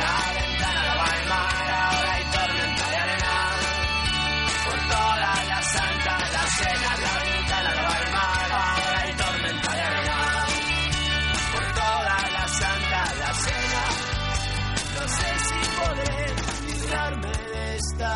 La 0.00 0.16
ventana 0.34 0.82
la 0.84 0.94
va 0.94 1.08
mar, 1.28 1.66
ahora 1.70 2.12
hay 2.14 2.24
tormenta 2.24 2.90
de 2.90 2.96
arena. 2.96 3.34
Por 4.64 4.78
toda 4.94 5.44
la 5.52 5.62
santa, 5.62 6.18
la 6.36 6.44
cena, 6.58 6.90
la 7.04 7.14
ventana 7.24 7.70
la 7.74 7.82
va 7.82 7.98
mar, 8.16 8.52
ahora 8.52 8.98
hay 9.00 9.12
tormenta 9.14 9.72
de 9.74 9.82
arena. 9.82 10.18
Por 11.52 11.66
toda 11.80 12.16
la 12.36 12.48
santa, 12.60 13.00
la 13.22 13.34
cena. 13.44 13.82
No 14.94 15.08
sé 15.16 15.30
si 15.46 15.58
podré 15.78 16.18
librarme 16.68 17.32
de 17.52 17.76
esta. 17.76 18.12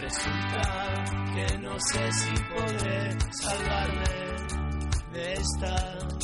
Resulta 0.00 0.64
que 1.34 1.58
no 1.58 1.74
sé 1.80 2.12
si 2.12 2.32
podré 2.54 3.16
salvarme 3.32 4.09
de 5.20 6.19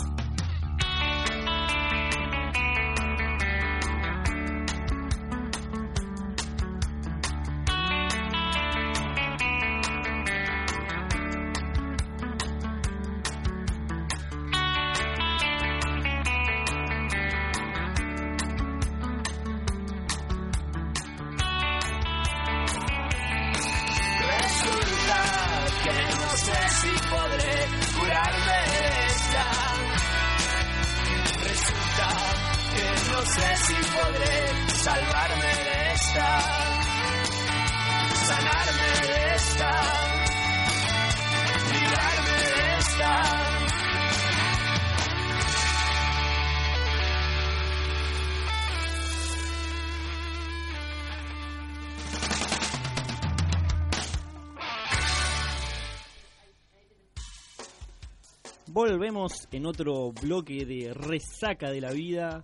Volvemos 59.00 59.46
en 59.52 59.66
otro 59.66 60.10
bloque 60.22 60.64
de 60.64 60.94
resaca 60.94 61.68
de 61.70 61.82
la 61.82 61.90
vida, 61.92 62.42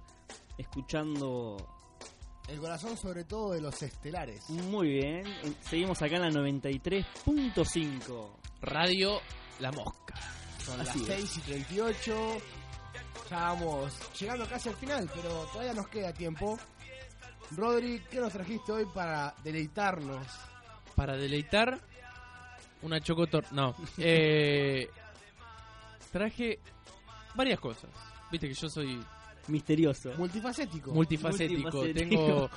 escuchando 0.58 1.56
El 2.46 2.60
corazón 2.60 2.94
sobre 2.98 3.24
todo 3.24 3.52
de 3.54 3.62
los 3.62 3.82
estelares. 3.82 4.50
muy 4.50 4.88
bien. 4.88 5.26
En- 5.44 5.56
Seguimos 5.62 6.02
acá 6.02 6.16
en 6.16 6.22
la 6.22 6.30
93.5. 6.30 8.36
Radio 8.60 9.18
La 9.60 9.72
Mosca. 9.72 10.14
Son 10.62 10.78
Así 10.78 10.98
las 11.00 11.08
es. 11.20 11.30
6 11.30 11.36
y 11.38 11.40
38. 11.40 12.14
Ya 13.30 13.36
vamos 13.38 13.94
llegando 14.20 14.46
casi 14.46 14.68
al 14.68 14.76
final, 14.76 15.10
pero 15.14 15.30
todavía 15.54 15.72
nos 15.72 15.88
queda 15.88 16.12
tiempo. 16.12 16.58
Rodri, 17.56 17.98
¿qué 18.10 18.20
nos 18.20 18.30
trajiste 18.30 18.72
hoy 18.72 18.84
para 18.94 19.34
deleitarnos? 19.42 20.26
Para 20.94 21.16
deleitar 21.16 21.80
una 22.82 23.00
chocotor... 23.00 23.42
No. 23.52 23.74
Eh, 23.96 24.90
traje 26.12 26.60
varias 27.34 27.58
cosas. 27.58 27.90
Viste 28.30 28.48
que 28.48 28.54
yo 28.54 28.68
soy 28.68 29.00
Misterioso. 29.48 30.12
Multifacético. 30.16 30.92
multifacético. 30.92 31.78
Multifacético. 31.78 32.16
Tengo... 32.16 32.50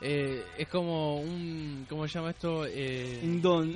eh, 0.00 0.44
es 0.58 0.68
como 0.68 1.20
un... 1.20 1.86
¿Cómo 1.88 2.06
se 2.08 2.14
llama 2.14 2.30
esto? 2.30 2.64
Eh, 2.66 3.20
Un 3.22 3.40
don. 3.40 3.72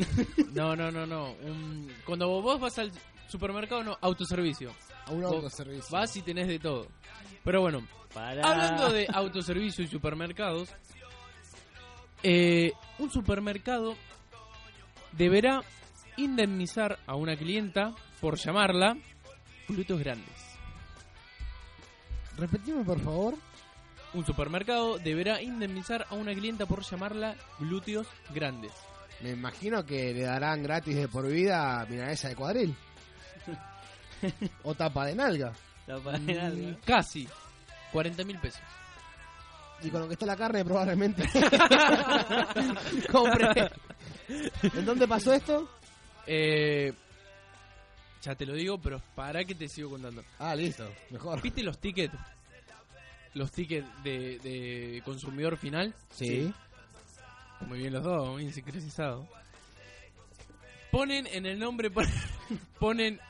no, 0.54 0.74
no, 0.74 0.90
no, 0.90 1.06
no. 1.06 1.32
Un, 1.32 1.92
cuando 2.04 2.28
vos 2.28 2.60
vas 2.60 2.76
al 2.78 2.90
supermercado, 3.28 3.84
no, 3.84 3.96
autoservicio. 4.00 4.72
a 5.06 5.12
un 5.12 5.24
autoservicio. 5.24 5.84
Vas 5.90 6.16
y 6.16 6.22
tenés 6.22 6.48
de 6.48 6.58
todo. 6.58 6.88
Pero 7.44 7.60
bueno, 7.60 7.86
Para... 8.12 8.42
Hablando 8.42 8.90
de 8.92 9.06
autoservicio 9.12 9.84
y 9.84 9.88
supermercados, 9.88 10.68
eh, 12.22 12.72
un 12.98 13.10
supermercado 13.10 13.94
deberá 15.12 15.62
indemnizar 16.16 16.98
a 17.06 17.14
una 17.14 17.36
clienta 17.36 17.94
por 18.20 18.36
llamarla 18.38 18.96
glúteos 19.68 20.00
grandes. 20.00 20.34
Repetime, 22.36 22.84
por 22.84 23.00
favor. 23.00 23.34
Un 24.14 24.24
supermercado 24.24 24.98
deberá 24.98 25.42
indemnizar 25.42 26.06
a 26.08 26.14
una 26.14 26.32
clienta 26.34 26.66
por 26.66 26.82
llamarla 26.82 27.34
glúteos 27.58 28.06
grandes. 28.34 28.72
Me 29.22 29.30
imagino 29.30 29.84
que 29.84 30.12
le 30.14 30.22
darán 30.22 30.62
gratis 30.62 30.94
de 30.96 31.08
por 31.08 31.26
vida 31.26 31.84
milanesa 31.88 32.28
de 32.28 32.36
cuadril. 32.36 32.76
o 34.62 34.74
tapa 34.74 35.06
de 35.06 35.14
nalga. 35.14 35.52
La 35.86 35.98
para- 35.98 36.18
Mm, 36.18 36.76
casi 36.84 37.28
40 37.92 38.24
mil 38.24 38.38
pesos. 38.38 38.60
Y 39.82 39.90
con 39.90 40.00
lo 40.00 40.06
que 40.08 40.14
está 40.14 40.24
la 40.26 40.36
carne 40.36 40.64
probablemente 40.64 41.22
compre. 43.12 43.70
¿En 44.74 44.84
dónde 44.84 45.06
pasó 45.06 45.32
esto? 45.34 45.68
Eh, 46.26 46.92
ya 48.22 48.34
te 48.34 48.46
lo 48.46 48.54
digo, 48.54 48.78
pero 48.80 49.00
para 49.14 49.44
que 49.44 49.54
te 49.54 49.68
sigo 49.68 49.90
contando. 49.90 50.22
Ah, 50.38 50.54
listo. 50.54 50.90
Mejor. 51.10 51.40
¿Viste 51.42 51.62
los 51.62 51.78
tickets? 51.78 52.14
Los 53.34 53.52
tickets 53.52 53.86
de, 54.02 54.38
de 54.38 55.02
consumidor 55.04 55.56
final. 55.58 55.94
Sí. 56.10 56.52
Muy 57.66 57.78
bien 57.80 57.92
los 57.92 58.02
dos, 58.02 58.28
muy 58.30 58.50
sincronizados. 58.52 59.26
Ponen 60.90 61.26
en 61.26 61.46
el 61.46 61.58
nombre, 61.58 61.90
pon- 61.92 62.06
ponen 62.78 63.20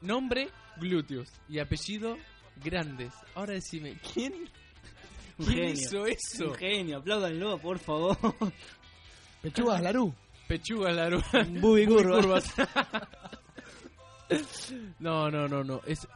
nombre 0.00 0.48
glúteos 0.76 1.28
y 1.48 1.58
apellido 1.58 2.16
grandes. 2.62 3.12
Ahora 3.34 3.54
decime, 3.54 3.98
¿quién, 4.12 4.32
Un 5.38 5.46
quién 5.46 5.58
genio. 5.58 5.72
hizo 5.72 6.06
eso? 6.06 6.48
Un 6.50 6.54
genio, 6.54 6.98
apláudanlo, 6.98 7.58
por 7.58 7.78
favor. 7.78 8.16
Pechugas 9.42 9.80
Larú. 9.82 10.14
Pechuga 10.46 10.92
Larú. 10.92 11.20
Bubi 11.60 11.86
curva. 11.86 12.20
curvas. 12.20 12.54
no, 14.98 15.30
no, 15.30 15.48
no, 15.48 15.64
no. 15.64 15.80
Es, 15.86 16.06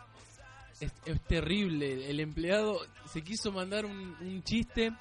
es, 0.81 0.93
es 1.05 1.21
terrible. 1.23 2.11
El 2.11 2.21
empleado 2.21 2.81
se 3.07 3.23
quiso 3.23 3.53
mandar 3.53 3.85
un, 3.85 4.17
un 4.21 4.43
chiste. 4.43 4.93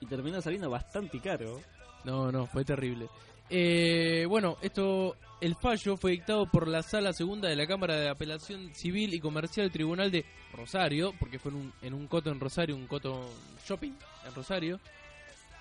Y 0.00 0.06
terminó 0.06 0.40
saliendo 0.42 0.68
bastante 0.68 1.20
caro. 1.20 1.60
No, 2.04 2.30
no, 2.30 2.46
fue 2.46 2.64
terrible. 2.64 3.08
Eh, 3.48 4.26
bueno, 4.28 4.56
esto, 4.60 5.16
el 5.40 5.54
fallo 5.54 5.96
fue 5.96 6.12
dictado 6.12 6.46
por 6.50 6.66
la 6.66 6.82
Sala 6.82 7.12
Segunda 7.12 7.48
de 7.48 7.56
la 7.56 7.66
Cámara 7.66 7.96
de 7.96 8.08
Apelación 8.08 8.74
Civil 8.74 9.14
y 9.14 9.20
Comercial 9.20 9.66
del 9.66 9.72
Tribunal 9.72 10.10
de 10.10 10.24
Rosario, 10.52 11.12
porque 11.18 11.38
fue 11.38 11.52
en 11.52 11.58
un, 11.58 11.72
en 11.82 11.94
un 11.94 12.08
coto 12.08 12.30
en 12.30 12.40
Rosario, 12.40 12.74
un 12.74 12.86
coto 12.86 13.28
shopping 13.66 13.92
en 14.26 14.34
Rosario, 14.34 14.80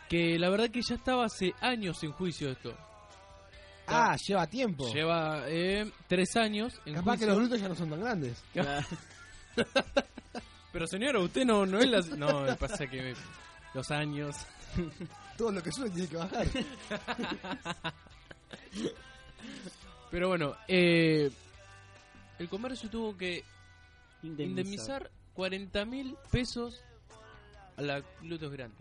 que 0.10 0.38
la 0.40 0.50
verdad 0.50 0.70
que 0.70 0.82
ya 0.82 0.96
estaba 0.96 1.26
hace 1.26 1.54
años 1.62 2.04
en 2.04 2.12
juicio 2.12 2.50
esto. 2.50 2.76
Ah, 3.88 4.16
lleva 4.18 4.48
tiempo. 4.48 4.92
Lleva 4.94 5.44
eh, 5.48 5.90
tres 6.08 6.36
años 6.36 6.74
en 6.86 6.96
Capaz 6.96 7.18
que 7.18 7.26
juicio. 7.26 7.28
los 7.28 7.38
glúteos 7.40 7.62
ya 7.62 7.70
no 7.70 7.76
son 7.76 7.90
tan 7.90 8.00
grandes. 8.02 8.44
Pero 10.72 10.88
señora, 10.88 11.20
usted 11.20 11.46
no, 11.46 11.66
no 11.66 11.80
es 11.80 11.88
la... 11.90 12.02
No, 12.18 12.42
me 12.42 12.56
pasa 12.56 12.88
que 12.88 13.14
los 13.74 13.92
años... 13.92 14.36
Todo 15.38 15.52
lo 15.52 15.62
que 15.62 15.72
sube 15.72 15.90
tiene 15.90 16.08
que 16.08 16.16
bajar. 16.18 16.48
Pero 20.12 20.28
bueno, 20.30 20.56
eh, 20.68 21.30
el 22.40 22.50
comercio 22.50 22.90
tuvo 22.90 23.18
que 23.18 23.44
Indemnizar. 24.24 24.50
indemnizar 25.04 25.12
40 25.34 25.86
mil 25.86 26.16
pesos 26.32 26.82
a 27.78 27.82
la 27.82 28.02
glúteos 28.22 28.52
grande. 28.52 28.76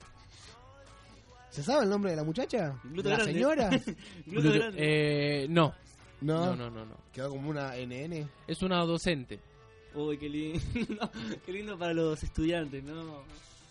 ¿Se 1.54 1.62
sabe 1.62 1.84
el 1.84 1.90
nombre 1.90 2.10
de 2.10 2.16
la 2.16 2.24
muchacha? 2.24 2.74
¿La 2.92 3.02
grande. 3.02 3.24
señora? 3.32 3.70
Grande. 4.26 4.76
eh, 4.76 5.46
no, 5.48 5.72
No. 6.20 6.46
no, 6.46 6.56
no, 6.56 6.70
no, 6.70 6.84
no. 6.84 6.96
Quedó 7.12 7.30
como 7.30 7.48
una 7.50 7.76
NN. 7.76 8.28
Es 8.48 8.60
una 8.62 8.78
docente. 8.84 9.38
Uy, 9.94 10.18
qué 10.18 10.28
lindo. 10.28 10.60
qué 11.46 11.52
lindo 11.52 11.78
para 11.78 11.92
los 11.94 12.20
estudiantes, 12.24 12.82
¿no? 12.82 13.22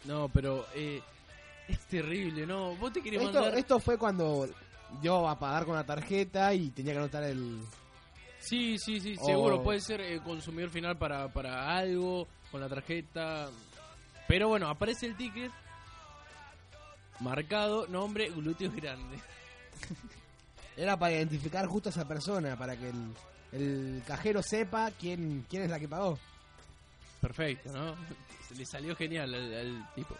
No, 0.05 0.29
pero 0.29 0.65
eh, 0.73 1.01
es 1.67 1.79
terrible, 1.87 2.45
¿no? 2.47 2.75
Vos 2.77 2.93
te 2.93 3.01
querés 3.01 3.21
Esto, 3.21 3.33
mandar... 3.41 3.57
esto 3.57 3.79
fue 3.79 3.97
cuando 3.97 4.47
yo 5.01 5.27
a 5.27 5.37
pagar 5.37 5.65
con 5.65 5.75
la 5.75 5.85
tarjeta 5.85 6.53
y 6.53 6.69
tenía 6.69 6.93
que 6.93 6.99
anotar 6.99 7.23
el... 7.23 7.59
Sí, 8.39 8.77
sí, 8.77 8.99
sí, 9.01 9.15
O- 9.19 9.25
seguro. 9.25 9.61
Puede 9.63 9.81
ser 9.81 9.99
eh, 9.99 10.21
consumidor 10.23 10.69
final 10.69 10.97
para, 10.97 11.27
para 11.33 11.75
algo, 11.77 12.27
con 12.51 12.61
la 12.61 12.69
tarjeta. 12.69 13.49
Pero 14.27 14.47
bueno, 14.47 14.69
aparece 14.69 15.05
el 15.05 15.17
ticket 15.17 15.51
marcado, 17.19 17.87
nombre, 17.87 18.29
glúteos 18.29 18.75
grande. 18.75 19.19
Era 20.77 20.97
para 20.97 21.13
identificar 21.13 21.65
justo 21.67 21.89
a 21.89 21.91
esa 21.91 22.07
persona, 22.07 22.57
para 22.57 22.75
que 22.75 22.89
el 22.89 23.13
el 23.53 24.01
cajero 24.07 24.41
sepa 24.41 24.89
quién, 24.99 25.45
quién 25.47 25.63
es 25.63 25.69
la 25.69 25.79
que 25.79 25.87
pagó. 25.87 26.17
Perfecto, 27.21 27.71
¿no? 27.71 27.95
Se 28.47 28.55
le 28.55 28.65
salió 28.65 28.95
genial 28.95 29.33
al, 29.33 29.53
al 29.53 29.93
tipo. 29.93 30.17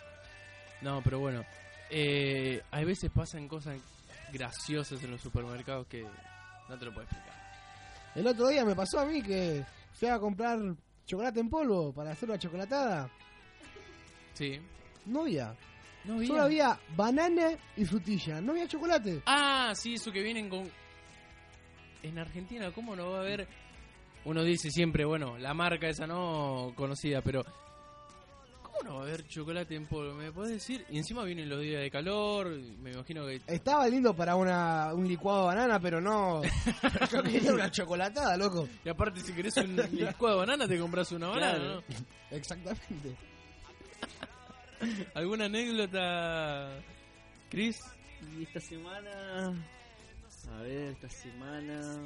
No, 0.82 1.02
pero 1.04 1.20
bueno. 1.20 1.44
Eh, 1.90 2.62
hay 2.72 2.86
veces 2.86 3.12
pasan 3.12 3.48
cosas 3.48 3.78
graciosas 4.32 5.04
en 5.04 5.12
los 5.12 5.22
supermercados 5.22 5.88
que 5.88 6.06
no 6.70 6.78
te 6.78 6.86
lo 6.86 6.94
puedo 6.94 7.08
explicar. 7.08 7.34
El 8.16 8.28
otro 8.28 8.48
día 8.48 8.64
me 8.64 8.76
pasó 8.76 9.00
a 9.00 9.06
mí 9.06 9.22
que 9.24 9.66
fui 9.94 10.08
a 10.08 10.20
comprar 10.20 10.60
chocolate 11.06 11.40
en 11.40 11.50
polvo 11.50 11.92
para 11.92 12.12
hacer 12.12 12.30
una 12.30 12.38
chocolatada. 12.38 13.10
Sí. 14.36 14.62
No 15.08 15.22
había. 15.22 15.56
No 16.06 16.16
había. 16.16 16.28
Solo 16.28 16.42
había 16.44 16.80
banana 16.96 17.52
y 17.78 17.86
frutilla. 17.86 18.42
No 18.42 18.52
había 18.52 18.68
chocolate. 18.68 19.22
Ah, 19.26 19.72
sí, 19.76 19.94
eso 19.94 20.12
que 20.12 20.22
vienen 20.22 20.50
con... 20.50 20.70
En 22.02 22.20
Argentina, 22.20 22.72
¿cómo 22.74 22.96
no 22.96 23.12
va 23.12 23.20
a 23.20 23.22
haber... 23.22 23.48
Uno 24.26 24.44
dice 24.44 24.70
siempre, 24.70 25.06
bueno, 25.06 25.38
la 25.38 25.54
marca 25.54 25.88
esa 25.88 26.06
no 26.08 26.74
conocida, 26.76 27.22
pero... 27.22 27.44
¿Cómo 28.62 28.78
no 28.84 28.96
va 28.96 29.02
a 29.02 29.04
haber 29.04 29.26
chocolate 29.28 29.76
en 29.76 29.86
polvo? 29.86 30.14
¿Me 30.16 30.32
podés 30.32 30.54
decir? 30.54 30.86
Y 30.90 30.98
encima 30.98 31.24
vienen 31.24 31.48
los 31.48 31.62
días 31.62 31.82
de 31.82 31.92
calor, 31.92 32.50
me 32.80 32.92
imagino 32.92 33.26
que... 33.26 33.42
Estaba 33.48 33.88
lindo 33.88 34.14
para 34.16 34.36
una, 34.36 34.94
un 34.94 35.08
licuado 35.08 35.42
de 35.42 35.56
banana, 35.56 35.80
pero 35.80 36.02
no. 36.02 36.42
Yo 37.12 37.22
quería 37.24 37.54
una 37.54 37.70
chocolatada, 37.72 38.36
loco. 38.36 38.68
Y 38.84 38.90
aparte, 38.90 39.22
si 39.22 39.32
querés 39.34 39.56
un 39.58 39.76
licuado 39.76 40.36
de 40.36 40.46
banana, 40.46 40.68
te 40.68 40.78
compras 40.80 41.12
una 41.14 41.28
banana, 41.30 41.58
Claro. 41.60 41.76
¿no? 41.76 41.84
Exactamente. 42.38 43.16
¿Alguna 45.16 45.46
anécdota, 45.46 46.82
Chris? 47.50 47.80
Y 48.38 48.44
esta 48.44 48.60
semana. 48.60 49.54
A 50.52 50.62
ver, 50.62 50.92
esta 50.92 51.10
semana. 51.10 52.02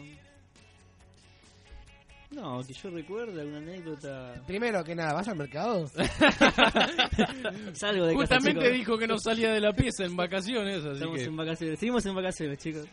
No, 2.29 2.61
que 2.61 2.73
yo 2.73 2.89
recuerde 2.89 3.39
alguna 3.39 3.59
anécdota. 3.59 4.41
Primero 4.45 4.83
que 4.83 4.93
nada, 4.93 5.13
¿vas 5.13 5.27
al 5.29 5.37
mercado? 5.37 5.87
Salgo 7.73 8.05
de 8.05 8.13
casa. 8.13 8.35
Justamente 8.35 8.71
dijo 8.71 8.97
que 8.97 9.07
no 9.07 9.17
salía 9.17 9.53
de 9.53 9.61
la 9.61 9.71
pieza 9.71 10.03
en 10.03 10.15
vacaciones, 10.17 10.83
así 10.83 10.93
Estamos 10.95 11.17
que... 11.19 11.23
en 11.23 11.37
vacaciones. 11.37 11.79
Seguimos 11.79 12.05
en 12.05 12.15
vacaciones, 12.15 12.57
chicos. 12.57 12.85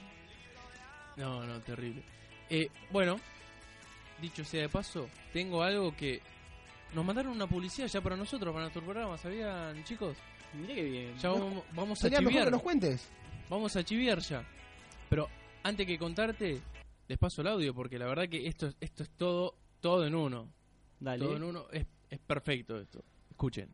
No, 1.16 1.44
no, 1.44 1.61
terrible. 1.62 2.03
Eh, 2.49 2.68
bueno, 2.92 3.16
dicho 4.20 4.44
sea 4.44 4.62
de 4.62 4.68
paso, 4.68 5.09
tengo 5.33 5.62
algo 5.62 5.94
que... 5.97 6.20
Nos 6.94 7.04
mandaron 7.04 7.33
una 7.33 7.46
publicidad 7.46 7.88
ya 7.88 8.00
para 8.00 8.16
nosotros, 8.16 8.52
para 8.52 8.64
nuestro 8.64 8.83
programa, 8.83 9.18
¿sabían, 9.18 9.83
chicos? 9.85 10.16
Mirá 10.54 10.74
que 10.74 10.83
bien. 10.85 11.16
Ya 11.18 11.30
vamos, 11.30 11.64
vamos 11.72 11.98
a 11.98 12.02
Sería 12.02 12.18
mejor 12.20 12.30
que 12.33 12.38
chiviar. 12.38 12.52
nos 12.52 12.62
cuentes. 12.62 13.09
Vamos 13.50 13.74
a 13.76 13.83
chiviar 13.85 14.18
ya. 14.20 14.44
Pero 15.11 15.28
antes 15.64 15.87
que 15.87 15.98
contarte, 15.98 16.61
les 17.09 17.18
paso 17.18 17.42
el 17.42 17.48
audio, 17.48 17.74
porque 17.74 17.98
la 17.98 18.07
verdad 18.07 18.28
que 18.28 18.46
esto, 18.46 18.68
es- 18.68 18.76
esto 18.80 19.02
es 19.02 19.11
todo, 19.11 19.57
todo 19.80 20.07
en 20.07 20.14
uno. 20.14 20.48
Dale. 21.00 21.24
Todo 21.24 21.37
en 21.37 21.42
uno, 21.42 21.66
es, 21.72 21.85
es 22.11 22.18
perfecto 22.20 22.78
esto. 22.80 23.02
Escuchen. 23.30 23.68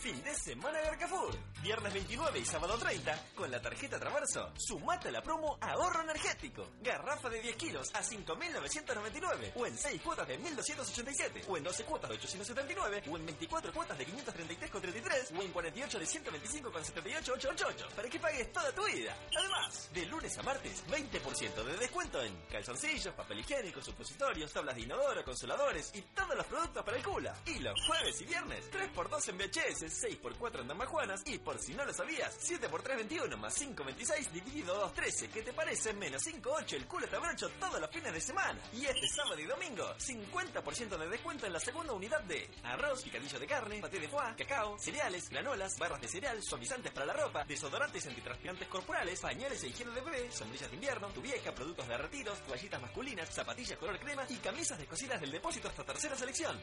Fin 0.00 0.22
de 0.22 0.32
semana 0.32 0.78
de 0.78 0.96
Carrefour. 0.96 1.36
Viernes 1.60 1.92
29 1.92 2.38
y 2.38 2.44
sábado 2.44 2.78
30, 2.78 3.24
con 3.34 3.50
la 3.50 3.60
tarjeta 3.60 3.98
Traverso, 3.98 4.52
sumate 4.56 5.08
a 5.08 5.10
la 5.10 5.20
promo 5.20 5.58
Ahorro 5.60 6.02
Energético. 6.02 6.68
Garrafa 6.80 7.28
de 7.28 7.40
10 7.40 7.56
kilos 7.56 7.90
a 7.92 8.00
5.999, 8.00 9.52
o 9.56 9.66
en 9.66 9.76
6 9.76 10.00
cuotas 10.00 10.28
de 10.28 10.38
1.287, 10.38 11.44
o 11.48 11.56
en 11.56 11.64
12 11.64 11.84
cuotas 11.84 12.10
de 12.10 12.16
879, 12.16 13.02
o 13.10 13.16
en 13.16 13.26
24 13.26 13.72
cuotas 13.72 13.98
de 13.98 14.06
533,33, 14.06 15.36
o 15.36 15.42
en 15.42 15.50
48 15.50 15.98
de 15.98 16.06
125,78,888, 16.06 17.88
para 17.88 18.08
que 18.08 18.20
pagues 18.20 18.52
toda 18.52 18.72
tu 18.72 18.84
vida. 18.86 19.16
Además, 19.36 19.90
de 19.92 20.06
lunes 20.06 20.38
a 20.38 20.42
martes, 20.44 20.84
20% 20.86 21.64
de 21.64 21.76
descuento 21.76 22.22
en 22.22 22.36
calzoncillos, 22.50 23.14
papel 23.14 23.40
higiénico, 23.40 23.82
supositorios, 23.82 24.52
tablas 24.52 24.76
de 24.76 24.82
inodoro, 24.82 25.24
consoladores 25.24 25.90
y 25.94 26.02
todos 26.02 26.36
los 26.36 26.46
productos 26.46 26.84
para 26.84 26.96
el 26.96 27.04
cula. 27.04 27.34
Y 27.46 27.58
los 27.58 27.74
jueves 27.84 28.20
y 28.20 28.26
viernes, 28.26 28.70
3x2 28.70 29.28
en 29.30 29.38
VHS, 29.58 30.04
6x4 30.04 30.60
en 30.60 30.68
damajuanas 30.68 31.22
y 31.26 31.38
por 31.38 31.58
si 31.58 31.74
no 31.74 31.84
lo 31.84 31.92
sabías, 31.92 32.38
7x3 32.48 32.96
21 32.96 33.36
más 33.36 33.54
5 33.54 33.84
26 33.84 34.32
dividido 34.32 34.74
2 34.74 34.94
13. 34.94 35.28
¿Qué 35.28 35.42
te 35.42 35.52
parece? 35.52 35.92
Menos 35.94 36.22
5 36.22 36.50
8 36.60 36.76
el 36.76 36.86
culo 36.86 37.06
está 37.06 37.18
brocho 37.18 37.48
todos 37.58 37.80
los 37.80 37.90
fines 37.90 38.12
de 38.12 38.20
semana. 38.20 38.60
Y 38.72 38.84
este 38.84 39.06
sábado 39.08 39.40
y 39.40 39.46
domingo, 39.46 39.84
50% 39.96 40.96
de 40.96 41.08
descuento 41.08 41.46
en 41.46 41.52
la 41.52 41.60
segunda 41.60 41.92
unidad 41.92 42.20
de 42.22 42.48
arroz, 42.62 43.02
picadillo 43.02 43.38
de 43.38 43.46
carne, 43.46 43.80
paté 43.80 43.98
de 43.98 44.08
foie, 44.08 44.36
cacao, 44.36 44.78
cereales, 44.78 45.28
granolas, 45.28 45.76
barras 45.78 46.00
de 46.00 46.08
cereal, 46.08 46.42
suavizantes 46.42 46.92
para 46.92 47.06
la 47.06 47.14
ropa, 47.14 47.44
desodorantes 47.44 48.06
antitranspirantes 48.06 48.68
corporales, 48.68 49.20
pañales 49.20 49.62
e 49.64 49.68
higiene 49.68 49.92
de 49.92 50.00
bebé, 50.00 50.30
sombrillas 50.30 50.70
de 50.70 50.76
invierno, 50.76 51.08
tu 51.08 51.20
vieja, 51.20 51.52
productos 51.52 51.88
derretidos, 51.88 52.40
toallitas 52.42 52.80
masculinas, 52.80 53.28
zapatillas 53.34 53.78
color 53.78 53.98
crema 53.98 54.24
y 54.28 54.36
camisas 54.36 54.78
descosidas 54.78 55.20
del 55.20 55.32
depósito 55.32 55.68
hasta 55.68 55.84
tercera 55.84 56.16
selección. 56.16 56.60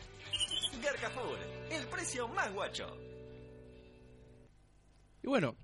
Garcafur, 0.81 1.37
el 1.69 1.87
precio 1.87 2.27
más 2.27 2.53
guacho. 2.53 2.84
Y 5.23 5.27
bueno, 5.27 5.55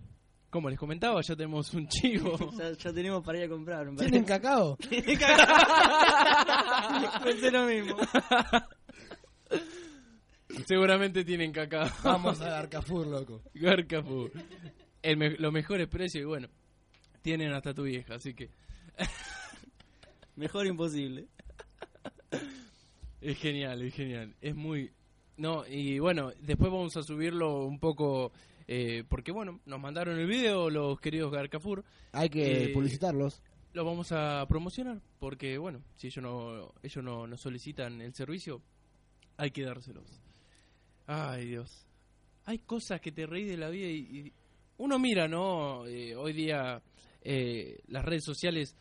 como 0.50 0.70
les 0.70 0.80
comentaba, 0.80 1.22
ya 1.22 1.36
tenemos 1.36 1.74
un 1.74 1.88
chivo. 1.88 2.38
Ya, 2.58 2.72
ya 2.74 2.94
tenemos 2.94 3.24
para 3.24 3.38
ir 3.40 3.46
a 3.46 3.50
comprar. 3.50 3.90
me 3.92 3.98
¿Tienen 3.98 4.26
parece. 4.26 4.42
cacao? 4.42 4.78
Pensé 7.24 7.52
lo 7.52 7.66
mismo. 7.66 7.98
Seguramente 10.66 11.24
tienen 11.24 11.52
cacao. 11.52 11.88
Vamos 12.04 12.42
a 12.42 12.50
dar 12.50 12.70
Carrefour, 12.70 13.08
loco. 13.08 13.42
Garcafú. 13.54 14.30
El 15.02 15.18
me- 15.18 15.38
los 15.38 15.52
mejores 15.54 15.88
precios 15.88 16.24
y 16.24 16.26
bueno, 16.26 16.48
tienen 17.22 17.54
hasta 17.54 17.74
tu 17.74 17.84
vieja, 17.84 18.16
así 18.16 18.34
que 18.34 18.50
Mejor 20.36 20.66
imposible. 20.68 21.28
es 23.22 23.38
genial, 23.38 23.82
es 23.82 23.94
genial. 23.94 24.36
Es 24.42 24.56
muy... 24.56 24.92
No, 25.42 25.66
y 25.68 25.98
bueno, 25.98 26.32
después 26.40 26.72
vamos 26.72 26.96
a 26.98 27.02
subirlo 27.02 27.66
un 27.66 27.80
poco, 27.80 28.32
eh, 28.68 29.04
porque 29.10 29.32
bueno, 29.32 29.60
nos 29.66 29.80
mandaron 29.80 30.20
el 30.20 30.28
video 30.28 30.70
los 30.70 31.00
queridos 31.00 31.32
Garcafur, 31.32 31.84
Hay 32.12 32.30
que 32.30 32.66
Eh, 32.66 32.70
publicitarlos. 32.70 33.42
lo 33.74 33.84
vamos 33.84 34.12
a 34.12 34.46
promocionar, 34.48 35.02
porque 35.20 35.58
bueno, 35.58 35.82
si 35.96 36.08
ellos 36.08 36.22
no, 36.22 36.74
ellos 36.84 37.04
no, 37.04 37.26
no 37.26 37.38
solicitan 37.38 38.02
el 38.02 38.14
servicio, 38.14 38.62
hay 39.38 39.50
que 39.50 39.64
dárselos. 39.64 40.06
Ay 41.08 41.48
Dios, 41.48 41.88
hay 42.46 42.60
cosas 42.60 43.02
que 43.02 43.12
te 43.12 43.26
reís 43.26 43.48
de 43.50 43.58
la 43.58 43.70
vida 43.70 43.88
y, 43.88 43.96
y 43.98 44.34
uno 44.78 45.00
mira, 45.00 45.28
¿no? 45.28 45.88
Eh, 45.88 46.16
hoy 46.16 46.34
día 46.34 46.84
eh, 47.24 47.80
las 47.88 48.06
redes 48.06 48.24
sociales 48.24 48.76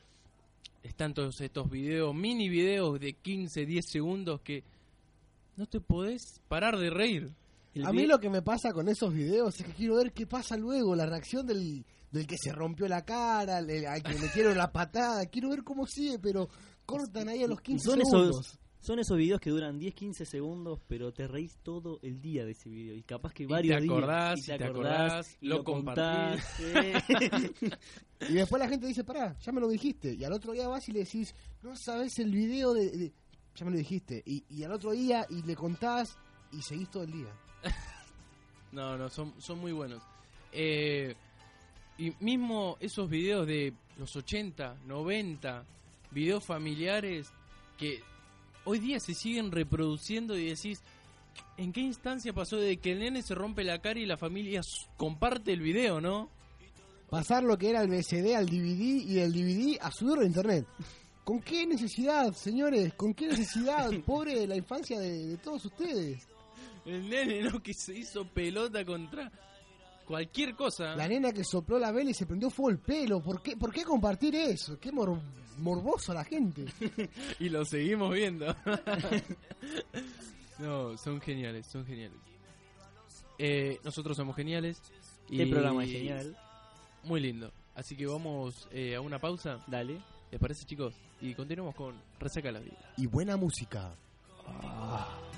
están 0.83 1.15
todos 1.15 1.41
estos 1.41 1.71
videos, 1.71 2.15
mini 2.15 2.51
videos 2.51 3.01
de 3.01 3.15
15, 3.15 3.65
10 3.65 3.87
segundos 3.87 4.41
que 4.43 4.63
no 5.57 5.67
te 5.67 5.81
podés 5.81 6.41
parar 6.49 6.79
de 6.79 6.91
reír. 6.91 7.35
El 7.75 7.87
A 7.87 7.93
mí 7.93 8.07
lo 8.07 8.19
que 8.19 8.29
me 8.31 8.43
pasa 8.43 8.73
con 8.73 8.89
esos 8.89 9.15
videos 9.15 9.59
es 9.61 9.67
que 9.67 9.73
quiero 9.73 9.97
ver 9.97 10.13
qué 10.13 10.27
pasa 10.27 10.57
luego, 10.57 10.97
la 10.97 11.07
reacción 11.07 11.47
del, 11.47 11.85
del 12.11 12.27
que 12.27 12.37
se 12.37 12.51
rompió 12.53 12.89
la 12.89 13.05
cara, 13.05 13.61
le- 13.61 13.87
al 13.87 14.03
que 14.03 14.15
le 14.15 14.19
metieron 14.21 14.57
la 14.57 14.73
patada. 14.73 15.25
Quiero 15.27 15.51
ver 15.51 15.63
cómo 15.63 15.87
sigue, 15.87 16.19
pero 16.19 16.49
cortan 16.85 17.29
ahí 17.29 17.43
a 17.45 17.47
los 17.47 17.61
15 17.61 17.85
son 17.85 17.99
segundos. 17.99 18.47
esos, 18.47 18.59
son 18.81 18.99
esos 18.99 19.17
videos 19.17 19.41
que 19.41 19.51
duran 19.51 19.79
10-15 19.79 20.25
segundos, 20.25 20.81
pero 20.89 21.13
te 21.13 21.29
reís 21.29 21.59
todo 21.63 22.01
el 22.03 22.21
día 22.21 22.45
de 22.45 22.53
ese 22.53 22.69
video. 22.71 22.97
Y 22.97 23.03
capaz 23.03 23.33
que 23.35 23.45
Y 23.45 23.47
varios 23.47 23.77
te 23.77 23.83
días. 23.83 23.93
acordás, 23.97 24.39
y 24.39 24.43
y 24.53 24.59
te 24.59 24.65
acordás, 24.65 25.37
y 25.41 25.47
lo 25.47 25.57
lo 25.59 25.65
contás. 25.65 26.45
sí. 26.57 26.65
Y 28.29 28.35
después 28.35 28.61
la 28.61 28.69
gente 28.69 28.87
dice, 28.87 29.03
pará, 29.05 29.37
ya 29.41 29.53
me 29.53 29.61
lo 29.61 29.69
dijiste. 29.69 30.15
Y 30.15 30.25
al 30.25 30.33
otro 30.33 30.53
día 30.53 30.69
vas 30.69 30.87
y 30.89 30.93
le 30.93 31.01
decís, 31.01 31.35
no 31.63 31.75
sabes 31.77 32.19
el 32.19 32.31
video 32.33 32.75
de... 32.75 32.91
de- 32.91 33.13
Ya 33.57 33.65
me 33.65 33.73
lo 33.73 33.79
dijiste. 33.79 34.23
Y, 34.27 34.45
y 34.51 34.65
al 34.65 34.73
otro 34.73 34.93
día 34.93 35.27
y 35.29 35.43
le 35.43 35.55
contás 35.57 36.17
y 36.53 36.63
seguís 36.63 36.91
todo 36.91 37.05
el 37.05 37.13
día. 37.13 37.33
No, 38.73 38.97
no, 38.97 39.09
son, 39.09 39.35
son 39.39 39.59
muy 39.59 39.73
buenos. 39.73 40.01
Eh, 40.53 41.15
y 41.99 42.13
mismo 42.21 42.77
esos 42.81 43.11
videos 43.11 43.47
de 43.47 43.75
los 43.99 44.15
80, 44.15 44.77
90, 44.87 45.65
videos 46.11 46.45
familiares 46.45 47.33
que 47.77 48.01
hoy 48.65 48.79
día 48.79 49.01
se 49.01 49.15
siguen 49.15 49.51
reproduciendo 49.51 50.39
y 50.39 50.47
decís, 50.47 50.83
¿en 51.57 51.73
qué 51.73 51.81
instancia 51.81 52.33
pasó 52.33 52.57
de 52.57 52.77
que 52.79 52.93
el 52.93 53.01
nene 53.01 53.23
se 53.23 53.35
rompe 53.35 53.65
la 53.65 53.81
cara 53.81 53.99
y 53.99 54.07
la 54.07 54.17
familia 54.17 54.61
comparte 54.97 55.53
el 55.53 55.61
video, 55.61 56.01
no? 56.01 56.31
Pasar 57.11 57.43
lo 57.43 57.59
que 57.59 57.71
era 57.71 57.83
el 57.83 57.89
BCD 57.89 58.35
al 58.37 58.47
DVD 58.47 59.05
y 59.05 59.19
el 59.19 59.33
DVD 59.33 59.79
a 59.81 59.91
subirlo 59.91 60.23
a 60.23 60.27
internet. 60.27 60.67
¿Con 61.31 61.41
qué 61.43 61.65
necesidad, 61.65 62.33
señores? 62.33 62.93
¿Con 62.95 63.15
qué 63.15 63.29
necesidad? 63.29 63.89
Pobre 64.05 64.49
la 64.49 64.57
infancia 64.57 64.99
de, 64.99 65.29
de 65.29 65.37
todos 65.37 65.65
ustedes. 65.65 66.27
El 66.85 67.09
nene, 67.09 67.43
¿no? 67.43 67.63
Que 67.63 67.73
se 67.73 67.97
hizo 67.97 68.25
pelota 68.25 68.85
contra 68.85 69.31
cualquier 70.07 70.57
cosa. 70.57 70.97
La 70.97 71.07
nena 71.07 71.31
que 71.33 71.45
sopló 71.45 71.79
la 71.79 71.93
vela 71.93 72.11
y 72.11 72.15
se 72.15 72.27
prendió 72.27 72.51
fuego 72.51 72.71
el 72.71 72.79
pelo. 72.81 73.23
¿Por 73.23 73.41
qué, 73.43 73.57
por 73.57 73.73
qué 73.73 73.85
compartir 73.85 74.35
eso? 74.35 74.77
Qué 74.81 74.91
mor- 74.91 75.21
morboso 75.59 76.13
la 76.13 76.25
gente. 76.25 76.65
y 77.39 77.49
lo 77.49 77.65
seguimos 77.65 78.13
viendo. 78.13 78.53
no, 80.59 80.99
son 80.99 81.21
geniales, 81.21 81.65
son 81.69 81.87
geniales. 81.87 82.19
Eh, 83.39 83.79
nosotros 83.85 84.17
somos 84.17 84.35
geniales. 84.35 84.83
Y 85.29 85.41
Este 85.43 85.53
programa 85.53 85.85
es 85.85 85.93
genial. 85.93 86.37
Muy 87.05 87.21
lindo. 87.21 87.53
Así 87.77 87.97
que 87.97 88.07
vamos 88.09 88.67
eh, 88.73 88.97
a 88.97 89.01
una 89.01 89.21
pausa 89.21 89.63
Dale. 89.69 90.01
¿Les 90.31 90.41
parece, 90.41 90.65
chicos? 90.65 90.95
Y 91.21 91.35
continuamos 91.35 91.75
con 91.75 91.95
Resaca 92.21 92.53
la 92.53 92.61
Vida. 92.61 92.79
Y 92.97 93.07
buena 93.07 93.37
música. 93.37 93.91
pero 94.47 95.30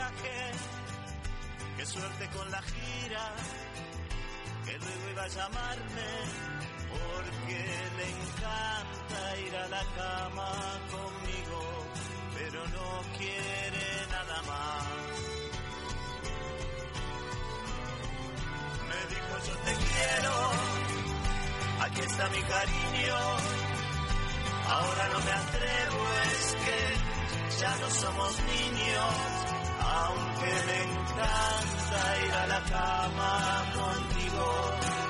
viaje. 0.00 0.36
Qué 1.76 1.86
suerte 1.86 2.28
con 2.36 2.50
la 2.50 2.62
gira, 2.62 3.24
que 4.64 4.78
luego 4.78 5.04
iba 5.12 5.22
a 5.22 5.28
llamarme, 5.28 6.10
porque 6.92 7.60
le 7.98 8.06
encanta 8.16 9.20
ir 9.46 9.56
a 9.56 9.68
la 9.76 9.84
cama 10.00 10.52
conmigo, 10.96 11.60
pero 12.36 12.60
no 12.76 12.88
quiere 13.18 13.86
nada 14.16 14.38
más. 14.50 14.86
Me 18.88 19.00
dijo 19.14 19.32
yo 19.46 19.54
te 19.66 19.74
quiero, 19.86 20.34
aquí 21.84 22.00
está 22.00 22.24
mi 22.36 22.42
cariño. 22.54 23.18
Ahora 24.76 25.08
no 25.12 25.20
me 25.26 25.32
atrevo, 25.32 26.00
es 26.32 26.56
que 26.64 27.60
ya 27.60 27.76
no 27.76 27.90
somos 27.90 28.32
niños, 28.52 29.14
aunque 29.90 30.52
me 30.68 30.78
encanta 30.90 32.00
ir 32.26 32.32
a 32.32 32.46
la 32.46 32.60
cama 32.74 33.32
contigo, 33.74 34.46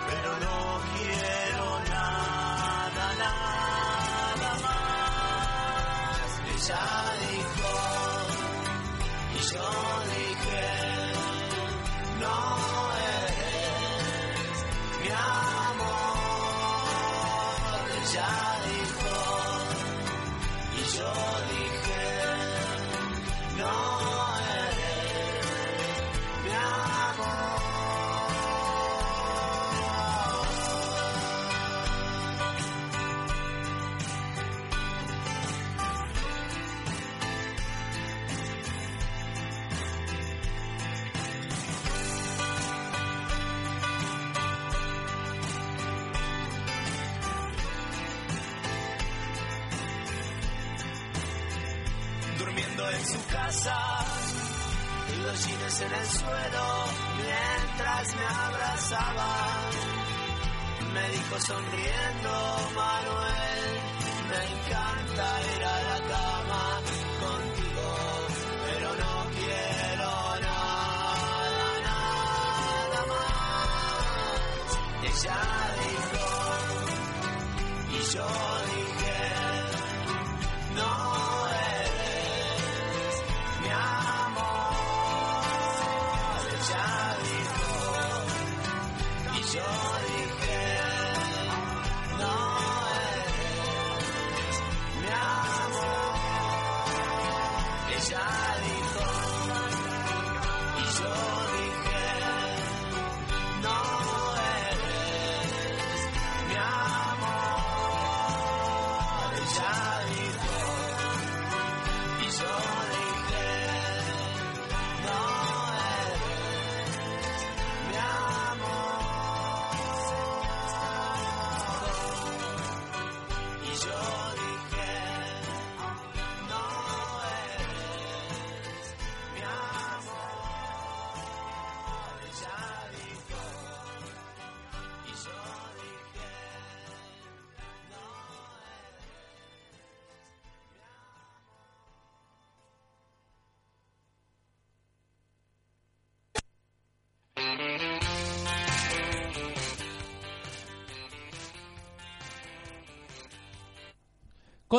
pero 0.09 0.31
no 0.45 0.59
quiero 0.97 1.67
nada, 1.89 3.05
nada 3.25 4.51
más. 4.65 6.31
Ella 6.55 6.85
dijo, 7.21 7.71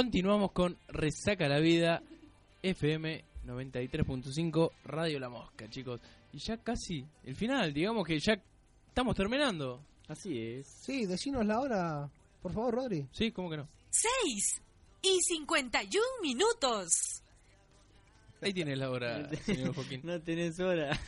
Continuamos 0.01 0.51
con 0.51 0.75
Resaca 0.87 1.47
la 1.47 1.59
Vida, 1.59 2.01
FM 2.63 3.23
93.5, 3.45 4.71
Radio 4.85 5.19
La 5.19 5.29
Mosca, 5.29 5.69
chicos. 5.69 6.01
Y 6.33 6.39
ya 6.39 6.57
casi 6.57 7.05
el 7.23 7.35
final, 7.35 7.71
digamos 7.71 8.07
que 8.07 8.17
ya 8.17 8.33
estamos 8.87 9.15
terminando. 9.15 9.79
Así 10.07 10.39
es. 10.39 10.65
Sí, 10.65 11.05
decinos 11.05 11.45
la 11.45 11.59
hora, 11.59 12.09
por 12.41 12.51
favor, 12.51 12.73
Rodri. 12.73 13.05
Sí, 13.11 13.31
¿cómo 13.31 13.51
que 13.51 13.57
no? 13.57 13.67
6 13.91 14.61
y 15.03 15.19
51 15.21 16.03
minutos. 16.23 17.21
Ahí 18.41 18.53
tienes 18.53 18.79
la 18.79 18.89
hora, 18.89 19.29
señor 19.45 19.75
Joaquín. 19.75 20.01
No 20.03 20.19
tenés 20.19 20.59
hora. 20.59 20.99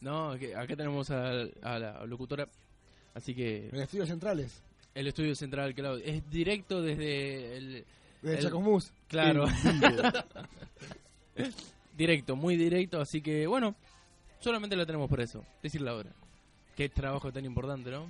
No, 0.00 0.36
que 0.36 0.56
acá 0.56 0.74
tenemos 0.74 1.12
a, 1.12 1.42
a 1.62 1.78
la 1.78 2.04
locutora, 2.06 2.48
así 3.14 3.36
que 3.36 3.68
En 3.68 3.76
estudios 3.76 4.08
centrales, 4.08 4.64
el 4.96 5.06
estudio 5.06 5.36
central, 5.36 5.76
claro, 5.76 5.98
es 5.98 6.28
directo 6.28 6.82
desde 6.82 7.56
el... 7.56 7.86
de 8.22 8.34
El- 8.36 8.42
Chacomús. 8.42 8.92
Claro. 9.08 9.46
directo, 11.96 12.36
muy 12.36 12.56
directo, 12.56 13.00
así 13.00 13.20
que 13.20 13.46
bueno, 13.46 13.74
solamente 14.40 14.76
la 14.76 14.86
tenemos 14.86 15.08
por 15.08 15.20
eso, 15.20 15.44
decir 15.62 15.80
la 15.80 15.94
hora. 15.94 16.10
Qué 16.76 16.88
trabajo 16.88 17.32
tan 17.32 17.44
importante, 17.44 17.90
¿no? 17.90 18.06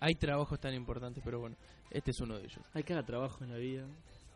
Hay 0.00 0.14
trabajos 0.16 0.60
tan 0.60 0.74
importantes, 0.74 1.22
pero 1.24 1.40
bueno, 1.40 1.56
este 1.90 2.10
es 2.10 2.20
uno 2.20 2.36
de 2.36 2.44
ellos. 2.44 2.58
Hay 2.74 2.82
cada 2.82 3.02
trabajo 3.04 3.44
en 3.44 3.50
la 3.50 3.56
vida. 3.58 3.86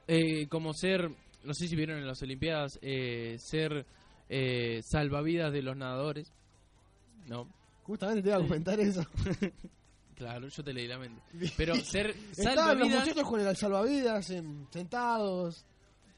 Eh, 0.08 0.46
como 0.48 0.72
ser, 0.72 1.10
no 1.44 1.54
sé 1.54 1.68
si 1.68 1.76
vieron 1.76 1.98
en 1.98 2.06
las 2.06 2.22
Olimpiadas, 2.22 2.78
eh, 2.82 3.36
ser 3.38 3.84
eh, 4.28 4.80
salvavidas 4.84 5.52
de 5.52 5.62
los 5.62 5.76
nadadores. 5.76 6.32
No, 7.26 7.48
Justamente 7.82 8.22
te 8.22 8.28
iba 8.28 8.38
a 8.38 8.42
comentar 8.42 8.78
eso. 8.78 9.04
claro, 10.20 10.48
yo 10.48 10.62
te 10.62 10.72
leí 10.74 10.86
la 10.86 10.98
mente. 10.98 11.22
Pero 11.56 11.74
ser 11.76 12.10
Estaban 12.10 12.78
los 12.78 12.88
salvavidas, 12.88 13.00
muchachos 13.06 13.28
con 13.28 13.40
el 13.40 13.56
salvavidas 13.56 14.30
em, 14.30 14.66
sentados, 14.70 15.64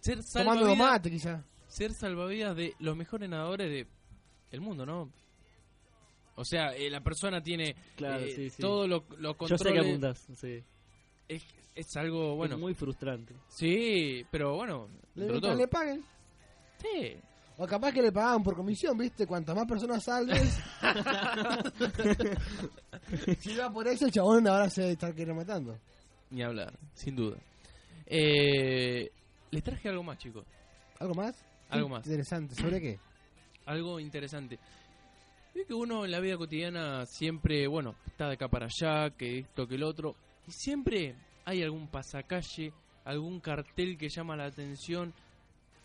ser 0.00 0.24
tomando 0.24 0.64
salvavidas, 0.66 0.78
mate 0.92 1.10
quizá. 1.10 1.44
ser 1.68 1.94
salvavidas 1.94 2.56
de 2.56 2.74
los 2.80 2.96
mejores 2.96 3.28
nadadores 3.30 3.70
de 3.70 3.86
el 4.50 4.60
mundo, 4.60 4.84
¿no? 4.84 5.08
O 6.34 6.44
sea, 6.44 6.74
eh, 6.74 6.90
la 6.90 7.00
persona 7.02 7.40
tiene 7.42 7.76
Claro, 7.96 8.24
eh, 8.24 8.32
sí, 8.34 8.50
sí. 8.50 8.60
todo 8.60 8.88
lo, 8.88 9.04
lo 9.18 9.36
Yo 9.46 9.56
sé 9.56 9.64
que 9.72 9.78
controles. 9.78 9.86
apuntas, 9.86 10.26
sí. 10.36 10.64
Es, 11.28 11.44
es 11.74 11.96
algo, 11.96 12.34
bueno, 12.34 12.54
Es 12.56 12.60
muy 12.60 12.74
frustrante. 12.74 13.34
sí, 13.48 14.26
pero 14.32 14.56
bueno, 14.56 14.88
Le, 15.14 15.20
dentro 15.26 15.34
de 15.36 15.40
todo. 15.40 15.54
le 15.54 15.68
paguen. 15.68 16.04
Sí. 16.80 17.16
O 17.58 17.66
capaz 17.66 17.92
que 17.92 18.02
le 18.02 18.10
pagaban 18.10 18.42
por 18.42 18.56
comisión, 18.56 18.96
¿viste? 18.96 19.26
Cuantas 19.26 19.54
más 19.54 19.66
personas 19.66 20.02
salves. 20.02 20.58
si 23.38 23.56
va 23.56 23.70
por 23.70 23.86
eso, 23.86 24.06
el 24.06 24.12
chabón 24.12 24.48
ahora 24.48 24.70
se 24.70 24.80
debe 24.80 24.92
estar 24.94 25.10
queriendo 25.10 25.34
matando. 25.34 25.78
Ni 26.30 26.42
hablar, 26.42 26.72
sin 26.94 27.14
duda. 27.14 27.36
Eh, 28.06 29.10
les 29.50 29.62
traje 29.62 29.88
algo 29.88 30.02
más, 30.02 30.18
chicos. 30.18 30.46
¿Algo 30.98 31.14
más? 31.14 31.44
Algo 31.68 31.88
más. 31.88 32.06
Interesante. 32.06 32.54
¿Sobre 32.54 32.80
qué? 32.80 32.98
Algo 33.66 34.00
interesante. 34.00 34.58
Ve 35.54 35.64
que 35.66 35.74
uno 35.74 36.04
en 36.04 36.10
la 36.10 36.20
vida 36.20 36.36
cotidiana 36.36 37.04
siempre, 37.06 37.66
bueno, 37.66 37.94
está 38.06 38.28
de 38.28 38.34
acá 38.34 38.48
para 38.48 38.66
allá, 38.66 39.10
que 39.10 39.40
esto, 39.40 39.66
que 39.66 39.74
el 39.74 39.82
otro. 39.82 40.16
Y 40.46 40.52
siempre 40.52 41.14
hay 41.44 41.62
algún 41.62 41.88
pasacalle, 41.88 42.72
algún 43.04 43.40
cartel 43.40 43.98
que 43.98 44.08
llama 44.08 44.36
la 44.36 44.46
atención. 44.46 45.12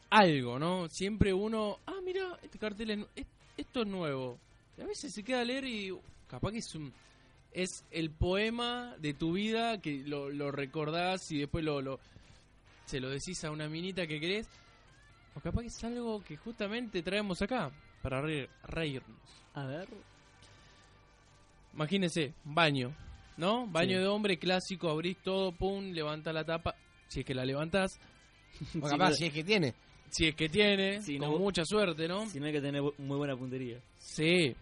Algo, 0.10 0.58
¿no? 0.60 0.88
Siempre 0.90 1.34
uno, 1.34 1.80
ah, 1.86 2.00
mira, 2.04 2.40
este 2.42 2.58
cartel, 2.58 2.92
es 2.92 3.00
es- 3.16 3.26
esto 3.58 3.82
es 3.82 3.88
nuevo. 3.88 4.40
Y 4.78 4.82
a 4.82 4.86
veces 4.86 5.14
se 5.14 5.24
queda 5.24 5.42
a 5.42 5.46
leer 5.46 5.66
y 5.66 5.92
capaz 6.28 6.52
que 6.52 6.60
es 6.60 6.76
un... 6.76 6.94
Es 7.52 7.84
el 7.92 8.12
poema 8.12 8.96
de 9.00 9.14
tu 9.16 9.34
vida 9.34 9.82
que 9.82 10.04
lo, 10.06 10.30
lo 10.30 10.52
recordás 10.52 11.32
y 11.32 11.40
después 11.40 11.64
lo, 11.66 11.82
lo, 11.82 12.00
se 12.86 13.00
lo 13.00 13.10
decís 13.10 13.44
a 13.46 13.52
una 13.52 13.68
minita 13.68 14.06
que 14.06 14.20
querés. 14.20 14.48
O 15.36 15.40
capaz 15.40 15.62
que 15.62 15.68
es 15.68 15.84
algo 15.84 16.24
que 16.24 16.38
justamente 16.38 17.02
traemos 17.02 17.42
acá 17.42 17.72
para 18.04 18.22
reír- 18.22 18.50
reírnos. 18.64 19.18
A 19.56 19.66
ver. 19.66 19.88
Imagínense, 21.74 22.34
baño, 22.44 22.94
¿no? 23.38 23.68
Baño 23.68 23.98
Sí. 23.98 24.02
de 24.04 24.08
hombre 24.08 24.38
clásico, 24.40 24.90
abrís 24.90 25.18
todo, 25.24 25.52
pum, 25.52 25.92
levantás 25.92 26.34
la 26.34 26.44
tapa. 26.46 26.76
Si 27.08 27.22
es 27.22 27.26
que 27.26 27.34
la 27.36 27.46
levantás, 27.46 28.00
O 28.82 28.88
Si 28.88 28.92
capaz, 28.92 29.10
no- 29.10 29.16
si 29.16 29.26
es 29.26 29.34
que 29.34 29.44
tiene. 29.44 29.74
Si 30.10 30.28
es 30.28 30.36
que 30.36 30.50
tiene, 30.50 31.02
Si 31.02 31.18
con 31.18 31.32
no- 31.32 31.38
mucha 31.38 31.64
suerte, 31.66 32.08
¿no? 32.08 32.26
Si 32.28 32.40
no 32.40 32.46
hay 32.48 32.54
que 32.54 32.62
tener 32.62 32.82
muy 32.82 33.18
buena 33.18 33.36
puntería. 33.36 33.80
Sí. 33.98 34.56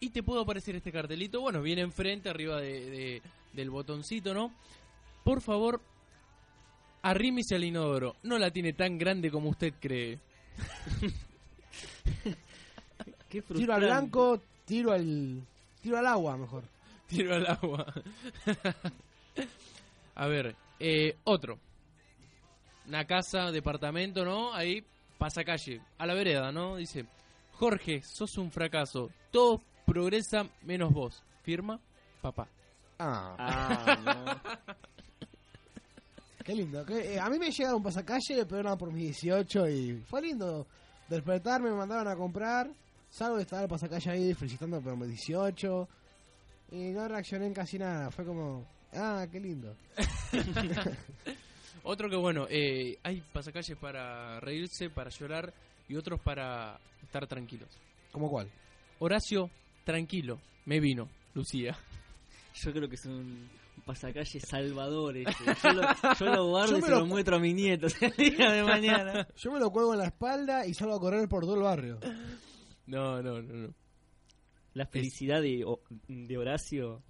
Y 0.00 0.10
te 0.10 0.22
puedo 0.22 0.40
aparecer 0.40 0.74
este 0.76 0.90
cartelito. 0.92 1.40
Bueno, 1.40 1.60
viene 1.62 1.82
enfrente, 1.82 2.28
arriba 2.30 2.60
de, 2.60 2.90
de- 2.90 3.22
del 3.52 3.70
botoncito, 3.70 4.32
¿no? 4.32 4.52
Por 5.24 5.40
favor, 5.42 5.80
arrímese 7.02 7.54
al 7.56 7.64
inodoro. 7.64 8.16
No 8.22 8.38
la 8.38 8.50
tiene 8.50 8.72
tan 8.72 8.96
grande 8.98 9.30
como 9.30 9.50
usted 9.50 9.74
cree. 9.80 10.18
Qué 13.28 13.42
frustrante. 13.42 13.58
Tiro 13.60 13.74
al 13.74 13.80
blanco, 13.82 14.42
tiro 14.64 14.92
al. 14.92 15.42
Tiro 15.82 15.98
al 15.98 16.06
agua, 16.06 16.36
mejor. 16.36 16.64
Tiro 17.06 17.34
al 17.34 17.46
agua. 17.46 17.86
A 20.16 20.26
ver, 20.26 20.54
eh, 20.78 21.16
otro. 21.24 21.58
Una 22.90 23.04
casa, 23.04 23.52
departamento, 23.52 24.24
¿no? 24.24 24.52
Ahí, 24.52 24.84
pasa 25.16 25.44
calle. 25.44 25.80
A 25.96 26.06
la 26.06 26.14
vereda, 26.14 26.50
¿no? 26.50 26.74
Dice, 26.74 27.06
Jorge, 27.52 28.02
sos 28.02 28.36
un 28.36 28.50
fracaso. 28.50 29.10
Todo 29.30 29.62
progresa 29.86 30.48
menos 30.62 30.92
vos. 30.92 31.22
Firma, 31.44 31.78
papá. 32.20 32.48
Ah, 32.98 33.36
Ah, 33.38 33.96
no. 34.04 35.24
qué 36.44 36.52
lindo. 36.52 36.84
Qué- 36.84 37.14
eh, 37.14 37.20
a 37.20 37.30
mí 37.30 37.38
me 37.38 37.52
llegaron 37.52 37.76
un 37.76 37.82
pasacalle, 37.84 38.44
pero 38.44 38.58
eran 38.58 38.76
por 38.76 38.90
mis 38.92 39.04
18 39.22 39.68
y 39.68 40.02
fue 40.08 40.22
lindo. 40.22 40.66
Despertarme, 41.08 41.70
me 41.70 41.76
mandaron 41.76 42.08
a 42.08 42.16
comprar. 42.16 42.68
Salgo 43.08 43.36
de 43.36 43.42
estar 43.42 43.62
el 43.62 43.68
pasacalle 43.68 44.10
ahí 44.10 44.34
felicitando 44.34 44.80
por 44.80 44.96
mis 44.96 45.10
18. 45.10 45.88
Y 46.72 46.90
no 46.90 47.06
reaccioné 47.06 47.46
en 47.46 47.54
casi 47.54 47.78
nada. 47.78 48.10
Fue 48.10 48.24
como, 48.24 48.66
ah, 48.94 49.28
qué 49.30 49.38
lindo. 49.38 49.76
Otro 51.82 52.08
que 52.10 52.16
bueno, 52.16 52.46
eh, 52.50 52.98
hay 53.02 53.20
pasacalles 53.32 53.76
para 53.78 54.38
reírse, 54.40 54.90
para 54.90 55.10
llorar 55.10 55.52
y 55.88 55.96
otros 55.96 56.20
para 56.20 56.78
estar 57.02 57.26
tranquilos. 57.26 57.68
¿Cómo 58.12 58.28
cuál? 58.30 58.48
Horacio, 58.98 59.50
tranquilo, 59.84 60.38
me 60.66 60.78
vino, 60.80 61.08
Lucía. 61.34 61.76
Yo 62.54 62.72
creo 62.72 62.88
que 62.88 62.96
es 62.96 63.06
un 63.06 63.48
pasacalle 63.86 64.40
salvador 64.40 65.16
ese. 65.16 65.32
Yo 65.62 65.72
lo, 65.72 65.82
yo 66.18 66.26
lo 66.26 66.46
guardo 66.48 66.72
Yo 66.72 66.78
y 66.78 66.82
se 66.82 66.90
lo- 66.90 66.98
lo 67.00 67.06
muestro 67.06 67.36
a 67.36 67.38
mis 67.40 67.54
nietos 67.54 67.94
el 68.02 68.12
día 68.12 68.52
de 68.52 68.62
mañana. 68.62 69.26
Yo 69.36 69.50
me 69.52 69.58
lo 69.58 69.70
cuelgo 69.70 69.92
en 69.94 70.00
la 70.00 70.06
espalda 70.06 70.66
y 70.66 70.74
salgo 70.74 70.96
a 70.96 71.00
correr 71.00 71.28
por 71.28 71.44
todo 71.44 71.54
el 71.56 71.62
barrio. 71.62 71.98
No, 72.86 73.22
no, 73.22 73.40
no, 73.40 73.52
no. 73.68 73.74
La 74.74 74.86
felicidad 74.86 75.40
de, 75.40 75.64
O- 75.64 75.80
de 76.08 76.36
Horacio. 76.38 77.02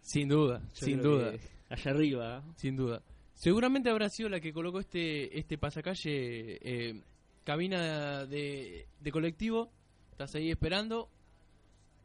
Sin 0.00 0.28
duda, 0.28 0.60
yo 0.74 0.86
sin 0.86 1.00
duda, 1.02 1.32
Allá 1.70 1.90
arriba. 1.90 2.38
¿eh? 2.46 2.52
sin 2.56 2.76
duda. 2.76 3.02
Seguramente 3.34 3.90
habrá 3.90 4.08
sido 4.08 4.28
la 4.28 4.40
que 4.40 4.52
colocó 4.52 4.80
este 4.80 5.38
este 5.38 5.58
pasacalle, 5.58 6.58
eh, 6.62 7.02
cabina 7.44 8.24
de, 8.26 8.86
de 9.00 9.10
colectivo. 9.12 9.70
Estás 10.12 10.34
ahí 10.36 10.50
esperando, 10.50 11.08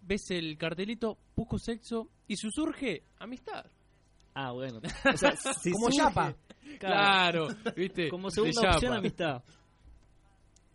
ves 0.02 0.32
el 0.32 0.58
cartelito, 0.58 1.18
busco 1.36 1.58
sexo 1.60 2.10
y 2.28 2.36
su 2.36 2.50
surge 2.52 3.04
amistad. 3.20 3.66
Ah, 4.34 4.52
bueno. 4.52 4.80
O 5.14 5.18
sea, 5.18 5.36
si 5.36 5.72
Como 5.72 5.88
surge- 5.90 5.98
chapa. 5.98 6.36
Claro, 6.80 7.48
viste. 7.76 8.10
Como 8.10 8.30
segunda 8.32 8.72
opción, 8.74 8.94
amistad. 8.94 9.44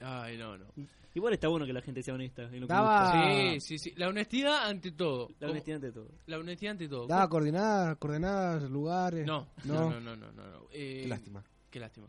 Ay, 0.01 0.37
no, 0.37 0.57
no. 0.59 0.67
Igual 1.15 1.35
está 1.35 1.47
bueno 1.49 1.65
que 1.65 1.73
la 1.73 1.81
gente 1.81 2.03
sea 2.03 2.15
honesta. 2.15 2.43
en 2.43 2.61
lo 2.61 2.67
que 2.67 2.73
Daba- 2.73 3.05
busca. 3.13 3.31
Sí, 3.55 3.61
sí, 3.61 3.79
sí. 3.79 3.93
La 3.97 4.09
honestidad 4.09 4.69
ante 4.69 4.91
todo. 4.93 5.29
La 5.29 5.35
Como- 5.39 5.51
honestidad 5.53 5.77
ante 5.77 5.93
todo. 5.93 6.09
La 6.27 6.39
honestidad 6.39 6.71
ante 6.73 6.89
todo. 6.89 7.07
Daba 7.07 7.29
coordenadas, 7.29 7.97
coordenadas, 7.99 8.63
lugares. 8.71 9.25
No, 9.27 9.47
No. 9.65 9.91
no, 9.91 10.01
no, 10.01 10.01
no, 10.01 10.17
no, 10.17 10.33
no, 10.33 10.47
no. 10.51 10.67
Eh, 10.73 11.01
Qué 11.03 11.09
lástima. 11.09 11.45
Qué 11.71 11.79
lástima. 11.81 12.09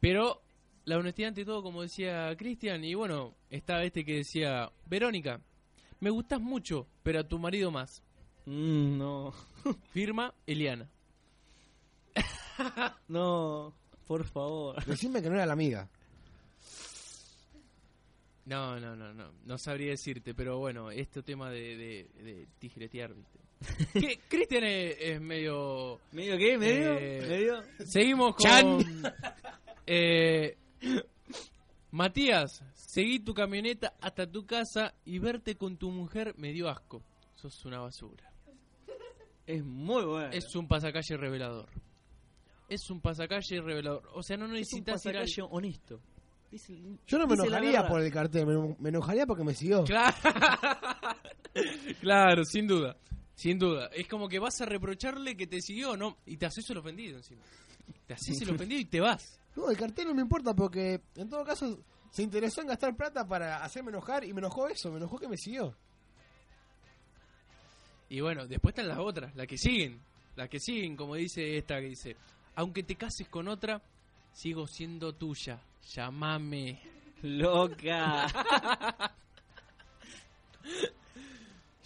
Pero 0.00 0.42
la 0.84 0.98
honestidad 0.98 1.28
ante 1.28 1.44
todo, 1.44 1.62
como 1.62 1.82
decía 1.82 2.34
Cristian, 2.36 2.82
y 2.84 2.94
bueno, 2.94 3.34
estaba 3.50 3.84
este 3.84 4.04
que 4.04 4.16
decía, 4.16 4.70
Verónica, 4.86 5.40
me 6.00 6.10
gustas 6.10 6.40
mucho, 6.40 6.86
pero 7.04 7.20
a 7.20 7.24
tu 7.24 7.38
marido 7.38 7.70
más. 7.70 8.02
Mm, 8.46 8.98
no. 8.98 9.32
Firma 9.92 10.34
Eliana. 10.46 10.88
No. 13.08 13.72
Por 14.06 14.24
favor. 14.24 14.82
Decime 14.86 15.22
que 15.22 15.28
no 15.28 15.34
era 15.36 15.46
la 15.46 15.52
amiga. 15.52 15.88
No, 18.48 18.80
no, 18.80 18.96
no, 18.96 19.12
no. 19.12 19.30
No 19.44 19.58
sabría 19.58 19.90
decirte, 19.90 20.34
pero 20.34 20.58
bueno, 20.58 20.90
este 20.90 21.22
tema 21.22 21.50
de, 21.50 21.76
de, 21.76 22.22
de 22.24 22.48
tijeretear, 22.58 23.14
¿viste? 23.14 23.38
Que 24.00 24.20
Cristian 24.28 24.64
es, 24.64 24.96
es 24.98 25.20
medio... 25.20 26.00
¿Medio 26.12 26.38
qué? 26.38 26.56
¿Medio? 26.56 26.94
Eh, 26.98 27.26
¿Medio? 27.28 27.62
Seguimos 27.84 28.36
con... 28.36 28.84
Eh, 29.90 30.54
Matías, 31.92 32.62
seguí 32.74 33.20
tu 33.20 33.32
camioneta 33.32 33.94
hasta 34.02 34.30
tu 34.30 34.44
casa 34.44 34.92
y 35.06 35.18
verte 35.18 35.56
con 35.56 35.78
tu 35.78 35.90
mujer 35.90 36.34
me 36.36 36.52
dio 36.52 36.68
asco. 36.68 37.02
Sos 37.34 37.64
una 37.64 37.80
basura. 37.80 38.30
Es 39.46 39.64
muy 39.64 40.04
bueno. 40.04 40.30
Es 40.30 40.54
un 40.54 40.68
pasacalle 40.68 41.16
revelador. 41.16 41.70
Es 42.68 42.90
un 42.90 43.00
pasacalle 43.00 43.62
revelador. 43.62 44.10
O 44.12 44.22
sea, 44.22 44.36
no 44.36 44.44
Es 44.44 44.50
un 44.50 44.56
necesitas 44.58 45.06
ir 45.06 45.16
al... 45.16 45.22
pasacalle 45.24 45.48
honesto. 45.50 46.00
Dice- 46.50 46.74
Yo 47.06 47.18
no 47.18 47.26
me 47.26 47.34
enojaría 47.34 47.86
por 47.86 48.00
el 48.00 48.12
cartel, 48.12 48.46
me, 48.46 48.76
me 48.78 48.88
enojaría 48.88 49.26
porque 49.26 49.44
me 49.44 49.54
siguió. 49.54 49.84
Claro. 49.84 50.16
claro, 52.00 52.44
sin 52.44 52.66
duda. 52.66 52.96
Sin 53.34 53.58
duda. 53.58 53.88
Es 53.92 54.08
como 54.08 54.28
que 54.28 54.38
vas 54.38 54.60
a 54.60 54.66
reprocharle 54.66 55.36
que 55.36 55.46
te 55.46 55.60
siguió, 55.60 55.96
¿no? 55.96 56.16
Y 56.26 56.36
te 56.36 56.46
haces 56.46 56.68
el 56.70 56.78
ofendido 56.78 57.18
encima. 57.18 57.42
Te 58.06 58.14
haces 58.14 58.40
el 58.42 58.50
ofendido 58.54 58.80
y 58.80 58.84
te 58.86 59.00
vas. 59.00 59.38
No, 59.54 59.70
el 59.70 59.76
cartel 59.76 60.06
no 60.08 60.14
me 60.14 60.22
importa 60.22 60.54
porque 60.54 61.00
en 61.16 61.28
todo 61.28 61.44
caso 61.44 61.78
se 62.10 62.22
interesó 62.22 62.62
en 62.62 62.68
gastar 62.68 62.96
plata 62.96 63.26
para 63.26 63.62
hacerme 63.62 63.90
enojar 63.90 64.24
y 64.24 64.32
me 64.32 64.40
enojó 64.40 64.68
eso, 64.68 64.90
me 64.90 64.96
enojó 64.96 65.18
que 65.18 65.28
me 65.28 65.36
siguió. 65.36 65.74
Y 68.08 68.20
bueno, 68.20 68.46
después 68.46 68.72
están 68.72 68.88
las 68.88 68.98
otras, 68.98 69.34
las 69.36 69.46
que 69.46 69.58
siguen. 69.58 70.00
Las 70.36 70.48
que 70.48 70.60
siguen, 70.60 70.96
como 70.96 71.14
dice 71.16 71.58
esta 71.58 71.80
que 71.80 71.88
dice, 71.88 72.16
aunque 72.54 72.82
te 72.82 72.94
cases 72.96 73.28
con 73.28 73.48
otra, 73.48 73.82
sigo 74.32 74.66
siendo 74.66 75.12
tuya. 75.14 75.60
Llámame. 75.94 76.80
Loca. 77.22 78.26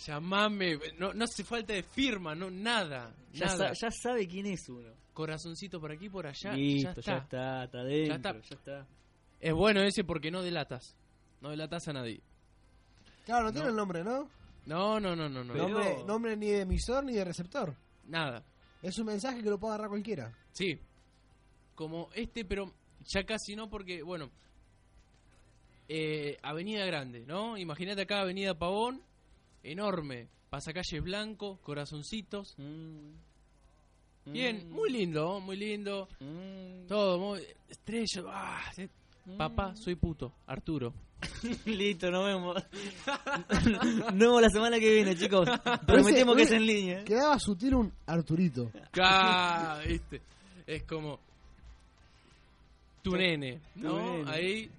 Llámame. 0.06 0.78
No, 0.98 1.12
no 1.14 1.24
hace 1.24 1.44
falta 1.44 1.72
de 1.72 1.82
firma, 1.82 2.34
no 2.34 2.50
nada. 2.50 3.14
ya, 3.32 3.46
nada. 3.46 3.74
sa- 3.74 3.86
ya 3.86 3.90
sabe 3.90 4.26
quién 4.26 4.46
es 4.46 4.68
uno. 4.68 4.90
Corazoncito 5.12 5.80
por 5.80 5.92
aquí, 5.92 6.08
por 6.08 6.26
allá. 6.26 6.52
Listo, 6.54 7.00
ya 7.00 7.18
está. 7.18 7.28
ya 7.58 7.64
está. 7.64 7.64
Está 7.64 7.84
dentro. 7.84 8.32
Ya 8.32 8.38
está. 8.38 8.48
Ya 8.48 8.56
está. 8.56 8.86
Es 9.40 9.52
bueno 9.54 9.82
ese 9.82 10.04
porque 10.04 10.30
no 10.30 10.42
delatas. 10.42 10.96
No 11.40 11.50
delatas 11.50 11.86
a 11.88 11.92
nadie. 11.92 12.20
Claro, 13.24 13.44
no 13.46 13.52
tiene 13.52 13.68
el 13.68 13.76
nombre, 13.76 14.02
¿no? 14.02 14.28
No, 14.66 14.98
no, 15.00 15.14
no, 15.14 15.28
no, 15.28 15.44
no. 15.44 15.52
Pero- 15.52 15.68
Nombre, 15.68 16.04
nombre 16.04 16.36
ni 16.36 16.46
de 16.48 16.60
emisor 16.62 17.04
ni 17.04 17.12
de 17.14 17.24
receptor. 17.24 17.74
Nada. 18.06 18.42
Es 18.82 18.98
un 18.98 19.06
mensaje 19.06 19.42
que 19.42 19.50
lo 19.50 19.58
puede 19.58 19.74
agarrar 19.74 19.90
cualquiera. 19.90 20.32
Sí. 20.52 20.78
Como 21.74 22.10
este, 22.14 22.44
pero 22.44 22.72
ya 23.04 23.24
casi 23.24 23.54
no 23.56 23.68
porque, 23.68 24.02
bueno, 24.02 24.30
eh, 25.88 26.38
Avenida 26.42 26.84
Grande, 26.86 27.24
¿no? 27.26 27.56
Imagínate 27.56 28.02
acá 28.02 28.20
Avenida 28.20 28.54
Pavón, 28.58 29.02
enorme, 29.62 30.28
pasacalle 30.50 31.00
blanco, 31.00 31.58
corazoncitos. 31.62 32.54
Mm. 32.58 33.10
Bien, 34.26 34.68
Mm. 34.68 34.72
muy 34.72 34.90
lindo, 34.90 35.40
muy 35.40 35.56
lindo. 35.56 36.08
Mm. 36.20 36.86
Todo, 36.86 37.18
muy... 37.18 37.42
Estrella, 37.68 38.22
ah. 38.28 38.72
Papá, 39.36 39.74
soy 39.76 39.94
puto, 39.96 40.32
Arturo. 40.46 40.92
Listo, 41.66 42.10
nos 42.10 42.24
vemos. 42.26 42.56
nos 44.12 44.18
vemos 44.18 44.42
la 44.42 44.48
semana 44.48 44.78
que 44.80 44.92
viene, 44.92 45.16
chicos. 45.16 45.48
Prometemos 45.86 46.36
que 46.36 46.42
es 46.42 46.50
en 46.52 46.66
línea. 46.66 47.00
¿eh? 47.00 47.04
Quedaba 47.04 47.38
sutil 47.38 47.74
un 47.74 47.92
Arturito. 48.06 48.70
Ah, 49.00 49.80
¿viste? 49.86 50.20
Es 50.66 50.82
como 50.84 51.20
tu 53.02 53.16
nene, 53.16 53.60
Tu 53.74 53.80
¿no? 53.80 53.98
nene. 54.18 54.30
Ahí, 54.30 54.70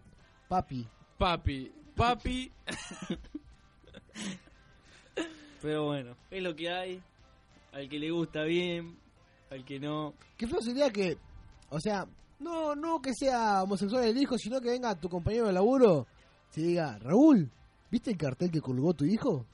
Papi. 0.47 0.87
papi, 1.17 1.71
papi. 1.95 2.51
Pero 5.61 5.85
bueno, 5.85 6.15
es 6.29 6.43
lo 6.43 6.55
que 6.55 6.69
hay. 6.69 7.01
Al 7.71 7.87
que 7.89 7.97
le 7.99 8.11
gusta 8.11 8.43
bien, 8.43 8.97
al 9.49 9.63
que 9.65 9.79
no. 9.79 10.13
Qué 10.37 10.45
feo 10.47 10.61
sería 10.61 10.89
que, 10.91 11.17
o 11.69 11.79
sea, 11.79 12.05
no 12.39 12.75
no 12.75 13.01
que 13.01 13.13
sea 13.13 13.63
homosexual 13.63 14.03
el 14.03 14.17
hijo, 14.17 14.37
sino 14.37 14.59
que 14.61 14.69
venga 14.69 14.93
tu 14.99 15.09
compañero 15.09 15.47
de 15.47 15.53
laburo 15.53 16.05
y 16.55 16.61
diga, 16.61 16.99
Raúl, 16.99 17.49
¿viste 17.89 18.11
el 18.11 18.17
cartel 18.17 18.51
que 18.51 18.61
colgó 18.61 18.93
tu 18.93 19.05
hijo? 19.05 19.45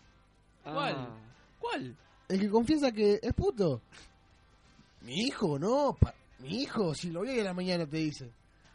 ¿Cuál? 0.64 0.96
Ah. 0.98 1.16
¿Cuál? 1.60 1.96
El 2.28 2.40
que 2.40 2.50
confiesa 2.50 2.92
que 2.92 3.20
es 3.22 3.34
puto. 3.34 3.82
Mi 5.02 5.14
hijo, 5.28 5.58
no, 5.58 5.96
pa- 5.98 6.14
mi 6.40 6.62
hijo, 6.64 6.94
si 6.94 7.10
lo 7.12 7.22
vi 7.22 7.40
en 7.40 7.46
la 7.46 7.54
mañana 7.54 7.86
te 7.86 7.98
dice. 7.98 8.30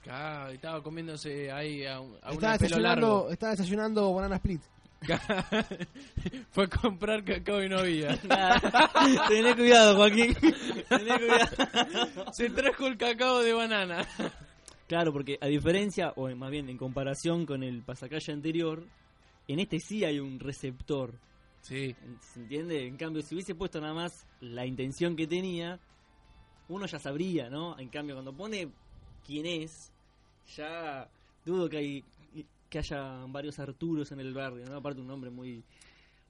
Ah, 0.08 0.48
estaba 0.52 0.82
comiéndose 0.82 1.50
ahí 1.50 1.84
a, 1.86 2.00
un, 2.00 2.14
a 2.22 2.30
Estaba 2.32 2.36
una 2.36 2.58
pelo 2.58 2.78
largo. 2.78 3.06
desayunando, 3.28 3.32
estaba 3.32 3.50
desayunando 3.52 4.14
banana 4.14 4.36
split. 4.36 4.60
Fue 6.50 6.64
a 6.64 6.68
comprar 6.68 7.24
cacao 7.24 7.62
y 7.62 7.68
no 7.68 7.78
había. 7.80 8.16
Tené 9.28 9.54
cuidado, 9.54 9.96
Joaquín. 9.96 10.34
Tené 10.88 11.18
cuidado. 11.18 12.32
Se 12.32 12.50
trajo 12.50 12.86
el 12.86 12.96
cacao 12.96 13.40
de 13.40 13.52
banana. 13.52 14.06
Claro, 14.86 15.12
porque 15.12 15.38
a 15.40 15.46
diferencia, 15.46 16.12
o 16.16 16.28
más 16.34 16.50
bien 16.50 16.68
en 16.68 16.78
comparación 16.78 17.44
con 17.46 17.62
el 17.62 17.82
pasacalle 17.82 18.32
anterior, 18.32 18.86
en 19.48 19.58
este 19.60 19.78
sí 19.80 20.04
hay 20.04 20.20
un 20.20 20.38
receptor. 20.40 21.14
Sí, 21.62 21.96
¿Se 22.20 22.40
entiende? 22.40 22.86
En 22.86 22.96
cambio, 22.96 23.22
si 23.22 23.34
hubiese 23.34 23.54
puesto 23.54 23.80
nada 23.80 23.94
más 23.94 24.26
la 24.40 24.66
intención 24.66 25.16
que 25.16 25.26
tenía, 25.26 25.80
uno 26.68 26.84
ya 26.86 26.98
sabría, 26.98 27.48
¿no? 27.48 27.78
En 27.78 27.88
cambio, 27.88 28.14
cuando 28.16 28.34
pone 28.34 28.68
quién 29.26 29.46
es, 29.46 29.90
ya 30.56 31.08
dudo 31.44 31.68
que 31.68 31.76
hay 31.78 32.04
que 32.68 32.78
haya 32.78 33.24
varios 33.28 33.58
Arturos 33.60 34.10
en 34.10 34.18
el 34.20 34.34
barrio, 34.34 34.64
¿no? 34.66 34.76
Aparte 34.78 35.00
un 35.00 35.06
nombre 35.06 35.30
muy... 35.30 35.62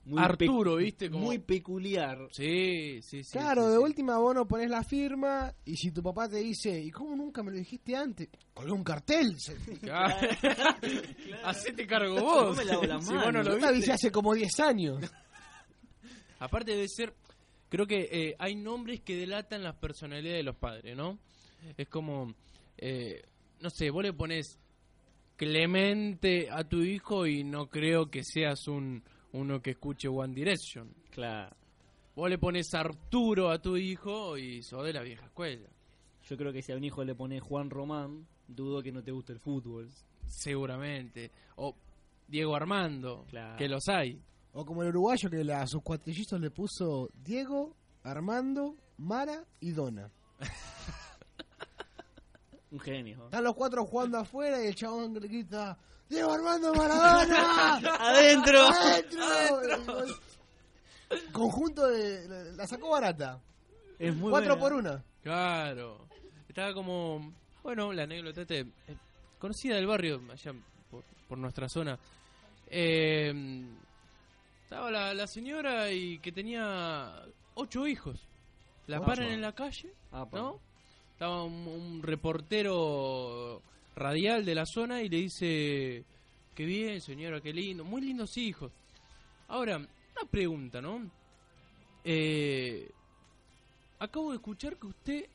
muy 0.04 0.22
Arturo, 0.22 0.76
¿viste? 0.76 1.08
Como- 1.10 1.24
Muy 1.24 1.38
peculiar. 1.38 2.28
sí, 2.32 3.00
sí, 3.00 3.24
sí. 3.24 3.32
claro, 3.32 3.62
sí, 3.62 3.68
de 3.70 3.76
sí. 3.78 3.82
última 3.82 4.18
vos 4.18 4.34
no 4.34 4.46
pones 4.46 4.68
la 4.68 4.82
firma 4.84 5.54
y 5.64 5.74
si 5.76 5.90
tu 5.90 6.02
papá 6.02 6.28
te 6.28 6.36
dice, 6.38 6.78
¿y 6.78 6.90
cómo 6.90 7.16
nunca 7.16 7.42
me 7.42 7.50
lo 7.50 7.56
dijiste 7.56 7.96
antes? 7.96 8.28
Colgué 8.52 8.72
un 8.72 8.84
cartel. 8.84 9.34
Ah, 9.90 10.14
Hacete 11.44 11.86
cargo 11.86 12.20
vos. 12.20 12.56
Me 12.58 12.64
Si 13.00 13.14
vos 13.14 13.32
no 13.32 13.42
lo 13.42 13.52
Yo 13.54 13.58
te 13.58 13.64
avisé 13.66 13.76
viste. 13.78 13.92
hace 13.92 14.12
como 14.12 14.34
10 14.34 14.60
años. 14.60 15.00
Aparte 16.40 16.76
de 16.76 16.88
ser, 16.88 17.14
creo 17.70 17.86
que 17.86 18.08
eh, 18.12 18.36
hay 18.38 18.54
nombres 18.54 19.00
que 19.00 19.16
delatan 19.16 19.62
las 19.62 19.76
personalidades 19.76 20.38
de 20.40 20.42
los 20.42 20.56
padres, 20.56 20.94
¿no? 20.96 21.18
Es 21.78 21.88
como, 21.88 22.34
eh, 22.76 23.22
no 23.64 23.70
sé, 23.70 23.88
vos 23.90 24.02
le 24.04 24.12
pones 24.12 24.58
Clemente 25.36 26.48
a 26.50 26.62
tu 26.62 26.82
hijo 26.82 27.26
y 27.26 27.42
no 27.42 27.66
creo 27.68 28.08
que 28.10 28.22
seas 28.22 28.68
un 28.68 29.02
uno 29.32 29.60
que 29.60 29.70
escuche 29.72 30.06
One 30.06 30.32
Direction. 30.32 30.94
Claro. 31.10 31.56
Vos 32.14 32.30
le 32.30 32.38
pones 32.38 32.72
Arturo 32.74 33.50
a 33.50 33.58
tu 33.60 33.76
hijo 33.76 34.36
y 34.38 34.62
sos 34.62 34.84
de 34.84 34.92
la 34.92 35.02
vieja 35.02 35.24
escuela. 35.24 35.68
Yo 36.28 36.36
creo 36.36 36.52
que 36.52 36.62
si 36.62 36.70
a 36.70 36.76
un 36.76 36.84
hijo 36.84 37.02
le 37.02 37.16
pone 37.16 37.40
Juan 37.40 37.68
Román, 37.68 38.26
dudo 38.46 38.80
que 38.80 38.92
no 38.92 39.02
te 39.02 39.10
guste 39.10 39.32
el 39.32 39.40
fútbol. 39.40 39.90
Seguramente. 40.26 41.32
O 41.56 41.74
Diego 42.28 42.54
Armando, 42.54 43.24
Claro. 43.28 43.56
que 43.56 43.66
los 43.68 43.88
hay. 43.88 44.20
O 44.52 44.64
como 44.64 44.82
el 44.84 44.90
uruguayo 44.90 45.28
que 45.28 45.42
le- 45.42 45.52
a 45.52 45.66
sus 45.66 45.82
cuatrillizos 45.82 46.40
le 46.40 46.50
puso 46.52 47.08
Diego, 47.24 47.74
Armando, 48.04 48.76
Mara 48.98 49.44
y 49.58 49.72
Dona. 49.72 50.12
Un 52.74 52.80
genio. 52.80 53.24
Están 53.26 53.44
los 53.44 53.54
cuatro 53.54 53.84
jugando 53.86 54.18
afuera 54.18 54.60
y 54.62 54.66
el 54.66 54.74
chabón 54.74 55.14
grita 55.14 55.78
¡Diego 56.08 56.32
Armando 56.32 56.74
Maradona! 56.74 57.76
¡Adentro! 58.00 58.60
¡Adentro! 58.66 60.06
Conjunto 61.32 61.86
de... 61.88 62.52
la- 62.56 62.66
sacó 62.66 62.90
barata. 62.90 63.40
Es 63.98 64.14
muy 64.14 64.30
Cuatro 64.30 64.56
buena. 64.56 64.60
por 64.60 64.72
una. 64.72 65.04
Claro. 65.22 66.06
Estaba 66.48 66.74
como, 66.74 67.32
bueno, 67.62 67.92
la 67.92 68.02
anécdota 68.02 68.42
este, 68.42 68.60
eh, 68.60 68.96
conocida 69.38 69.76
del 69.76 69.86
barrio, 69.86 70.20
allá 70.32 70.52
por, 70.90 71.02
por 71.28 71.38
nuestra 71.38 71.68
zona. 71.68 71.98
Eh, 72.68 73.64
estaba 74.64 74.90
la, 74.90 75.14
la 75.14 75.26
señora 75.26 75.90
y 75.92 76.18
que 76.18 76.32
tenía 76.32 77.22
ocho 77.54 77.86
hijos. 77.86 78.26
La 78.86 79.00
paran 79.00 79.28
en 79.28 79.40
la 79.40 79.52
calle, 79.52 79.94
Apa. 80.12 80.36
¿no? 80.36 80.60
Estaba 81.14 81.44
un, 81.44 81.66
un 81.68 82.02
reportero 82.02 83.62
radial 83.96 84.44
de 84.44 84.54
la 84.54 84.66
zona 84.66 85.02
y 85.02 85.08
le 85.08 85.16
dice, 85.18 86.04
qué 86.54 86.64
bien 86.64 87.00
señora, 87.00 87.40
qué 87.40 87.52
lindo, 87.52 87.84
muy 87.84 88.02
lindos 88.02 88.36
hijos. 88.36 88.70
Ahora, 89.48 89.76
una 89.78 90.30
pregunta, 90.30 90.80
¿no? 90.80 91.08
Eh, 92.04 92.90
acabo 93.98 94.30
de 94.30 94.36
escuchar 94.36 94.76
que 94.76 94.86
usted 94.88 95.26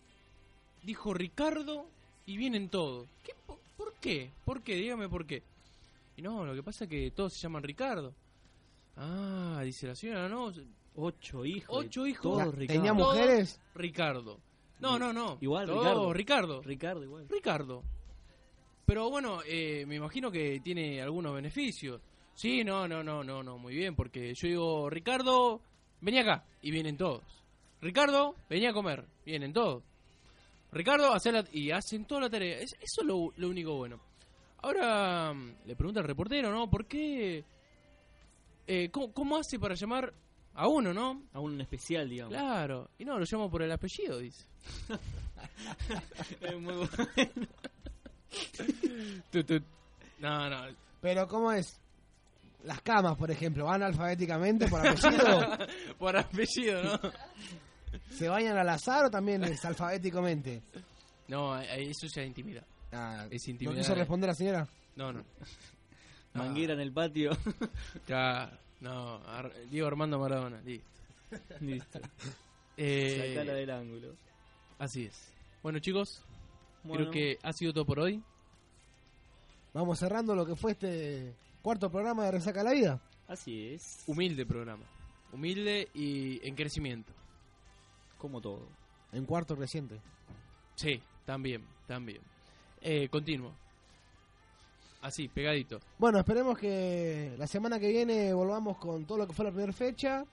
dijo 0.84 1.14
Ricardo 1.14 1.86
y 2.26 2.38
vienen 2.38 2.70
todos. 2.70 3.08
¿Qué, 3.24 3.34
por, 3.48 3.58
por 3.78 3.94
qué? 3.96 4.32
¿Por 4.46 4.62
qué? 4.62 4.76
Dígame 4.76 5.08
por 5.10 5.26
qué. 5.26 5.42
Y 6.18 6.22
no, 6.22 6.46
lo 6.46 6.54
que 6.54 6.62
pasa 6.64 6.84
es 6.84 6.90
que 6.90 7.12
todos 7.12 7.34
se 7.34 7.40
llaman 7.40 7.64
Ricardo. 7.64 8.14
Ah, 8.98 9.62
dice 9.64 9.88
la 9.88 9.96
señora, 9.96 10.28
no, 10.28 10.52
Ocho 11.02 11.46
hijos. 11.46 11.86
Ocho 11.86 12.06
hijos. 12.06 12.24
Todos 12.24 12.38
La- 12.48 12.52
Ricardo. 12.52 12.82
¿Tenía 12.82 12.94
Todos 12.94 13.16
mujeres? 13.16 13.60
Ricardo. 13.74 14.40
No, 14.80 14.98
no, 14.98 15.12
no. 15.14 15.38
Igual, 15.42 15.68
Todos 15.68 15.84
Ricardo. 15.84 16.14
Ricardo. 16.14 16.62
Ricardo 16.62 17.04
igual. 17.04 17.28
Ricardo. 17.30 17.84
Pero 18.86 19.10
bueno, 19.10 19.40
eh, 19.46 19.86
me 19.86 19.96
imagino 19.96 20.32
que 20.32 20.60
tiene 20.62 21.02
algunos 21.02 21.34
beneficios. 21.36 22.02
Sí, 22.34 22.64
no, 22.64 22.88
no, 22.88 23.04
no, 23.04 23.24
no, 23.24 23.44
no, 23.44 23.58
muy 23.58 23.76
bien, 23.76 23.96
porque 23.96 24.34
yo 24.34 24.48
digo, 24.48 24.90
Ricardo, 24.90 25.62
vení 26.02 26.20
acá, 26.20 26.44
y 26.62 26.72
vienen 26.72 26.96
todos. 26.98 27.22
Ricardo, 27.82 28.36
vení 28.50 28.66
a 28.66 28.74
comer, 28.74 29.06
vienen 29.26 29.52
todos. 29.54 29.84
Ricardo, 30.72 31.14
hace 31.14 31.32
la- 31.32 31.46
y 31.52 31.72
hacen 31.72 32.06
toda 32.06 32.22
la 32.22 32.30
tarea. 32.30 32.58
Es- 32.60 32.74
eso 32.80 33.02
es 33.02 33.08
lo, 33.08 33.32
lo 33.36 33.50
único 33.50 33.76
bueno. 33.76 34.00
Ahora, 34.62 35.34
mm, 35.34 35.56
le 35.66 35.76
pregunta 35.76 36.00
al 36.00 36.08
reportero, 36.08 36.52
¿no? 36.52 36.70
¿Por 36.70 36.86
qué? 36.86 37.44
Eh, 38.68 38.90
¿cómo, 38.92 39.12
cómo 39.14 39.38
hace 39.38 39.58
para 39.60 39.76
llamar 39.76 40.14
a 40.56 40.68
uno, 40.68 40.94
no? 40.94 41.24
A 41.34 41.40
un 41.40 41.60
especial, 41.62 42.10
digamos. 42.10 42.34
Claro, 42.34 42.90
y 42.98 43.06
no, 43.06 43.18
lo 43.18 43.26
llamo 43.30 43.50
por 43.50 43.62
el 43.62 43.72
apellido, 43.72 44.20
dice. 44.20 44.46
Es 46.42 46.56
muy 46.60 46.74
bueno. 46.74 46.88
Tut, 49.32 49.48
tut. 49.48 49.64
No, 50.20 50.50
no, 50.50 50.76
Pero 51.02 51.28
¿cómo 51.28 51.52
es? 51.52 51.80
Las 52.64 52.82
camas, 52.82 53.16
por 53.18 53.32
ejemplo, 53.32 53.66
van 53.66 53.82
alfabéticamente 53.84 54.68
por 54.68 54.86
apellido. 54.86 55.58
por 55.98 56.18
apellido, 56.18 56.84
¿no? 56.84 57.00
¿Se 58.12 58.28
bañan 58.28 58.58
al 58.58 58.68
azar 58.70 59.06
o 59.06 59.10
también 59.10 59.44
es 59.46 59.64
alfabéticamente? 59.64 60.62
No, 61.30 61.54
ahí 61.54 61.90
eso 61.90 62.08
ya 62.14 62.22
es 62.22 62.28
intimidad. 62.28 62.66
Ah, 62.92 63.26
Es 63.32 63.48
¿No 63.48 63.52
intimidad. 63.52 63.78
quiso 63.78 63.96
responder 63.96 64.28
la 64.30 64.36
señora? 64.36 64.68
No, 64.96 65.14
no. 65.14 65.24
Manguera 66.34 66.74
en 66.74 66.82
el 66.82 66.92
patio. 66.92 67.32
Ya, 68.08 68.52
no, 68.82 69.16
Ar- 69.28 69.54
Diego 69.70 69.88
Armando 69.88 70.20
Maradona, 70.20 70.62
listo. 70.62 70.88
Listo. 71.62 72.00
Eh, 72.78 73.34
Sacala 73.36 73.54
del 73.54 73.70
ángulo. 73.70 74.16
así 74.80 75.06
es. 75.06 75.32
Bueno, 75.62 75.78
chicos, 75.80 76.24
Bueno, 76.84 77.10
creo 77.10 77.12
que 77.12 77.40
ha 77.44 77.54
sido 77.54 77.72
todo 77.74 77.86
por 77.86 78.00
hoy. 78.00 78.24
Vamos 79.74 80.00
cerrando 80.00 80.34
lo 80.34 80.46
que 80.46 80.56
fue 80.56 80.72
este 80.72 81.34
cuarto 81.62 81.92
programa 81.92 82.26
de 82.26 82.32
Resaca 82.32 82.64
la 82.64 82.72
Vida. 82.72 83.00
Así 83.28 83.68
es. 83.74 84.04
Humilde 84.08 84.46
programa. 84.46 84.84
Humilde 85.32 85.90
y 85.94 86.40
en 86.48 86.56
crecimiento. 86.56 87.14
Como 88.18 88.42
todo. 88.42 88.68
En 89.12 89.26
cuarto 89.26 89.56
reciente. 89.56 90.00
Sí, 90.76 91.00
también, 91.26 91.64
también. 91.88 92.22
Eh, 92.82 93.08
continuo. 93.10 93.54
Así, 95.02 95.28
pegadito. 95.28 95.80
Bueno, 95.98 96.20
esperemos 96.20 96.58
que 96.58 97.34
la 97.38 97.48
semana 97.48 97.80
que 97.80 97.90
viene 97.90 98.34
volvamos 98.34 98.78
con 98.78 99.06
todo 99.06 99.20
lo 99.20 99.28
que 99.28 99.34
fue 99.34 99.46
la 99.46 99.52
primera 99.52 99.74
fecha. 99.74 100.26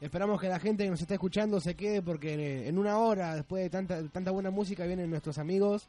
Esperamos 0.00 0.40
que 0.40 0.48
la 0.48 0.58
gente 0.58 0.84
que 0.84 0.90
nos 0.90 1.00
está 1.00 1.14
escuchando 1.14 1.60
se 1.60 1.74
quede 1.74 2.02
porque 2.02 2.66
en 2.66 2.78
una 2.78 2.98
hora, 2.98 3.34
después 3.34 3.62
de 3.62 3.70
tanta, 3.70 4.02
tanta 4.08 4.30
buena 4.30 4.50
música, 4.50 4.86
vienen 4.86 5.10
nuestros 5.10 5.38
amigos. 5.38 5.86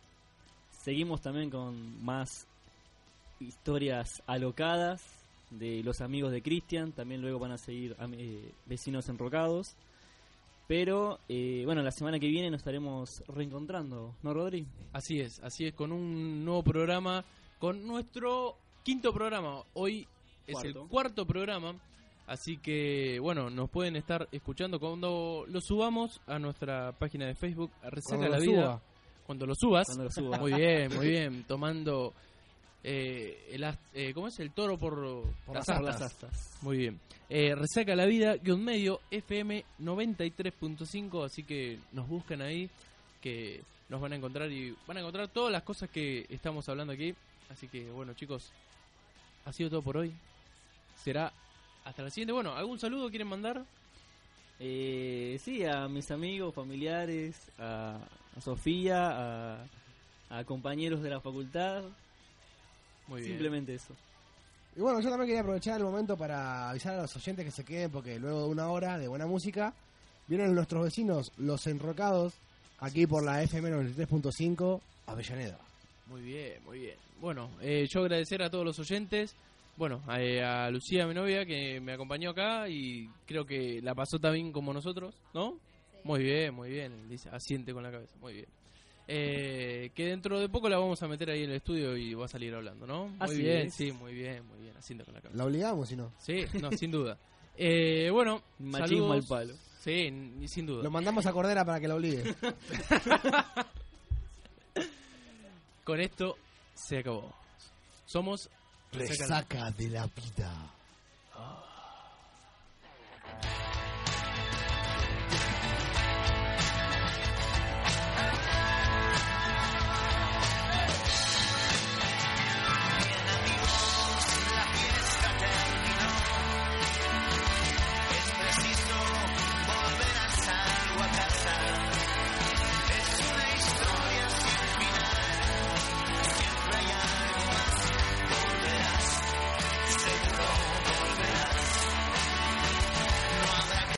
Seguimos 0.83 1.21
también 1.21 1.49
con 1.49 2.03
más 2.03 2.45
historias 3.39 4.21
alocadas 4.27 5.01
de 5.49 5.81
los 5.83 6.01
amigos 6.01 6.31
de 6.31 6.41
Cristian. 6.41 6.91
También 6.91 7.21
luego 7.21 7.39
van 7.39 7.53
a 7.53 7.57
seguir 7.57 7.95
eh, 7.99 8.51
vecinos 8.65 9.07
enrocados. 9.09 9.75
Pero 10.67 11.19
eh, 11.27 11.63
bueno, 11.65 11.81
la 11.81 11.91
semana 11.91 12.19
que 12.19 12.27
viene 12.27 12.49
nos 12.49 12.59
estaremos 12.59 13.23
reencontrando, 13.27 14.15
¿no, 14.23 14.33
Rodri? 14.33 14.65
Así 14.93 15.19
es, 15.19 15.39
así 15.41 15.65
es, 15.65 15.73
con 15.73 15.91
un 15.91 16.45
nuevo 16.45 16.63
programa, 16.63 17.25
con 17.61 17.85
nuestro 17.85 18.57
quinto 18.83 19.13
programa. 19.13 19.61
Hoy 19.75 20.07
es 20.47 20.53
Cuarto. 20.53 20.81
el 20.81 20.89
cuarto 20.89 21.25
programa, 21.27 21.75
así 22.25 22.57
que 22.57 23.19
bueno, 23.19 23.51
nos 23.51 23.69
pueden 23.69 23.95
estar 23.95 24.27
escuchando 24.31 24.79
cuando 24.79 25.45
lo 25.47 25.61
subamos 25.61 26.19
a 26.25 26.39
nuestra 26.39 26.91
página 26.93 27.27
de 27.27 27.35
Facebook, 27.35 27.69
Resaca 27.83 28.27
la 28.27 28.39
Vida. 28.39 28.63
suba. 28.63 28.81
Cuando 29.27 29.45
lo 29.45 29.53
subas. 29.55 29.85
Cuando 29.85 30.05
lo 30.05 30.09
suba. 30.09 30.39
Muy 30.39 30.53
bien, 30.53 30.91
muy 30.95 31.07
bien, 31.07 31.43
tomando 31.43 32.15
eh, 32.83 33.47
el, 33.51 33.63
eh, 33.93 34.11
¿cómo 34.15 34.27
es? 34.29 34.39
El 34.39 34.51
toro 34.53 34.79
por, 34.79 34.95
por 35.45 35.55
las 35.55 35.69
astas. 35.69 35.83
las 35.83 36.01
astas. 36.01 36.57
Muy 36.63 36.77
bien. 36.77 36.99
Eh, 37.29 37.53
Resaca 37.53 37.95
la 37.95 38.07
vida, 38.07 38.37
guion 38.37 38.63
medio, 38.63 39.01
FM 39.11 39.63
93.5, 39.79 41.25
así 41.25 41.43
que 41.43 41.77
nos 41.91 42.09
buscan 42.09 42.41
ahí, 42.41 42.71
que 43.21 43.61
nos 43.91 43.99
van 43.99 44.13
a 44.13 44.15
encontrar 44.15 44.49
y 44.49 44.75
van 44.87 44.97
a 44.97 44.99
encontrar 45.01 45.27
todas 45.27 45.51
las 45.51 45.63
cosas 45.63 45.89
que 45.89 46.25
estamos 46.29 46.67
hablando 46.69 46.93
aquí. 46.93 47.13
Así 47.49 47.67
que 47.67 47.91
bueno 47.91 48.13
chicos, 48.13 48.49
ha 49.45 49.51
sido 49.51 49.69
todo 49.69 49.81
por 49.81 49.97
hoy. 49.97 50.13
Será 51.03 51.31
hasta 51.83 52.01
la 52.01 52.09
siguiente. 52.09 52.31
Bueno, 52.31 52.55
¿algún 52.55 52.79
saludo 52.79 53.09
quieren 53.09 53.27
mandar? 53.27 53.63
Eh, 54.59 55.37
sí, 55.43 55.65
a 55.65 55.89
mis 55.89 56.09
amigos, 56.09 56.55
familiares, 56.55 57.35
a, 57.59 57.97
a 58.37 58.41
Sofía, 58.41 59.09
a, 59.09 59.65
a 60.29 60.43
compañeros 60.45 61.01
de 61.01 61.09
la 61.09 61.19
facultad. 61.19 61.83
Muy 63.07 63.21
bien. 63.21 63.33
Simplemente 63.33 63.73
eso. 63.73 63.93
Y 64.77 64.79
bueno, 64.79 65.01
yo 65.01 65.09
también 65.09 65.27
quería 65.27 65.41
aprovechar 65.41 65.77
el 65.77 65.83
momento 65.83 66.15
para 66.15 66.69
avisar 66.69 66.93
a 66.95 67.01
los 67.01 67.15
oyentes 67.17 67.43
que 67.43 67.51
se 67.51 67.65
queden, 67.65 67.91
porque 67.91 68.17
luego 68.19 68.43
de 68.43 68.49
una 68.49 68.69
hora 68.69 68.97
de 68.97 69.09
buena 69.09 69.27
música, 69.27 69.73
vienen 70.27 70.55
nuestros 70.55 70.85
vecinos, 70.85 71.33
los 71.37 71.67
enrocados, 71.67 72.35
aquí 72.81 73.07
por 73.07 73.23
la 73.23 73.41
FM 73.43 73.69
93.5, 73.71 74.81
Avellaneda. 75.07 75.57
Muy 76.07 76.21
bien, 76.21 76.61
muy 76.65 76.79
bien. 76.79 76.95
Bueno, 77.21 77.49
eh, 77.61 77.87
yo 77.89 78.01
agradecer 78.01 78.41
a 78.43 78.49
todos 78.49 78.65
los 78.65 78.77
oyentes. 78.79 79.33
Bueno, 79.77 80.01
a, 80.07 80.21
eh, 80.21 80.43
a 80.43 80.69
Lucía, 80.69 81.07
mi 81.07 81.13
novia, 81.13 81.45
que 81.45 81.79
me 81.79 81.93
acompañó 81.93 82.31
acá 82.31 82.67
y 82.67 83.07
creo 83.25 83.45
que 83.45 83.79
la 83.81 83.95
pasó 83.95 84.19
también 84.19 84.51
como 84.51 84.73
nosotros, 84.73 85.15
¿no? 85.33 85.57
Muy 86.03 86.23
bien, 86.23 86.53
muy 86.53 86.69
bien. 86.69 87.07
Dice, 87.07 87.29
asiente 87.29 87.73
con 87.73 87.83
la 87.83 87.91
cabeza, 87.91 88.13
muy 88.19 88.33
bien. 88.33 88.45
Eh, 89.07 89.91
que 89.95 90.05
dentro 90.05 90.39
de 90.39 90.49
poco 90.49 90.69
la 90.69 90.77
vamos 90.77 91.01
a 91.03 91.07
meter 91.07 91.29
ahí 91.29 91.43
en 91.43 91.49
el 91.49 91.57
estudio 91.57 91.97
y 91.97 92.13
va 92.13 92.25
a 92.25 92.29
salir 92.29 92.53
hablando, 92.53 92.85
¿no? 92.85 93.07
Muy 93.07 93.17
Así 93.19 93.41
bien, 93.41 93.67
es. 93.67 93.73
sí, 93.73 93.91
muy 93.91 94.13
bien, 94.13 94.45
muy 94.47 94.59
bien. 94.59 94.75
Asiente 94.77 95.03
con 95.03 95.13
la 95.13 95.21
cabeza. 95.21 95.37
La 95.37 95.45
obligamos, 95.45 95.89
si 95.89 95.95
no. 95.95 96.11
Sí, 96.19 96.45
no, 96.61 96.71
sin 96.71 96.91
duda. 96.91 97.17
Eh, 97.57 98.09
bueno, 98.11 98.41
Machismo 98.59 99.13
al 99.13 99.23
saludos. 99.23 99.27
palo. 99.27 99.53
Sí, 99.83 100.47
sin 100.47 100.65
duda. 100.65 100.83
Lo 100.83 100.91
mandamos 100.91 101.25
a 101.25 101.33
Cordera 101.33 101.65
para 101.65 101.79
que 101.79 101.87
la 101.87 101.95
obligue. 101.95 102.23
Con 105.83 105.99
esto 105.99 106.37
se 106.75 106.99
acabó. 106.99 107.33
Somos 108.05 108.49
Resaca 108.91 109.71
de 109.71 109.89
la 109.89 110.07
vida. 110.07 110.53